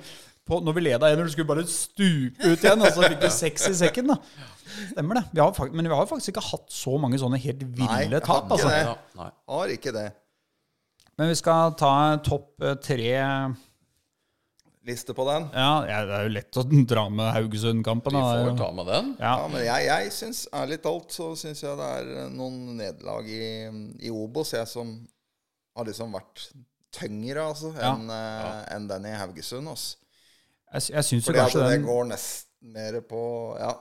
[0.48, 3.30] på, Når vi leda 1-0, skulle vi bare stupe ut igjen, og så fikk vi
[3.44, 4.18] seks i sekken, da.
[4.92, 5.26] Stemmer det.
[5.32, 8.50] Vi har, men vi har faktisk ikke hatt så mange sånne helt ville Nei, tap.
[8.50, 8.72] ikke Altså.
[8.74, 8.82] det.
[8.84, 9.30] Ja, nei.
[9.56, 10.08] Har ikke det.
[11.20, 11.94] Men vi skal ta
[12.26, 13.14] topp eh, tre
[14.84, 15.46] Liste på den.
[15.56, 18.18] Ja, ja, det er jo lett å dra med Haugesund-kampen.
[18.20, 19.14] Vi får ta med den.
[19.16, 19.30] Ja.
[19.40, 23.46] Ja, men jeg, jeg syns ærlig talt så syns jeg det er noen nederlag i,
[24.04, 24.92] i Obos jeg som
[25.80, 26.50] har liksom vært
[27.00, 27.94] tyngre altså, Ja.
[27.96, 28.12] enn
[28.76, 29.72] en den i Haugesund.
[29.72, 29.96] Altså.
[30.74, 33.24] Jeg, jeg syns jo kanskje kanskje det går nesten mer på
[33.60, 33.74] Ja,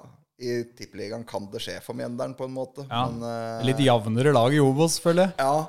[0.43, 4.32] i Tippeligaen kan det skje for Mjenderen, på en måte, ja, men uh, Litt jevnere
[4.35, 5.35] lag i Obos, føler jeg.
[5.39, 5.69] Ja,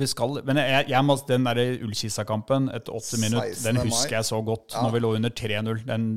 [0.00, 4.26] Vi skal, men jeg, jeg må, den der Ullkisa-kampen etter åtte minutter, den husker jeg
[4.26, 4.74] så godt.
[4.74, 5.84] Når vi lå under 3-0.
[5.86, 6.08] Den,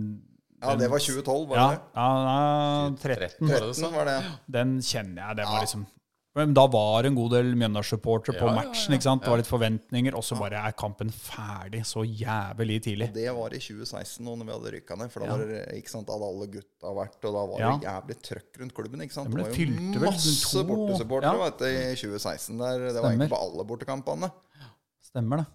[0.64, 3.52] ja, det var 2012, var det ja, ja, 13.
[3.52, 4.18] Var det det 13 var det.
[4.58, 5.38] Den kjenner jeg.
[5.38, 5.86] Det var liksom
[6.38, 8.94] men Da var det en god del Mjøndalen-supportere på Ja, ja, matchen.
[8.96, 9.24] ikke sant?
[9.26, 13.10] Det var litt forventninger, og så bare er kampen ferdig så jævlig tidlig.
[13.10, 15.12] Og Det var i 2016, nå når vi hadde rykka ned.
[15.12, 18.62] For da var ikke sant, hadde alle gutta vært, og da var det jævlig trøkk
[18.62, 19.02] rundt klubben.
[19.02, 19.30] ikke sant?
[19.34, 22.58] Det Det var jo masse bortesupportere du, i 2016.
[22.58, 22.88] der.
[22.94, 24.32] Det var egentlig på alle bortekampene.
[25.04, 25.48] Stemmer det.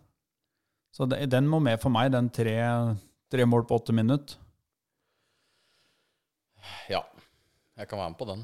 [0.92, 2.56] Så det, den må med for meg, den tre,
[3.30, 4.36] tre mål på åtte minutter.
[6.90, 7.00] Ja.
[7.78, 8.42] Jeg kan være med på den.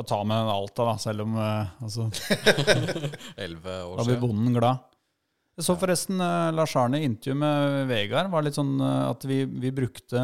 [0.00, 2.06] Og ta med Alta, da, selv om eh, altså,
[3.44, 4.86] Elleve år Da blir bonden glad.
[5.58, 8.30] Jeg så forresten uh, Lars Arne i intervju med Vegard.
[8.32, 10.22] var litt sånn uh, at vi, vi brukte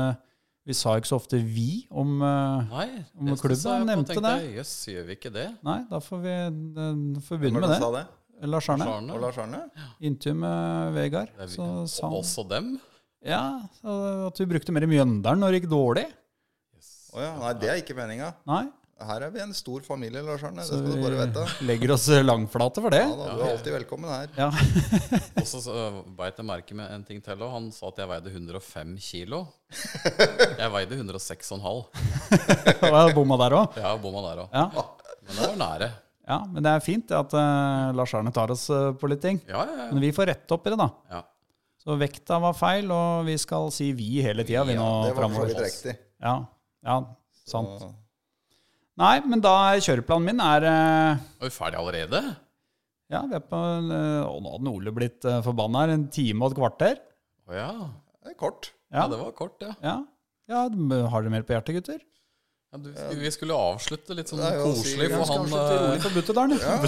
[0.64, 2.86] Vi sa ikke så ofte 'vi' om uh, Nei,
[3.18, 4.54] Om klubben Han nevnte tenkte det.
[4.56, 5.46] Jøss, yes, gjør vi ikke det?
[5.66, 6.36] Nei, da får vi,
[6.78, 7.82] uh, får vi begynne med det det.
[7.84, 8.06] sa det?
[8.46, 8.88] Lars Arne.
[8.96, 9.12] Arne?
[9.12, 9.60] Og Lars Arne?
[10.00, 11.36] Intervju med Vegard.
[11.36, 12.72] Vi- Så sa han Også dem?
[13.24, 13.44] ja,
[13.82, 14.00] så
[14.30, 16.06] at vi brukte mer Mjøndalen når det gikk dårlig.
[17.16, 17.30] Å ja.
[17.40, 18.32] Nei, det er ikke meninga.
[18.48, 18.64] Nei,
[18.96, 20.62] Her er vi en stor familie, Lars Arne.
[20.64, 21.42] Det skal du bare vite.
[21.58, 23.02] vi legger oss langflate for det.
[23.02, 24.30] Ja, da, du er alltid velkommen her.
[24.38, 24.46] Ja.
[25.42, 27.50] Og så uh, beit jeg merke med en ting til òg.
[27.52, 29.42] Han sa at jeg veide 105 kilo.
[30.62, 31.60] Jeg veide 106,5.
[31.60, 33.76] Og jeg bomma der òg.
[33.82, 34.56] Ja, bomma der òg.
[34.56, 34.86] Ja.
[35.26, 35.90] Men det var nære.
[36.30, 39.42] ja, men det er fint at uh, Lars Arne tar oss uh, på litt ting.
[39.50, 39.90] Ja, ja, ja.
[39.92, 40.88] Men vi får rette opp i det, da.
[41.12, 41.20] ja.
[41.86, 45.28] Så vekta var feil, og vi skal si vi hele tida, vi Ja, Det var
[45.28, 45.94] for så vidt riktig.
[46.24, 46.38] Ja,
[46.88, 46.96] ja,
[47.44, 47.76] sant.
[47.84, 47.92] Så-
[48.96, 49.52] Nei, men da
[49.84, 52.22] kjøreplanen min er eh, Er vi ferdige allerede?
[53.12, 55.92] Ja, vi er på eh, Og nå hadde Ole blitt uh, forbanna her.
[55.98, 56.98] En time og et kvarter.
[57.46, 57.70] Å ja.
[58.24, 58.72] Det er kort.
[58.90, 59.02] ja.
[59.04, 59.08] Ja.
[59.12, 59.74] Det var kort, ja.
[59.84, 59.96] Ja.
[60.50, 60.64] ja.
[61.12, 62.00] Har dere mer på hjertet, gutter?
[62.72, 62.88] Ja, du,
[63.20, 66.10] vi skulle avslutte litt sånn Nei, å si- koselig, for Skal han eh, rolig på
[66.16, 66.56] Butterdalen.
[66.58, 66.78] Ja.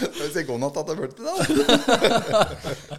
[0.06, 1.60] Skal vi si god natt til Butterdalen?
[2.30, 2.40] da?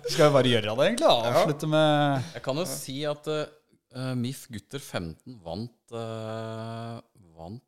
[0.12, 1.10] Skal vi bare gjøre det, egentlig?
[1.32, 7.00] Avslutte med Jeg kan jo si at uh, MIF gutter 15 vant uh,
[7.40, 7.64] Vant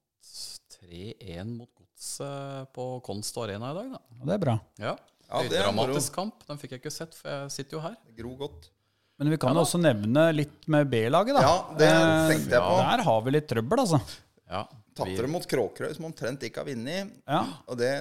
[0.90, 4.02] 3-1 mot Godset på Konst Arena i dag, da.
[4.26, 4.58] Det er bra.
[4.82, 4.96] Ja.
[5.30, 6.42] Ja, det er Dramatisk kamp.
[6.48, 7.96] Den fikk jeg ikke sett, for jeg sitter jo her.
[8.18, 8.70] Gro godt.
[9.20, 11.44] Men vi kan jo også nevne litt med B-laget, da.
[11.44, 12.78] Ja, det Eh, tenkte jeg på.
[12.80, 14.00] Der har vi litt trøbbel, altså.
[14.50, 14.64] Ja,
[14.98, 17.12] Tapte mot Kråkerøy, som omtrent ikke har vunnet.
[17.28, 17.44] Ja.
[17.68, 17.92] Og det,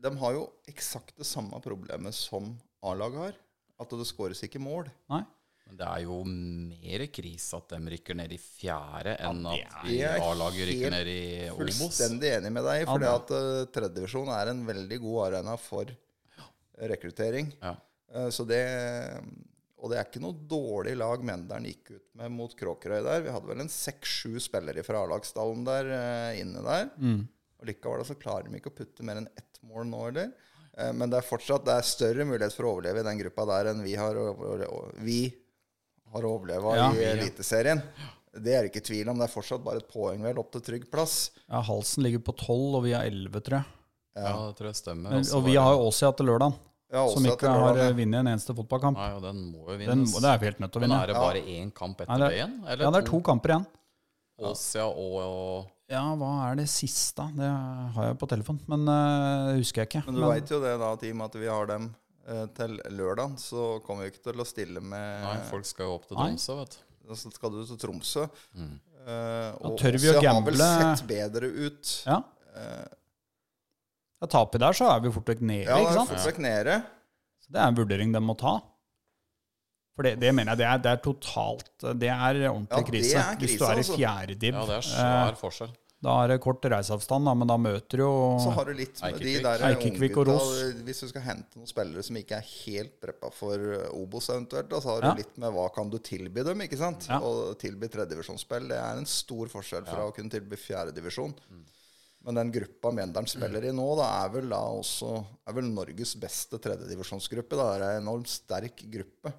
[0.00, 3.36] de har jo eksakt det samme problemet som A-laget har.
[3.80, 4.88] At det skåres ikke mål.
[5.12, 5.20] Nei.
[5.70, 9.92] Men det er jo mer krise at de rykker ned i fjerde, enn at er
[9.94, 11.20] jeg A-laget rykker ned i
[11.52, 11.78] Obos.
[11.78, 15.94] Fullstendig enig med deg, Ja, fordi at uh, tredjedivisjon er en veldig god arena for
[16.90, 17.54] rekruttering.
[17.62, 17.76] Ja.
[18.10, 18.64] Uh, så det
[19.80, 23.22] Og det er ikke noe dårlig lag Menderen gikk ut med mot Kråkerøy der.
[23.24, 26.90] Vi hadde vel en seks-sju spillere fra A-lagsstallen der uh, inne der.
[26.98, 27.22] Mm.
[27.60, 30.34] Og likevel så klarer de ikke å putte mer enn ett mål nå, eller?
[30.78, 33.46] Eh, Men det er fortsatt det er større mulighet for å overleve i den gruppa
[33.50, 35.22] der enn vi har, Og vi
[36.12, 36.88] har overleva Ja.
[36.92, 37.82] i Eliteserien.
[38.32, 39.18] Det er det ikke tvil om.
[39.18, 41.30] Det er fortsatt bare et poeng vel opp til trygg plass.
[41.48, 43.64] ja, Halsen ligger på tolv, og vi har elleve, tror jeg.
[44.16, 45.10] Ja, det tror jeg stemmer.
[45.10, 46.54] Men, og vi har jo Åsia til lørdag,
[46.92, 47.90] Ja, som ikke har ja.
[47.94, 48.96] vunnet en eneste fotballkamp.
[48.98, 50.14] Nei, og den må jo Den, vinnes.
[50.20, 50.96] det er vi helt nødt til å vinne.
[50.96, 52.54] Men er det bare én kamp etter det er- igjen?
[52.66, 53.66] Eller Ja, det er to kamper igjen.
[54.40, 57.26] Åsia og, og Ja, hva er det siste?
[57.36, 57.46] Det
[57.94, 60.02] har jeg på telefon, men uh, husker jeg ikke.
[60.06, 61.99] Men du veit jo det, da, at i og med at vi har dem eh,
[62.54, 66.06] til lørdag, så kommer vi ikke til å stille med Nei, folk skal jo opp
[66.10, 67.14] til Tromsø, vet du.
[67.16, 68.26] Så skal du til Tromsø.
[68.54, 68.74] Mm.
[69.00, 71.92] Eh, og tør vi å Åsia har vel sett bedre ut.
[72.06, 72.18] Ja.
[72.54, 72.88] Eh,
[74.20, 76.10] Ja, taper der, så er vi fort vekk nede, ja, ikke sant?
[76.12, 76.74] fortsatt nede.
[77.40, 78.58] Så det er en vurdering de må ta.
[79.96, 82.90] For det, det mener jeg det er, det er totalt Det er ordentlig Ja, det
[82.92, 83.22] krise.
[83.24, 83.96] er Hvis du er i altså.
[83.96, 85.72] fjerde div, Ja, det er eh, svær forskjell.
[86.00, 89.00] Da er det kort reiseavstand, da, men da møter du jo Så har du litt
[89.04, 90.52] med de der unggutta, Ros.
[90.86, 94.70] Hvis du skal hente noen spillere som ikke er helt preppa for eh, Obos eventuelt,
[94.72, 95.10] da, så har Ja.
[95.12, 97.04] du litt med hva kan du tilby dem, ikke sant?
[97.10, 97.18] Ja.
[97.20, 101.34] Å tilby tredjedivisjonsspill, det er en stor forskjell fra å kunne tilby fjerdedivisjon.
[102.24, 105.12] Men den gruppa Mjøndalen spiller i nå, da er vel da også
[105.48, 107.56] er vel Norges beste tredjedivisjonsgruppe.
[107.56, 109.32] Det er en enormt sterk gruppe.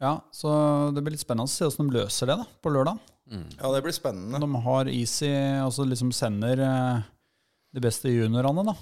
[0.00, 0.48] Ja, så
[0.96, 2.96] det blir litt spennende å se hvordan de løser det da, på lørdag.
[3.30, 4.40] Ja, det blir spennende.
[4.42, 5.30] De har Easy,
[5.62, 7.02] altså liksom sender eh,
[7.74, 8.74] de beste juniorene, da.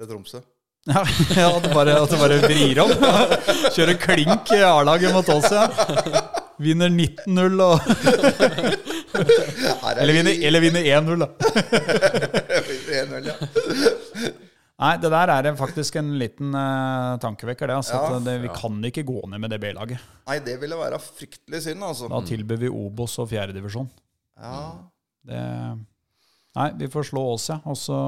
[0.00, 0.40] Til Tromsø.
[0.84, 1.00] Ja,
[1.32, 2.90] ja at, du bare, at du bare vrir om.
[3.74, 5.64] Kjører klink i A-laget mot oss, ja.
[6.60, 7.80] Vinner 19-0 og
[9.14, 11.28] er Eller vinner, eller vinner 1-0, da.
[13.00, 13.36] 1-0, ja.
[14.82, 17.76] Nei, det der er faktisk en liten uh, tankevekker, det.
[17.78, 20.02] Altså, Ja, at det, vi kan ikke gå ned med det B-laget.
[20.26, 22.08] Nei, det ville være fryktelig synd, altså.
[22.10, 23.86] Da tilbyr vi Obos og fjerdedivisjon.
[24.34, 24.56] Ja.
[25.24, 25.42] Det
[26.54, 27.60] Nei, vi får slå oss, ja.
[27.66, 27.98] Og så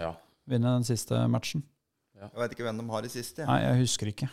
[0.00, 0.12] Ja.
[0.46, 1.62] vinne den siste matchen.
[2.18, 3.42] Jeg veit ikke hvem de har i siste.
[3.42, 3.46] Ja.
[3.46, 4.28] Nei, jeg husker ikke.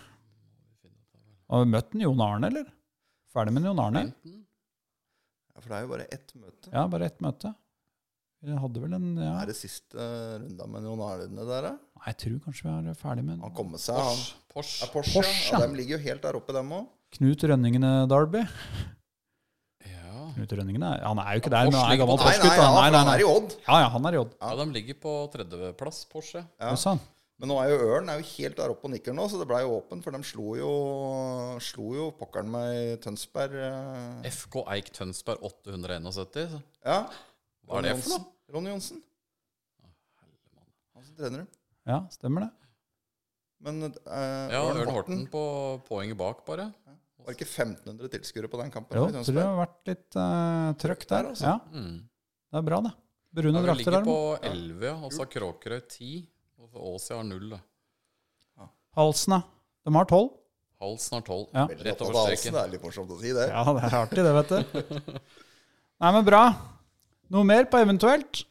[1.49, 2.66] Har vi møtt den Jon Arne, eller?
[3.34, 4.02] Ferdig med Jon Arne?
[4.26, 6.72] Ja, for det er jo bare ett møte.
[6.74, 7.53] Ja, bare ett møte.
[8.45, 9.31] Vi hadde vel en ja.
[9.41, 9.97] Er det siste
[10.41, 11.72] runda med noen Arne der, da?
[11.97, 14.19] Nei, Jeg tror kanskje vi er ferdig med Han kommer seg, han.
[14.53, 14.53] Porsche.
[14.53, 14.85] Porsche.
[14.85, 15.13] Ja, Porsche.
[15.17, 16.85] Porsche, Ja, de ligger jo helt der oppe, dem òg.
[17.17, 18.43] Knut Rønningene Derby.
[19.85, 20.27] Ja.
[20.35, 22.38] Knut Rønningene Han er jo ikke Ja, der, men Porsche han er gammel på- Nei,
[22.38, 23.55] nei, ja, Nei, nei, han er i Odd.
[23.67, 24.35] Ja, ja, han er i Odd.
[24.41, 26.45] ja, de ligger på tredjeplass, Porsche.
[26.59, 26.69] Ja.
[26.69, 26.76] Ja.
[26.76, 26.99] Sånn.
[27.38, 29.47] Men nå er jo Ørn er jo helt der oppe og nikker nå, så det
[29.49, 30.01] ble jo åpen.
[30.01, 30.69] For de slo jo,
[31.59, 33.55] slo jo pokkeren meg i Tønsberg.
[34.23, 34.30] eh.
[34.30, 36.47] FK Eik Tønsberg 871.
[36.53, 36.61] så.
[36.85, 37.01] Ja.
[37.67, 38.26] Hva er det for noe?
[38.53, 39.01] Ronny Johnsen.
[40.95, 41.47] Han som trener dem.
[41.85, 42.51] Ja, stemmer det.
[43.65, 45.41] Men eh, Ja, Ørn Horten på
[45.88, 46.69] poenget bak, bare.
[47.17, 48.97] var det ikke 1500 tilskuere på den kampen.
[48.99, 51.30] Jo, tror det har vært litt uh, trøkk der.
[51.31, 51.45] Altså.
[51.49, 51.95] Ja, Mm.
[52.51, 52.93] det er bra, det.
[53.35, 54.93] Brune Ja, vi ligger på 11, ja.
[55.03, 56.11] Og så har Kråkerøy 10.
[56.61, 57.49] Og så Åsia har 0.
[57.55, 57.59] da.
[58.95, 59.41] Halsen, da.
[59.85, 60.30] De har tolv.
[60.80, 61.49] Halsen har 12.
[61.53, 61.65] Ja.
[61.89, 62.53] Rett over streken.
[62.55, 63.49] Det er litt morsomt å si det.
[63.49, 65.19] Ja, det er artig, det, vet du.
[66.05, 66.43] Nei, men bra.
[67.34, 68.43] Noe mer på eventuelt?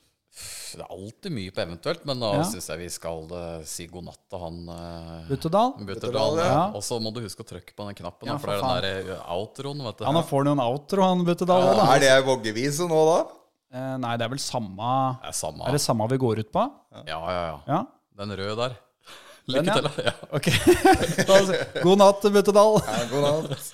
[0.74, 2.42] Det er alltid mye på eventuelt, men da Ja.
[2.48, 5.70] syns jeg vi skal uh, si god natt til han uh, Buttedal?
[5.86, 6.38] Butterdal.
[6.42, 6.56] ja.
[6.74, 8.98] Og så må du huske å trykke på den knappen, Ja, for for det er
[8.98, 10.04] den der eh, outroen, vet du.
[10.08, 11.62] Ja, nå får noen jo en outro, han Buttedal.
[11.68, 11.84] Ja, da.
[11.94, 13.20] er det voggevise nå, da?
[13.74, 14.90] Eh, nei, det er vel samme
[15.22, 15.62] Det er samme.
[15.68, 16.66] Er det samme vi går ut på?
[17.06, 17.56] Ja, ja, ja.
[17.70, 17.80] Ja?
[18.18, 18.74] Den røde der.
[19.54, 19.74] Lykke ja.
[19.78, 19.86] til.
[20.08, 20.14] Ja.
[20.34, 20.46] Ok.
[21.30, 21.38] Da,
[21.86, 22.80] god natt, Buttedal.
[22.82, 23.72] Ja, god natt.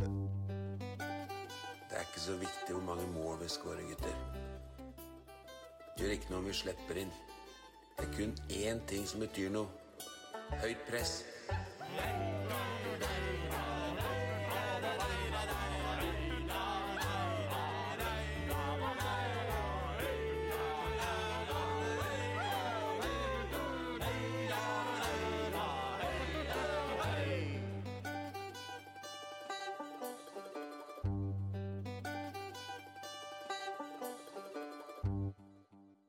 [1.90, 3.79] Det er ikke så viktig hvor mange mål vi skårer
[6.00, 7.10] betyr ikke noe om vi slipper inn.
[7.98, 9.68] Det er kun én ting som betyr noe.
[10.62, 11.18] Høyt press.